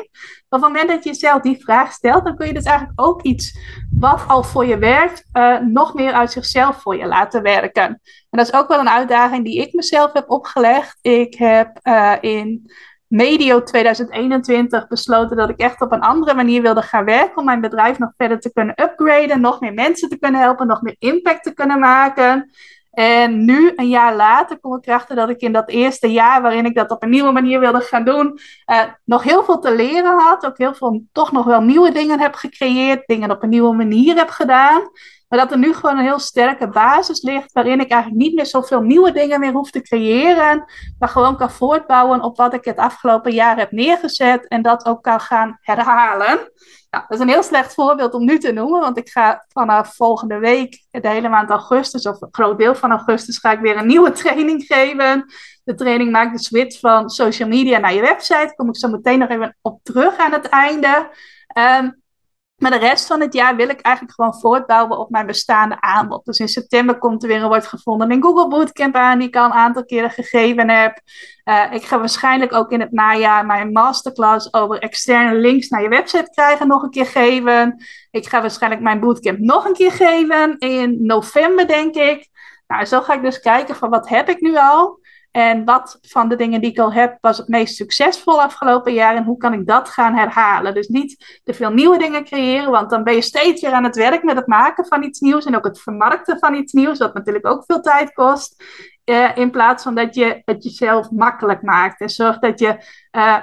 Maar 0.49 0.61
op 0.61 0.61
het 0.61 0.61
moment 0.61 0.89
dat 0.89 1.05
je 1.05 1.11
jezelf 1.11 1.43
die 1.43 1.63
vraag 1.63 1.93
stelt, 1.93 2.25
dan 2.25 2.37
kun 2.37 2.47
je 2.47 2.53
dus 2.53 2.65
eigenlijk 2.65 3.01
ook 3.01 3.23
iets 3.23 3.59
wat 3.99 4.25
al 4.29 4.43
voor 4.43 4.67
je 4.67 4.79
werkt, 4.79 5.25
uh, 5.33 5.59
nog 5.59 5.95
meer 5.95 6.13
uit 6.13 6.33
zichzelf 6.33 6.83
voor 6.83 6.97
je 6.97 7.07
laten 7.07 7.43
werken. 7.43 7.85
En 8.31 8.39
dat 8.39 8.47
is 8.47 8.55
ook 8.55 8.69
wel 8.69 8.79
een 8.79 8.89
uitdaging 8.89 9.45
die 9.45 9.61
ik 9.61 9.73
mezelf 9.73 10.13
heb 10.13 10.31
opgelegd. 10.31 10.99
Ik 11.01 11.35
heb 11.35 11.79
uh, 11.83 12.15
in 12.21 12.71
medio 13.13 13.63
2021 13.63 14.89
besloten 14.89 15.37
dat 15.37 15.49
ik 15.49 15.59
echt 15.59 15.81
op 15.81 15.93
een 15.93 16.01
andere 16.01 16.35
manier 16.35 16.63
wilde 16.63 16.83
gaan 16.83 17.05
werken 17.05 17.37
om 17.37 17.45
mijn 17.45 17.61
bedrijf 17.61 17.99
nog 17.99 18.13
verder 18.17 18.41
te 18.41 18.53
kunnen 18.53 18.83
upgraden, 18.83 19.41
nog 19.41 19.61
meer 19.61 19.75
mensen 19.75 20.09
te 20.09 20.19
kunnen 20.19 20.41
helpen, 20.41 20.67
nog 20.67 20.83
meer 20.83 20.97
impact 20.99 21.43
te 21.43 21.55
kunnen 21.55 21.79
maken. 21.79 22.51
En 22.91 23.45
nu, 23.45 23.73
een 23.77 23.89
jaar 23.89 24.17
later, 24.17 24.61
kom 24.61 24.77
ik 24.77 24.87
erachter 24.87 25.17
dat 25.17 25.29
ik 25.29 25.41
in 25.41 25.53
dat 25.53 25.69
eerste 25.69 26.13
jaar 26.13 26.43
waarin 26.43 26.65
ik 26.65 26.75
dat 26.75 26.91
op 26.91 27.03
een 27.03 27.11
nieuwe 27.11 27.33
manier 27.33 27.61
wilde 27.61 27.81
gaan 27.81 28.05
doen, 28.05 28.39
uh, 28.67 28.83
nog 29.05 29.23
heel 29.23 29.45
veel 29.45 29.59
te 29.59 29.75
leren 29.75 30.19
had. 30.19 30.47
Ook 30.47 30.59
heel 30.59 30.75
veel, 30.75 31.03
toch 31.13 31.33
nog 31.33 31.45
wel 31.45 31.61
nieuwe 31.61 31.93
dingen 31.93 32.21
heb 32.21 32.35
gecreëerd, 32.35 33.07
dingen 33.07 33.31
op 33.31 33.43
een 33.43 33.49
nieuwe 33.49 33.75
manier 33.75 34.17
heb 34.17 34.29
gedaan. 34.29 34.83
Maar 35.33 35.41
dat 35.41 35.51
er 35.51 35.59
nu 35.59 35.75
gewoon 35.75 35.99
een 35.99 36.05
heel 36.05 36.19
sterke 36.19 36.69
basis 36.69 37.23
ligt, 37.23 37.53
waarin 37.53 37.81
ik 37.81 37.91
eigenlijk 37.91 38.23
niet 38.23 38.35
meer 38.35 38.47
zoveel 38.47 38.81
nieuwe 38.81 39.13
dingen 39.13 39.41
meer 39.41 39.53
hoef 39.53 39.71
te 39.71 39.83
creëren, 39.83 40.65
maar 40.99 41.09
gewoon 41.09 41.37
kan 41.37 41.51
voortbouwen 41.51 42.21
op 42.21 42.37
wat 42.37 42.55
ik 42.55 42.65
het 42.65 42.77
afgelopen 42.77 43.33
jaar 43.33 43.57
heb 43.57 43.71
neergezet 43.71 44.49
en 44.49 44.63
dat 44.63 44.87
ook 44.87 45.03
kan 45.03 45.21
gaan 45.21 45.59
herhalen. 45.61 46.27
Nou, 46.91 47.05
dat 47.09 47.11
is 47.11 47.19
een 47.19 47.29
heel 47.29 47.43
slecht 47.43 47.75
voorbeeld 47.75 48.15
om 48.15 48.25
nu 48.25 48.39
te 48.39 48.53
noemen, 48.53 48.81
want 48.81 48.99
ik 48.99 49.09
ga 49.09 49.45
vanaf 49.49 49.95
volgende 49.95 50.39
week, 50.39 50.85
de 50.91 51.09
hele 51.09 51.29
maand 51.29 51.51
augustus, 51.51 52.07
of 52.07 52.21
een 52.21 52.29
groot 52.31 52.59
deel 52.59 52.75
van 52.75 52.91
augustus, 52.91 53.39
ga 53.39 53.53
ik 53.53 53.61
weer 53.61 53.77
een 53.77 53.87
nieuwe 53.87 54.13
training 54.23 54.65
geven. 54.67 55.25
De 55.65 55.75
training 55.75 56.11
maakt 56.11 56.37
de 56.37 56.45
switch 56.45 56.79
van 56.79 57.11
social 57.11 57.49
media 57.49 57.79
naar 57.79 57.95
je 57.95 58.01
website. 58.01 58.35
Daar 58.39 58.55
kom 58.55 58.69
ik 58.69 58.77
zo 58.77 58.89
meteen 58.89 59.19
nog 59.19 59.29
even 59.29 59.57
op 59.63 59.81
terug 59.83 60.17
aan 60.17 60.33
het 60.33 60.49
einde. 60.49 61.11
Um, 61.59 62.02
maar 62.63 62.71
de 62.71 62.79
rest 62.79 63.07
van 63.07 63.21
het 63.21 63.35
jaar 63.35 63.57
wil 63.57 63.69
ik 63.69 63.81
eigenlijk 63.81 64.15
gewoon 64.15 64.41
voortbouwen 64.41 64.99
op 64.99 65.11
mijn 65.11 65.27
bestaande 65.27 65.81
aanbod. 65.81 66.25
Dus 66.25 66.39
in 66.39 66.49
september 66.49 66.99
komt 66.99 67.23
er 67.23 67.29
weer 67.29 67.43
een 67.43 67.49
wordt 67.49 67.67
gevonden 67.67 68.11
in 68.11 68.23
Google 68.23 68.49
Bootcamp 68.49 68.95
aan, 68.95 69.19
die 69.19 69.29
ik 69.29 69.37
al 69.37 69.45
een 69.45 69.53
aantal 69.53 69.85
keren 69.85 70.11
gegeven 70.11 70.71
heb. 70.71 71.01
Uh, 71.45 71.73
ik 71.73 71.83
ga 71.83 71.99
waarschijnlijk 71.99 72.53
ook 72.53 72.71
in 72.71 72.81
het 72.81 72.93
najaar 72.93 73.47
mijn 73.47 73.73
masterclass 73.73 74.55
over 74.55 74.79
externe 74.79 75.35
links 75.39 75.69
naar 75.69 75.83
je 75.83 75.89
website 75.89 76.31
krijgen 76.31 76.69
nog 76.69 76.83
een 76.83 76.91
keer 76.91 77.07
geven. 77.07 77.85
Ik 78.11 78.27
ga 78.27 78.41
waarschijnlijk 78.41 78.83
mijn 78.83 79.01
bootcamp 79.01 79.39
nog 79.39 79.65
een 79.65 79.75
keer 79.75 79.93
geven 79.93 80.59
in 80.59 81.07
november, 81.07 81.67
denk 81.67 81.95
ik. 81.95 82.29
Nou, 82.67 82.85
zo 82.85 83.01
ga 83.01 83.15
ik 83.15 83.23
dus 83.23 83.41
kijken 83.41 83.77
van 83.77 83.91
wat 83.91 84.09
heb 84.09 84.29
ik 84.29 84.41
nu 84.41 84.57
al. 84.57 85.01
En 85.33 85.65
wat 85.65 85.99
van 86.03 86.29
de 86.29 86.37
dingen 86.37 86.61
die 86.61 86.71
ik 86.71 86.79
al 86.79 86.93
heb 86.93 87.19
was 87.21 87.39
het 87.39 87.49
meest 87.49 87.77
succesvol 87.77 88.43
afgelopen 88.43 88.93
jaar 88.93 89.17
en 89.17 89.25
hoe 89.25 89.37
kan 89.37 89.53
ik 89.53 89.67
dat 89.67 89.89
gaan 89.89 90.15
herhalen? 90.15 90.75
Dus 90.75 90.89
niet 90.89 91.41
te 91.45 91.55
veel 91.55 91.71
nieuwe 91.71 91.99
dingen 91.99 92.25
creëren, 92.25 92.71
want 92.71 92.91
dan 92.91 93.05
ben 93.05 93.15
je 93.15 93.23
steeds 93.23 93.63
weer 93.63 93.73
aan 93.73 93.85
het 93.85 93.97
werk 93.97 94.23
met 94.23 94.37
het 94.37 94.47
maken 94.47 94.87
van 94.87 95.03
iets 95.03 95.21
nieuws 95.21 95.45
en 95.45 95.57
ook 95.57 95.65
het 95.65 95.81
vermarkten 95.81 96.39
van 96.39 96.55
iets 96.55 96.73
nieuws, 96.73 96.99
wat 96.99 97.15
natuurlijk 97.15 97.47
ook 97.47 97.65
veel 97.67 97.81
tijd 97.81 98.13
kost. 98.13 98.65
Uh, 99.05 99.37
in 99.37 99.51
plaats 99.51 99.83
van 99.83 99.95
dat 99.95 100.15
je 100.15 100.43
het 100.45 100.65
jezelf 100.65 101.11
makkelijk 101.11 101.63
maakt 101.63 102.01
en 102.01 102.09
zorgt 102.09 102.41
dat 102.41 102.59
je 102.59 102.77
uh, 103.17 103.37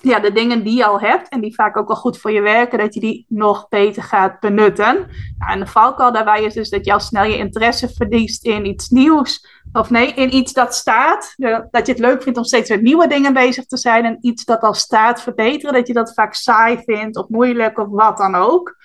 ja, 0.00 0.20
de 0.20 0.32
dingen 0.32 0.62
die 0.62 0.76
je 0.76 0.84
al 0.84 1.00
hebt 1.00 1.28
en 1.28 1.40
die 1.40 1.54
vaak 1.54 1.76
ook 1.76 1.88
al 1.88 1.96
goed 1.96 2.18
voor 2.18 2.30
je 2.30 2.40
werken, 2.40 2.78
dat 2.78 2.94
je 2.94 3.00
die 3.00 3.26
nog 3.28 3.68
beter 3.68 4.02
gaat 4.02 4.40
benutten. 4.40 4.94
Nou, 5.38 5.52
en 5.52 5.58
de 5.58 5.66
valkuil 5.66 6.12
daarbij 6.12 6.44
is 6.44 6.54
dus 6.54 6.70
dat 6.70 6.84
je 6.84 6.92
al 6.92 7.00
snel 7.00 7.24
je 7.24 7.36
interesse 7.36 7.88
verliest 7.88 8.44
in 8.44 8.66
iets 8.66 8.88
nieuws. 8.88 9.46
Of 9.72 9.90
nee, 9.90 10.12
in 10.14 10.34
iets 10.34 10.52
dat 10.52 10.74
staat. 10.74 11.34
Dat 11.70 11.86
je 11.86 11.92
het 11.92 11.98
leuk 11.98 12.22
vindt 12.22 12.38
om 12.38 12.44
steeds 12.44 12.70
met 12.70 12.82
nieuwe 12.82 13.06
dingen 13.06 13.32
bezig 13.32 13.66
te 13.66 13.76
zijn. 13.76 14.04
En 14.04 14.18
iets 14.20 14.44
dat 14.44 14.60
al 14.60 14.74
staat 14.74 15.22
verbeteren. 15.22 15.74
Dat 15.74 15.86
je 15.86 15.92
dat 15.92 16.14
vaak 16.14 16.34
saai 16.34 16.82
vindt 16.84 17.16
of 17.16 17.28
moeilijk 17.28 17.78
of 17.78 17.88
wat 17.90 18.16
dan 18.16 18.34
ook. 18.34 18.76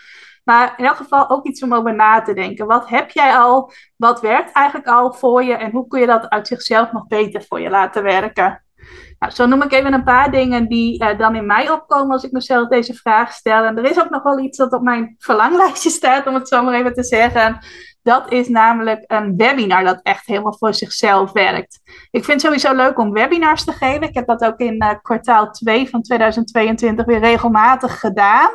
Maar 0.43 0.74
in 0.78 0.86
elk 0.86 0.95
geval 0.95 1.30
ook 1.30 1.45
iets 1.45 1.63
om 1.63 1.74
over 1.74 1.95
na 1.95 2.21
te 2.21 2.34
denken. 2.34 2.65
Wat 2.65 2.89
heb 2.89 3.10
jij 3.10 3.36
al? 3.38 3.71
Wat 3.97 4.21
werkt 4.21 4.52
eigenlijk 4.52 4.88
al 4.88 5.13
voor 5.13 5.43
je? 5.43 5.54
En 5.54 5.71
hoe 5.71 5.88
kun 5.88 6.00
je 6.00 6.06
dat 6.06 6.30
uit 6.30 6.47
zichzelf 6.47 6.91
nog 6.91 7.08
beter 7.08 7.43
voor 7.47 7.60
je 7.60 7.69
laten 7.69 8.04
werken? 8.04 8.63
Zo 9.29 9.45
noem 9.45 9.62
ik 9.62 9.71
even 9.71 9.93
een 9.93 10.03
paar 10.03 10.31
dingen 10.31 10.67
die 10.67 11.03
uh, 11.03 11.17
dan 11.17 11.36
in 11.36 11.45
mij 11.45 11.69
opkomen 11.69 12.12
als 12.12 12.23
ik 12.23 12.31
mezelf 12.31 12.67
deze 12.67 12.93
vraag 12.93 13.31
stel. 13.31 13.63
En 13.63 13.77
er 13.77 13.89
is 13.89 13.99
ook 13.99 14.10
nog 14.10 14.23
wel 14.23 14.39
iets 14.39 14.57
dat 14.57 14.73
op 14.73 14.81
mijn 14.81 15.15
verlanglijstje 15.17 15.89
staat, 15.89 16.27
om 16.27 16.34
het 16.34 16.47
zo 16.47 16.63
maar 16.63 16.73
even 16.73 16.93
te 16.93 17.03
zeggen. 17.03 17.60
Dat 18.03 18.31
is 18.31 18.47
namelijk 18.47 19.03
een 19.07 19.38
webinar 19.38 19.84
dat 19.84 19.99
echt 20.03 20.25
helemaal 20.25 20.57
voor 20.57 20.73
zichzelf 20.73 21.31
werkt. 21.31 21.79
Ik 22.12 22.25
vind 22.25 22.27
het 22.27 22.41
sowieso 22.41 22.73
leuk 22.73 22.99
om 22.99 23.12
webinars 23.12 23.63
te 23.63 23.71
geven. 23.71 24.01
Ik 24.01 24.15
heb 24.15 24.27
dat 24.27 24.43
ook 24.43 24.60
in 24.60 24.84
uh, 24.84 24.89
kwartaal 25.01 25.51
2 25.51 25.89
van 25.89 26.01
2022 26.01 27.05
weer 27.05 27.19
regelmatig 27.19 27.99
gedaan. 27.99 28.49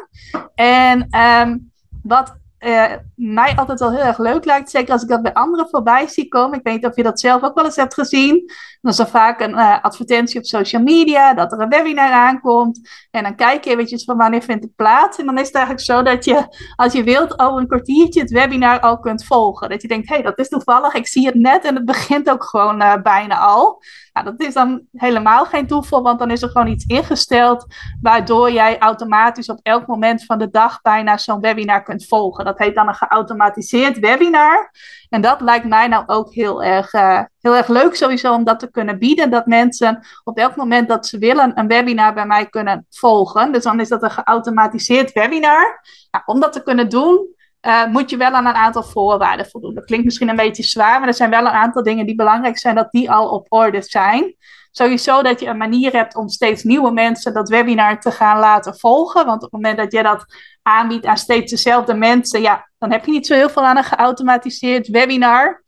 En 0.54 1.08
um, 1.20 1.72
wat 2.02 2.36
uh, 2.60 2.92
mij 3.14 3.56
altijd 3.56 3.80
wel 3.80 3.92
heel 3.92 4.04
erg 4.04 4.18
leuk 4.18 4.44
lijkt. 4.44 4.70
Zeker 4.70 4.92
als 4.92 5.02
ik 5.02 5.08
dat 5.08 5.22
bij 5.22 5.34
anderen 5.34 5.68
voorbij 5.68 6.08
zie 6.08 6.28
komen. 6.28 6.58
Ik 6.58 6.64
weet 6.64 6.74
niet 6.74 6.86
of 6.86 6.96
je 6.96 7.02
dat 7.02 7.20
zelf 7.20 7.42
ook 7.42 7.54
wel 7.54 7.64
eens 7.64 7.76
hebt 7.76 7.94
gezien. 7.94 8.50
Dan 8.86 8.94
is 8.94 9.00
er 9.00 9.08
vaak 9.08 9.40
een 9.40 9.50
uh, 9.50 9.82
advertentie 9.82 10.38
op 10.38 10.44
social 10.44 10.82
media 10.82 11.34
dat 11.34 11.52
er 11.52 11.60
een 11.60 11.68
webinar 11.68 12.10
aankomt. 12.10 12.88
En 13.10 13.22
dan 13.22 13.34
kijk 13.36 13.64
je 13.64 13.70
eventjes 13.70 14.04
van 14.04 14.16
wanneer 14.16 14.42
vindt 14.42 14.64
het 14.64 14.76
plaats. 14.76 15.18
En 15.18 15.26
dan 15.26 15.38
is 15.38 15.46
het 15.46 15.54
eigenlijk 15.54 15.84
zo 15.86 16.02
dat 16.02 16.24
je, 16.24 16.46
als 16.76 16.92
je 16.92 17.04
wilt, 17.04 17.38
over 17.38 17.60
een 17.60 17.66
kwartiertje 17.66 18.20
het 18.20 18.30
webinar 18.30 18.80
al 18.80 18.98
kunt 18.98 19.24
volgen. 19.24 19.68
Dat 19.68 19.82
je 19.82 19.88
denkt, 19.88 20.08
hé, 20.08 20.14
hey, 20.14 20.24
dat 20.24 20.38
is 20.38 20.48
toevallig. 20.48 20.94
Ik 20.94 21.06
zie 21.06 21.26
het 21.26 21.34
net 21.34 21.64
en 21.64 21.74
het 21.74 21.84
begint 21.84 22.30
ook 22.30 22.44
gewoon 22.44 22.82
uh, 22.82 22.94
bijna 23.02 23.38
al. 23.38 23.82
Nou, 24.12 24.28
dat 24.28 24.40
is 24.40 24.54
dan 24.54 24.82
helemaal 24.92 25.44
geen 25.44 25.66
toeval, 25.66 26.02
want 26.02 26.18
dan 26.18 26.30
is 26.30 26.42
er 26.42 26.48
gewoon 26.48 26.66
iets 26.66 26.84
ingesteld 26.84 27.66
waardoor 28.00 28.52
jij 28.52 28.78
automatisch 28.78 29.48
op 29.48 29.60
elk 29.62 29.86
moment 29.86 30.24
van 30.24 30.38
de 30.38 30.50
dag 30.50 30.82
bijna 30.82 31.16
zo'n 31.16 31.40
webinar 31.40 31.82
kunt 31.82 32.06
volgen. 32.06 32.44
Dat 32.44 32.58
heet 32.58 32.74
dan 32.74 32.88
een 32.88 32.94
geautomatiseerd 32.94 33.98
webinar. 33.98 34.70
En 35.08 35.20
dat 35.20 35.40
lijkt 35.40 35.66
mij 35.66 35.88
nou 35.88 36.04
ook 36.06 36.34
heel 36.34 36.62
erg, 36.62 36.92
uh, 36.92 37.20
heel 37.40 37.56
erg 37.56 37.68
leuk 37.68 37.94
sowieso 37.94 38.34
om 38.34 38.44
dat 38.44 38.58
te 38.58 38.70
kunnen 38.70 38.98
bieden. 38.98 39.30
Dat 39.30 39.46
mensen 39.46 40.06
op 40.24 40.38
elk 40.38 40.56
moment 40.56 40.88
dat 40.88 41.06
ze 41.06 41.18
willen 41.18 41.52
een 41.58 41.66
webinar 41.66 42.14
bij 42.14 42.26
mij 42.26 42.46
kunnen 42.46 42.86
volgen. 42.90 43.52
Dus 43.52 43.62
dan 43.62 43.80
is 43.80 43.88
dat 43.88 44.02
een 44.02 44.10
geautomatiseerd 44.10 45.12
webinar. 45.12 45.80
Nou, 46.10 46.24
om 46.26 46.40
dat 46.40 46.52
te 46.52 46.62
kunnen 46.62 46.88
doen, 46.88 47.34
uh, 47.66 47.86
moet 47.86 48.10
je 48.10 48.16
wel 48.16 48.30
aan 48.30 48.46
een 48.46 48.54
aantal 48.54 48.82
voorwaarden 48.82 49.46
voldoen. 49.46 49.74
Dat 49.74 49.84
klinkt 49.84 50.04
misschien 50.04 50.28
een 50.28 50.36
beetje 50.36 50.62
zwaar, 50.62 50.98
maar 50.98 51.08
er 51.08 51.14
zijn 51.14 51.30
wel 51.30 51.40
een 51.40 51.46
aantal 51.46 51.82
dingen 51.82 52.06
die 52.06 52.14
belangrijk 52.14 52.58
zijn 52.58 52.74
dat 52.74 52.90
die 52.90 53.10
al 53.10 53.28
op 53.28 53.46
orde 53.48 53.82
zijn. 53.82 54.36
Sowieso 54.70 55.22
dat 55.22 55.40
je 55.40 55.46
een 55.46 55.56
manier 55.56 55.92
hebt 55.92 56.16
om 56.16 56.28
steeds 56.28 56.62
nieuwe 56.62 56.90
mensen 56.90 57.34
dat 57.34 57.48
webinar 57.48 58.00
te 58.00 58.10
gaan 58.10 58.38
laten 58.38 58.78
volgen. 58.78 59.26
Want 59.26 59.36
op 59.36 59.52
het 59.52 59.52
moment 59.52 59.78
dat 59.78 59.92
je 59.92 60.02
dat 60.02 60.24
aanbiedt 60.62 61.06
aan 61.06 61.16
steeds 61.16 61.50
dezelfde 61.50 61.94
mensen, 61.94 62.40
ja, 62.40 62.65
dan 62.86 62.96
heb 62.96 63.06
je 63.06 63.12
niet 63.12 63.26
zo 63.26 63.34
heel 63.34 63.48
veel 63.48 63.64
aan 63.64 63.76
een 63.76 63.84
geautomatiseerd 63.84 64.88
webinar. 64.88 65.64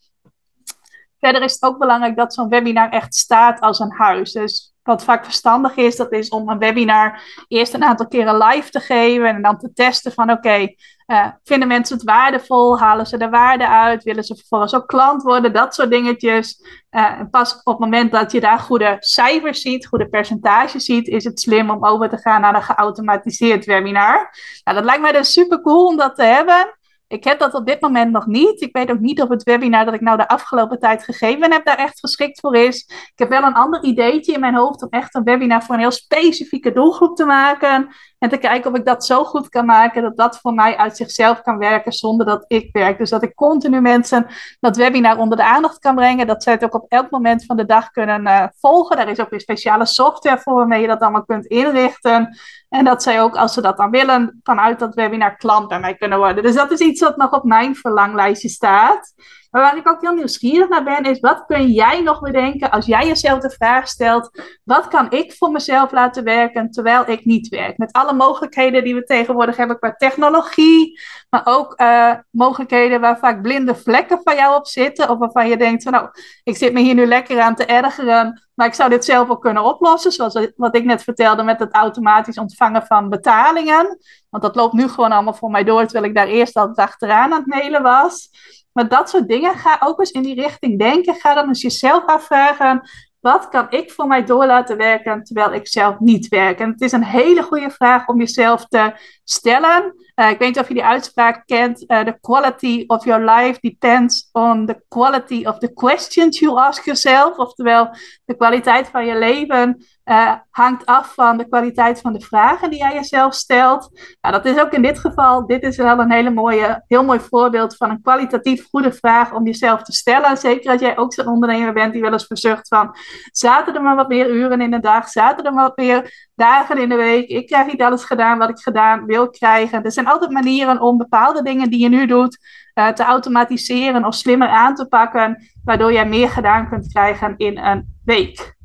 Verder 1.18 1.42
is 1.42 1.52
het 1.52 1.62
ook 1.62 1.78
belangrijk 1.78 2.16
dat 2.16 2.34
zo'n 2.34 2.48
webinar 2.48 2.90
echt 2.90 3.14
staat 3.14 3.60
als 3.60 3.78
een 3.78 3.92
huis. 3.92 4.32
Dus 4.32 4.74
wat 4.82 5.04
vaak 5.04 5.24
verstandig 5.24 5.76
is, 5.76 5.96
dat 5.96 6.12
is 6.12 6.28
om 6.28 6.48
een 6.48 6.58
webinar 6.58 7.22
eerst 7.48 7.74
een 7.74 7.84
aantal 7.84 8.08
keren 8.08 8.36
live 8.36 8.70
te 8.70 8.80
geven 8.80 9.28
en 9.28 9.42
dan 9.42 9.58
te 9.58 9.72
testen 9.72 10.12
van 10.12 10.30
oké, 10.30 10.74
uh, 11.06 11.26
vinden 11.44 11.68
mensen 11.68 11.96
het 11.96 12.04
waardevol? 12.06 12.78
Halen 12.78 13.06
ze 13.06 13.16
de 13.16 13.28
waarde 13.28 13.68
uit? 13.68 14.02
Willen 14.02 14.24
ze 14.24 14.34
vervolgens 14.34 14.74
ook 14.74 14.86
klant 14.86 15.22
worden? 15.22 15.52
Dat 15.52 15.74
soort 15.74 15.90
dingetjes. 15.90 16.62
Uh, 16.90 17.20
pas 17.30 17.54
op 17.54 17.72
het 17.72 17.78
moment 17.78 18.12
dat 18.12 18.32
je 18.32 18.40
daar 18.40 18.58
goede 18.58 18.96
cijfers 18.98 19.60
ziet, 19.60 19.86
goede 19.86 20.08
percentages 20.08 20.84
ziet, 20.84 21.08
is 21.08 21.24
het 21.24 21.40
slim 21.40 21.70
om 21.70 21.84
over 21.84 22.08
te 22.08 22.18
gaan 22.18 22.40
naar 22.40 22.54
een 22.54 22.62
geautomatiseerd 22.62 23.64
webinar. 23.64 24.34
Nou, 24.64 24.76
dat 24.76 24.86
lijkt 24.86 25.02
mij 25.02 25.12
dus 25.12 25.32
super 25.32 25.60
cool 25.60 25.86
om 25.86 25.96
dat 25.96 26.14
te 26.14 26.22
hebben. 26.24 26.77
Ik 27.08 27.24
heb 27.24 27.38
dat 27.38 27.54
op 27.54 27.66
dit 27.66 27.80
moment 27.80 28.12
nog 28.12 28.26
niet. 28.26 28.60
Ik 28.60 28.76
weet 28.76 28.90
ook 28.90 28.98
niet 28.98 29.22
of 29.22 29.28
het 29.28 29.42
webinar 29.42 29.84
dat 29.84 29.94
ik 29.94 30.00
nou 30.00 30.16
de 30.16 30.28
afgelopen 30.28 30.78
tijd 30.78 31.04
gegeven 31.04 31.52
heb 31.52 31.64
daar 31.64 31.78
echt 31.78 31.98
geschikt 31.98 32.40
voor 32.40 32.56
is. 32.56 32.84
Ik 32.88 33.12
heb 33.14 33.28
wel 33.28 33.42
een 33.42 33.54
ander 33.54 33.82
ideetje 33.82 34.32
in 34.32 34.40
mijn 34.40 34.54
hoofd 34.54 34.82
om 34.82 34.88
echt 34.90 35.14
een 35.14 35.22
webinar 35.24 35.62
voor 35.62 35.74
een 35.74 35.80
heel 35.80 35.90
specifieke 35.90 36.72
doelgroep 36.72 37.16
te 37.16 37.24
maken. 37.24 37.88
En 38.18 38.28
te 38.28 38.36
kijken 38.36 38.70
of 38.70 38.76
ik 38.76 38.84
dat 38.84 39.06
zo 39.06 39.24
goed 39.24 39.48
kan 39.48 39.66
maken 39.66 40.02
dat 40.02 40.16
dat 40.16 40.38
voor 40.38 40.54
mij 40.54 40.76
uit 40.76 40.96
zichzelf 40.96 41.42
kan 41.42 41.58
werken 41.58 41.92
zonder 41.92 42.26
dat 42.26 42.44
ik 42.46 42.68
werk. 42.72 42.98
Dus 42.98 43.10
dat 43.10 43.22
ik 43.22 43.34
continu 43.34 43.80
mensen 43.80 44.26
dat 44.60 44.76
webinar 44.76 45.18
onder 45.18 45.36
de 45.36 45.44
aandacht 45.44 45.78
kan 45.78 45.94
brengen. 45.94 46.26
Dat 46.26 46.42
zij 46.42 46.52
het 46.52 46.64
ook 46.64 46.74
op 46.74 46.84
elk 46.88 47.10
moment 47.10 47.44
van 47.44 47.56
de 47.56 47.64
dag 47.64 47.90
kunnen 47.90 48.26
uh, 48.26 48.44
volgen. 48.58 48.96
Daar 48.96 49.08
is 49.08 49.20
ook 49.20 49.30
weer 49.30 49.40
speciale 49.40 49.86
software 49.86 50.38
voor 50.38 50.54
waarmee 50.54 50.80
je 50.80 50.86
dat 50.86 51.00
allemaal 51.00 51.24
kunt 51.24 51.46
inrichten. 51.46 52.38
En 52.68 52.84
dat 52.84 53.02
zij 53.02 53.22
ook, 53.22 53.36
als 53.36 53.54
ze 53.54 53.60
dat 53.60 53.76
dan 53.76 53.90
willen, 53.90 54.40
vanuit 54.42 54.78
dat 54.78 54.94
webinar 54.94 55.36
klant 55.36 55.68
bij 55.68 55.80
mij 55.80 55.94
kunnen 55.94 56.18
worden. 56.18 56.42
Dus 56.42 56.54
dat 56.54 56.70
is 56.70 56.80
iets 56.80 57.00
wat 57.00 57.16
nog 57.16 57.32
op 57.32 57.44
mijn 57.44 57.74
verlanglijstje 57.74 58.48
staat. 58.48 59.14
Maar 59.50 59.62
waar 59.62 59.76
ik 59.76 59.88
ook 59.88 60.00
heel 60.00 60.14
nieuwsgierig 60.14 60.68
naar 60.68 60.84
ben, 60.84 61.02
is 61.02 61.20
wat 61.20 61.44
kun 61.46 61.66
jij 61.66 62.00
nog 62.00 62.20
bedenken 62.20 62.70
als 62.70 62.86
jij 62.86 63.06
jezelf 63.06 63.40
de 63.40 63.50
vraag 63.50 63.88
stelt: 63.88 64.42
wat 64.64 64.88
kan 64.88 65.10
ik 65.10 65.32
voor 65.32 65.50
mezelf 65.50 65.92
laten 65.92 66.24
werken 66.24 66.70
terwijl 66.70 67.10
ik 67.10 67.24
niet 67.24 67.48
werk? 67.48 67.78
Met 67.78 67.92
alle 67.92 68.12
mogelijkheden 68.12 68.84
die 68.84 68.94
we 68.94 69.04
tegenwoordig 69.04 69.56
hebben 69.56 69.78
qua 69.78 69.92
technologie, 69.92 71.00
maar 71.30 71.42
ook 71.44 71.80
uh, 71.80 72.14
mogelijkheden 72.30 73.00
waar 73.00 73.18
vaak 73.18 73.42
blinde 73.42 73.74
vlekken 73.74 74.20
van 74.22 74.34
jou 74.34 74.56
op 74.56 74.66
zitten, 74.66 75.10
of 75.10 75.18
waarvan 75.18 75.48
je 75.48 75.56
denkt: 75.56 75.84
nou, 75.84 76.08
ik 76.42 76.56
zit 76.56 76.72
me 76.72 76.80
hier 76.80 76.94
nu 76.94 77.06
lekker 77.06 77.40
aan 77.40 77.54
te 77.54 77.64
ergeren. 77.64 78.42
Maar 78.54 78.66
ik 78.66 78.74
zou 78.74 78.90
dit 78.90 79.04
zelf 79.04 79.28
ook 79.28 79.42
kunnen 79.42 79.64
oplossen, 79.64 80.12
zoals 80.12 80.48
wat 80.56 80.76
ik 80.76 80.84
net 80.84 81.02
vertelde 81.02 81.42
met 81.42 81.60
het 81.60 81.74
automatisch 81.74 82.38
ontvangen 82.38 82.86
van 82.86 83.08
betalingen. 83.08 83.98
Want 84.30 84.42
dat 84.42 84.56
loopt 84.56 84.72
nu 84.72 84.88
gewoon 84.88 85.12
allemaal 85.12 85.34
voor 85.34 85.50
mij 85.50 85.64
door, 85.64 85.82
terwijl 85.82 86.04
ik 86.04 86.14
daar 86.14 86.26
eerst 86.26 86.56
altijd 86.56 86.88
achteraan 86.88 87.32
aan 87.32 87.38
het 87.38 87.46
mailen 87.46 87.82
was. 87.82 88.30
Maar 88.78 88.88
dat 88.88 89.10
soort 89.10 89.28
dingen, 89.28 89.54
ga 89.54 89.76
ook 89.80 89.98
eens 89.98 90.10
in 90.10 90.22
die 90.22 90.40
richting 90.40 90.78
denken. 90.78 91.14
Ga 91.14 91.34
dan 91.34 91.48
eens 91.48 91.62
jezelf 91.62 92.04
afvragen, 92.04 92.90
wat 93.20 93.48
kan 93.48 93.66
ik 93.70 93.92
voor 93.92 94.06
mij 94.06 94.24
door 94.24 94.46
laten 94.46 94.76
werken 94.76 95.24
terwijl 95.24 95.52
ik 95.52 95.68
zelf 95.68 95.98
niet 95.98 96.28
werk? 96.28 96.58
En 96.58 96.70
het 96.70 96.80
is 96.80 96.92
een 96.92 97.04
hele 97.04 97.42
goede 97.42 97.70
vraag 97.70 98.08
om 98.08 98.18
jezelf 98.18 98.66
te 98.66 98.92
stellen. 99.24 99.94
Uh, 100.14 100.30
ik 100.30 100.38
weet 100.38 100.48
niet 100.48 100.58
of 100.58 100.68
je 100.68 100.74
die 100.74 100.84
uitspraak 100.84 101.42
kent. 101.46 101.84
Uh, 101.86 102.00
the 102.00 102.18
quality 102.20 102.84
of 102.86 103.04
your 103.04 103.24
life 103.30 103.60
depends 103.60 104.28
on 104.32 104.66
the 104.66 104.82
quality 104.88 105.44
of 105.46 105.58
the 105.58 105.72
questions 105.72 106.38
you 106.38 106.58
ask 106.58 106.84
yourself. 106.84 107.36
Oftewel, 107.36 107.90
de 108.24 108.36
kwaliteit 108.36 108.88
van 108.88 109.06
je 109.06 109.18
leven 109.18 109.86
uh, 110.08 110.32
hangt 110.50 110.86
af 110.86 111.14
van 111.14 111.36
de 111.36 111.48
kwaliteit 111.48 112.00
van 112.00 112.12
de 112.12 112.20
vragen 112.20 112.70
die 112.70 112.78
jij 112.78 112.94
jezelf 112.94 113.34
stelt. 113.34 113.90
Nou, 114.20 114.34
dat 114.34 114.44
is 114.44 114.60
ook 114.60 114.72
in 114.72 114.82
dit 114.82 114.98
geval, 114.98 115.46
dit 115.46 115.62
is 115.62 115.76
wel 115.76 115.98
een 115.98 116.12
hele 116.12 116.30
mooie, 116.30 116.84
heel 116.86 117.04
mooi 117.04 117.20
voorbeeld 117.20 117.76
van 117.76 117.90
een 117.90 118.02
kwalitatief 118.02 118.66
goede 118.70 118.92
vraag 118.92 119.32
om 119.32 119.44
jezelf 119.44 119.82
te 119.82 119.92
stellen. 119.92 120.36
Zeker 120.36 120.70
als 120.70 120.80
jij 120.80 120.98
ook 120.98 121.12
zo'n 121.12 121.26
ondernemer 121.26 121.72
bent 121.72 121.92
die 121.92 122.02
wel 122.02 122.12
eens 122.12 122.26
verzucht 122.26 122.68
van, 122.68 122.96
zaten 123.32 123.74
er 123.74 123.82
maar 123.82 123.96
wat 123.96 124.08
meer 124.08 124.30
uren 124.30 124.60
in 124.60 124.70
de 124.70 124.80
dag, 124.80 125.08
zaten 125.08 125.44
er 125.44 125.52
maar 125.52 125.66
wat 125.66 125.76
meer 125.76 126.28
dagen 126.34 126.78
in 126.78 126.88
de 126.88 126.96
week. 126.96 127.28
Ik 127.28 127.46
krijg 127.46 127.66
niet 127.66 127.82
alles 127.82 128.04
gedaan 128.04 128.38
wat 128.38 128.48
ik 128.48 128.58
gedaan 128.58 129.04
wil 129.04 129.30
krijgen. 129.30 129.82
Er 129.82 129.92
zijn 129.92 130.08
altijd 130.08 130.30
manieren 130.30 130.80
om 130.80 130.96
bepaalde 130.96 131.42
dingen 131.42 131.70
die 131.70 131.80
je 131.80 131.88
nu 131.88 132.06
doet 132.06 132.38
uh, 132.74 132.88
te 132.88 133.02
automatiseren 133.02 134.04
of 134.04 134.14
slimmer 134.14 134.48
aan 134.48 134.74
te 134.74 134.86
pakken, 134.86 135.48
waardoor 135.64 135.92
jij 135.92 136.06
meer 136.06 136.28
gedaan 136.28 136.68
kunt 136.68 136.92
krijgen 136.92 137.34
in 137.36 137.58
een 137.58 137.96
week. 138.04 138.56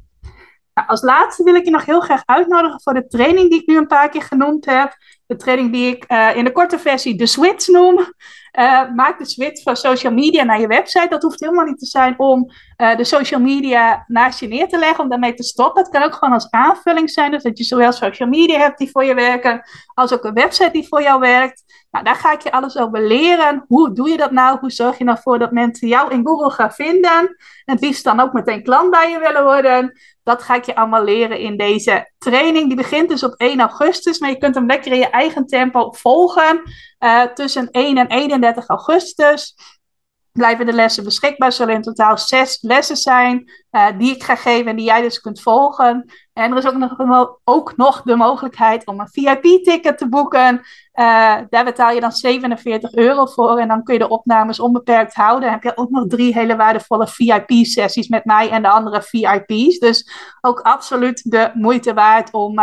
Nou, 0.73 0.87
als 0.87 1.01
laatste 1.01 1.43
wil 1.43 1.55
ik 1.55 1.65
je 1.65 1.71
nog 1.71 1.85
heel 1.85 1.99
graag 1.99 2.21
uitnodigen 2.25 2.81
voor 2.81 2.93
de 2.93 3.07
training 3.07 3.49
die 3.49 3.61
ik 3.61 3.67
nu 3.67 3.77
een 3.77 3.87
paar 3.87 4.09
keer 4.09 4.21
genoemd 4.21 4.65
heb. 4.65 4.95
De 5.25 5.35
training 5.35 5.71
die 5.71 5.95
ik 5.95 6.11
uh, 6.11 6.35
in 6.35 6.43
de 6.43 6.51
korte 6.51 6.79
versie 6.79 7.15
de 7.15 7.25
switch 7.25 7.67
noem. 7.67 8.13
Uh, 8.59 8.89
maak 8.95 9.17
de 9.17 9.25
switch 9.25 9.63
van 9.63 9.75
social 9.75 10.13
media 10.13 10.43
naar 10.43 10.59
je 10.59 10.67
website. 10.67 11.07
Dat 11.09 11.21
hoeft 11.21 11.39
helemaal 11.39 11.65
niet 11.65 11.79
te 11.79 11.85
zijn 11.85 12.19
om 12.19 12.51
uh, 12.77 12.95
de 12.95 13.03
social 13.03 13.39
media 13.39 14.03
naast 14.07 14.39
je 14.39 14.47
neer 14.47 14.67
te 14.67 14.77
leggen, 14.77 15.03
om 15.03 15.09
daarmee 15.09 15.33
te 15.33 15.43
stoppen. 15.43 15.83
Het 15.83 15.91
kan 15.91 16.03
ook 16.03 16.13
gewoon 16.13 16.33
als 16.33 16.49
aanvulling 16.49 17.09
zijn. 17.09 17.31
Dus 17.31 17.43
dat 17.43 17.57
je 17.57 17.63
zowel 17.63 17.91
social 17.91 18.29
media 18.29 18.59
hebt 18.59 18.77
die 18.77 18.91
voor 18.91 19.03
je 19.03 19.13
werken, 19.13 19.61
als 19.93 20.13
ook 20.13 20.23
een 20.23 20.33
website 20.33 20.71
die 20.71 20.87
voor 20.87 21.01
jou 21.01 21.19
werkt. 21.19 21.63
Nou, 21.91 22.05
daar 22.05 22.15
ga 22.15 22.31
ik 22.31 22.41
je 22.41 22.51
alles 22.51 22.77
over 22.77 23.07
leren. 23.07 23.65
Hoe 23.67 23.93
doe 23.93 24.09
je 24.09 24.17
dat 24.17 24.31
nou? 24.31 24.59
Hoe 24.59 24.71
zorg 24.71 24.97
je 24.97 25.05
ervoor 25.05 25.39
dat 25.39 25.51
mensen 25.51 25.87
jou 25.87 26.11
in 26.11 26.25
Google 26.25 26.49
gaan 26.49 26.71
vinden? 26.71 27.19
En 27.65 27.73
het 27.73 27.81
liefst 27.81 28.03
dan 28.03 28.19
ook 28.19 28.33
meteen 28.33 28.63
klant 28.63 28.91
bij 28.91 29.09
je 29.11 29.19
willen 29.19 29.43
worden. 29.43 29.99
Dat 30.23 30.43
ga 30.43 30.55
ik 30.55 30.63
je 30.63 30.75
allemaal 30.75 31.03
leren 31.03 31.39
in 31.39 31.57
deze 31.57 32.11
training. 32.17 32.67
Die 32.67 32.75
begint 32.75 33.09
dus 33.09 33.23
op 33.23 33.33
1 33.37 33.59
augustus, 33.59 34.19
maar 34.19 34.29
je 34.29 34.37
kunt 34.37 34.55
hem 34.55 34.65
lekker 34.65 34.91
in 34.91 34.97
je 34.97 35.09
eigen 35.09 35.45
tempo 35.45 35.91
volgen. 35.91 36.61
Uh, 37.03 37.21
tussen 37.21 37.71
1 37.71 37.97
en 37.97 38.07
31 38.07 38.67
augustus 38.67 39.55
blijven 40.33 40.65
de 40.65 40.73
lessen 40.73 41.03
beschikbaar. 41.03 41.51
Zullen 41.51 41.75
in 41.75 41.81
totaal 41.81 42.17
zes 42.17 42.57
lessen 42.61 42.97
zijn 42.97 43.51
uh, 43.71 43.87
die 43.97 44.15
ik 44.15 44.23
ga 44.23 44.35
geven 44.35 44.65
en 44.65 44.75
die 44.75 44.85
jij 44.85 45.01
dus 45.01 45.21
kunt 45.21 45.41
volgen. 45.41 46.05
En 46.33 46.51
er 46.51 46.57
is 46.57 46.67
ook 46.67 46.77
nog, 46.77 47.37
ook 47.43 47.77
nog 47.77 48.01
de 48.01 48.15
mogelijkheid 48.15 48.85
om 48.85 48.99
een 48.99 49.09
VIP-ticket 49.11 49.97
te 49.97 50.09
boeken. 50.09 50.55
Uh, 50.93 51.37
daar 51.49 51.63
betaal 51.63 51.91
je 51.91 51.99
dan 51.99 52.11
47 52.11 52.93
euro 52.93 53.25
voor 53.25 53.57
en 53.57 53.67
dan 53.67 53.83
kun 53.83 53.93
je 53.93 53.99
de 53.99 54.09
opnames 54.09 54.59
onbeperkt 54.59 55.13
houden. 55.13 55.41
Dan 55.41 55.51
heb 55.51 55.63
je 55.63 55.77
ook 55.77 55.89
nog 55.89 56.07
drie 56.07 56.33
hele 56.33 56.55
waardevolle 56.55 57.07
VIP-sessies 57.07 58.07
met 58.07 58.25
mij 58.25 58.49
en 58.49 58.61
de 58.61 58.69
andere 58.69 59.01
VIP's. 59.01 59.79
Dus 59.79 60.11
ook 60.41 60.59
absoluut 60.59 61.31
de 61.31 61.51
moeite 61.53 61.93
waard 61.93 62.31
om, 62.31 62.59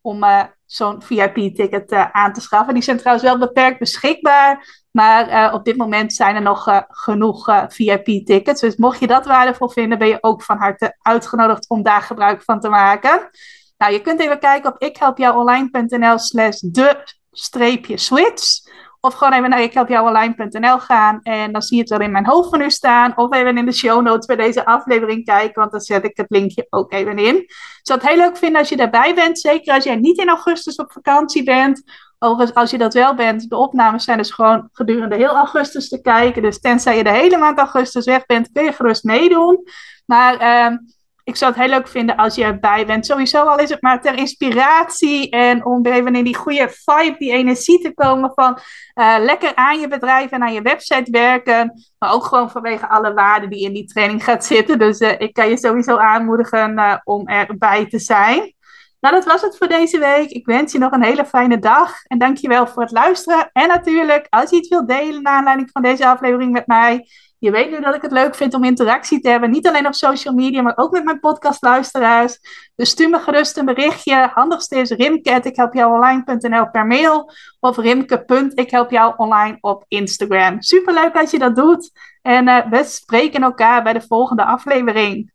om 0.00 0.24
zo'n 0.66 1.02
VIP-ticket 1.02 1.92
aan 1.92 2.32
te 2.32 2.40
schaffen. 2.40 2.74
Die 2.74 2.82
zijn 2.82 2.96
trouwens 2.96 3.26
wel 3.26 3.38
beperkt 3.38 3.78
beschikbaar. 3.78 4.84
Maar 4.90 5.54
op 5.54 5.64
dit 5.64 5.76
moment 5.76 6.12
zijn 6.12 6.34
er 6.34 6.42
nog 6.42 6.84
genoeg 6.88 7.66
VIP-tickets. 7.68 8.60
Dus 8.60 8.76
mocht 8.76 9.00
je 9.00 9.06
dat 9.06 9.26
waardevol 9.26 9.68
vinden, 9.68 9.98
ben 9.98 10.08
je 10.08 10.18
ook 10.20 10.42
van 10.42 10.58
harte 10.58 10.96
uitgenodigd 11.02 11.68
om 11.68 11.82
daar 11.82 12.02
gebruik 12.02 12.42
van 12.42 12.60
te 12.60 12.68
maken. 12.68 13.30
Nou, 13.78 13.92
je 13.92 14.00
kunt 14.00 14.20
even 14.20 14.38
kijken 14.38 14.72
op 14.72 14.82
ikhelpjouonline.nl 14.82 16.18
slash 16.18 16.58
de 16.60 17.04
streepje 17.30 17.96
switch. 17.96 18.60
Of 19.06 19.14
gewoon 19.14 19.32
even 19.32 19.50
naar 19.50 19.62
ikhelpjouonline.nl 19.62 20.78
gaan 20.78 21.20
en 21.22 21.52
dan 21.52 21.62
zie 21.62 21.76
je 21.76 21.82
het 21.82 21.90
wel 21.90 22.00
in 22.00 22.10
mijn 22.10 22.26
hoofd 22.26 22.48
van 22.48 22.60
u 22.60 22.70
staan. 22.70 23.16
Of 23.16 23.34
even 23.34 23.58
in 23.58 23.66
de 23.66 23.72
show 23.72 24.02
notes 24.02 24.26
bij 24.26 24.36
deze 24.36 24.64
aflevering 24.64 25.24
kijken, 25.24 25.60
want 25.60 25.70
dan 25.70 25.80
zet 25.80 26.04
ik 26.04 26.16
het 26.16 26.26
linkje 26.28 26.66
ook 26.70 26.92
even 26.92 27.18
in. 27.18 27.36
Ik 27.36 27.80
zou 27.82 28.00
het 28.00 28.08
heel 28.08 28.16
leuk 28.16 28.36
vinden 28.36 28.58
als 28.58 28.68
je 28.68 28.76
daarbij 28.76 29.14
bent, 29.14 29.38
zeker 29.38 29.74
als 29.74 29.84
jij 29.84 29.96
niet 29.96 30.18
in 30.18 30.28
augustus 30.28 30.76
op 30.76 30.92
vakantie 30.92 31.44
bent. 31.44 31.82
Overigens, 32.18 32.56
als 32.56 32.70
je 32.70 32.78
dat 32.78 32.94
wel 32.94 33.14
bent, 33.14 33.48
de 33.50 33.56
opnames 33.56 34.04
zijn 34.04 34.18
dus 34.18 34.30
gewoon 34.30 34.68
gedurende 34.72 35.16
heel 35.16 35.36
augustus 35.36 35.88
te 35.88 36.00
kijken. 36.00 36.42
Dus 36.42 36.60
tenzij 36.60 36.96
je 36.96 37.04
de 37.04 37.10
hele 37.10 37.36
maand 37.36 37.58
augustus 37.58 38.04
weg 38.04 38.26
bent, 38.26 38.52
kun 38.52 38.64
je 38.64 38.72
gerust 38.72 39.04
meedoen. 39.04 39.62
Maar... 40.06 40.34
Uh, 40.72 40.78
ik 41.26 41.36
zou 41.36 41.52
het 41.52 41.60
heel 41.60 41.70
leuk 41.70 41.88
vinden 41.88 42.16
als 42.16 42.34
je 42.34 42.44
erbij 42.44 42.86
bent. 42.86 43.06
Sowieso 43.06 43.44
al 43.44 43.58
is 43.58 43.70
het 43.70 43.82
maar 43.82 44.00
ter 44.00 44.18
inspiratie 44.18 45.30
en 45.30 45.64
om 45.64 45.86
even 45.86 46.14
in 46.14 46.24
die 46.24 46.36
goede 46.36 46.68
vibe, 46.68 47.14
die 47.18 47.32
energie 47.32 47.80
te 47.82 47.94
komen 47.94 48.32
van 48.34 48.58
uh, 48.94 49.16
lekker 49.18 49.54
aan 49.54 49.80
je 49.80 49.88
bedrijf 49.88 50.30
en 50.30 50.42
aan 50.42 50.52
je 50.52 50.62
website 50.62 51.10
werken. 51.10 51.84
Maar 51.98 52.12
ook 52.12 52.24
gewoon 52.24 52.50
vanwege 52.50 52.88
alle 52.88 53.14
waarden 53.14 53.50
die 53.50 53.64
in 53.64 53.72
die 53.72 53.86
training 53.86 54.24
gaat 54.24 54.44
zitten. 54.44 54.78
Dus 54.78 55.00
uh, 55.00 55.12
ik 55.18 55.32
kan 55.32 55.48
je 55.48 55.58
sowieso 55.58 55.96
aanmoedigen 55.96 56.78
uh, 56.78 56.96
om 57.04 57.28
erbij 57.28 57.86
te 57.86 57.98
zijn. 57.98 58.54
Nou, 59.00 59.14
dat 59.14 59.24
was 59.24 59.42
het 59.42 59.56
voor 59.56 59.68
deze 59.68 59.98
week. 59.98 60.30
Ik 60.30 60.46
wens 60.46 60.72
je 60.72 60.78
nog 60.78 60.92
een 60.92 61.02
hele 61.02 61.24
fijne 61.24 61.58
dag. 61.58 62.04
En 62.04 62.18
dankjewel 62.18 62.66
voor 62.66 62.82
het 62.82 62.92
luisteren. 62.92 63.50
En 63.52 63.68
natuurlijk, 63.68 64.26
als 64.30 64.50
je 64.50 64.56
iets 64.56 64.68
wilt 64.68 64.88
delen 64.88 65.22
naar 65.22 65.32
aanleiding 65.32 65.70
van 65.72 65.82
deze 65.82 66.06
aflevering 66.06 66.52
met 66.52 66.66
mij 66.66 67.08
je 67.38 67.50
weet 67.50 67.70
nu 67.70 67.80
dat 67.80 67.94
ik 67.94 68.02
het 68.02 68.10
leuk 68.10 68.34
vind 68.34 68.54
om 68.54 68.64
interactie 68.64 69.20
te 69.20 69.28
hebben. 69.28 69.50
Niet 69.50 69.68
alleen 69.68 69.86
op 69.86 69.94
social 69.94 70.34
media, 70.34 70.62
maar 70.62 70.76
ook 70.76 70.92
met 70.92 71.04
mijn 71.04 71.20
podcastluisteraars. 71.20 72.38
Dus 72.74 72.90
stuur 72.90 73.10
me 73.10 73.18
gerust 73.18 73.56
een 73.56 73.64
berichtje. 73.64 74.30
Handigste 74.34 74.76
is 74.76 74.90
rimke.ikhelpjouonline.nl 74.90 76.70
per 76.70 76.86
mail. 76.86 77.32
Of 77.60 77.76
rimke.ikhelpjouonline 77.76 79.58
op 79.60 79.84
Instagram. 79.88 80.62
Superleuk 80.62 81.14
dat 81.14 81.30
je 81.30 81.38
dat 81.38 81.56
doet. 81.56 81.90
En 82.22 82.48
uh, 82.48 82.66
we 82.70 82.84
spreken 82.84 83.42
elkaar 83.42 83.82
bij 83.82 83.92
de 83.92 84.04
volgende 84.08 84.44
aflevering. 84.44 85.34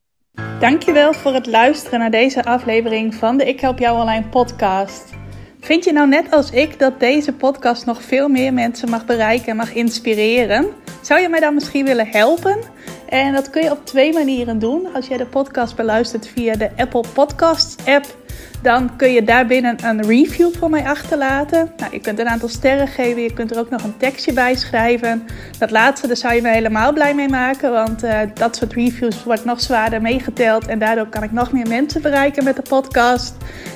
Dankjewel 0.60 1.14
voor 1.14 1.34
het 1.34 1.48
luisteren 1.48 2.00
naar 2.00 2.12
deze 2.12 2.44
aflevering 2.44 3.16
van 3.16 3.38
de 3.38 3.46
Ik 3.46 3.60
Help 3.60 3.80
Jou 3.80 4.00
Online 4.00 4.28
podcast. 4.28 5.21
Vind 5.64 5.84
je 5.84 5.92
nou 5.92 6.08
net 6.08 6.32
als 6.32 6.52
ik 6.52 6.80
dat 6.80 7.00
deze 7.00 7.34
podcast 7.34 7.86
nog 7.86 8.02
veel 8.02 8.28
meer 8.28 8.54
mensen 8.54 8.90
mag 8.90 9.06
bereiken 9.06 9.48
en 9.48 9.56
mag 9.56 9.74
inspireren? 9.74 10.68
Zou 11.02 11.22
je 11.22 11.30
mij 11.30 11.40
dan 11.40 11.54
misschien 11.54 11.86
willen 11.86 12.08
helpen? 12.08 12.58
En 13.10 13.34
dat 13.34 13.50
kun 13.50 13.64
je 13.64 13.72
op 13.72 13.86
twee 13.86 14.14
manieren 14.14 14.60
doen. 14.60 14.94
Als 14.94 15.08
jij 15.08 15.18
de 15.18 15.26
podcast 15.26 15.76
beluistert 15.76 16.28
via 16.28 16.56
de 16.56 16.70
Apple 16.78 17.04
Podcasts 17.14 17.86
app, 17.86 18.06
dan 18.62 18.96
kun 18.96 19.12
je 19.12 19.24
daarbinnen 19.24 19.86
een 19.86 20.02
review 20.02 20.54
voor 20.56 20.70
mij 20.70 20.86
achterlaten. 20.86 21.72
Nou, 21.78 21.92
je 21.92 22.00
kunt 22.00 22.20
een 22.20 22.30
aantal 22.30 22.50
sterren 22.50 22.88
geven, 22.88 23.22
je 23.22 23.34
kunt 23.34 23.52
er 23.52 23.60
ook 23.60 23.70
nog 23.70 23.84
een 23.84 23.98
tekstje 23.98 24.34
bij 24.34 24.56
schrijven. 24.56 25.28
Dat 25.60 25.72
laatste, 25.72 26.08
daar 26.08 26.18
zou 26.18 26.34
je 26.34 26.42
me 26.42 26.50
helemaal 26.50 26.94
blij 26.94 27.16
mee 27.16 27.30
maken, 27.30 27.72
want 27.72 28.04
uh, 28.04 28.20
dat 28.34 28.56
soort 28.56 28.74
reviews 28.74 29.24
wordt 29.24 29.46
nog 29.46 29.62
zwaarder 29.62 30.02
meegeteld 30.02 30.68
en 30.68 30.80
daardoor 30.80 31.08
kan 31.08 31.24
ik 31.24 31.32
nog 31.32 31.52
meer 31.52 31.68
mensen 31.68 32.02
bereiken 32.02 32.44
met 32.44 32.56
de 32.56 32.62
podcast. 32.62 33.36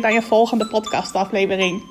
bij 0.00 0.12
je 0.12 0.22
volgende 0.22 0.66
podcastaflevering. 0.66 1.82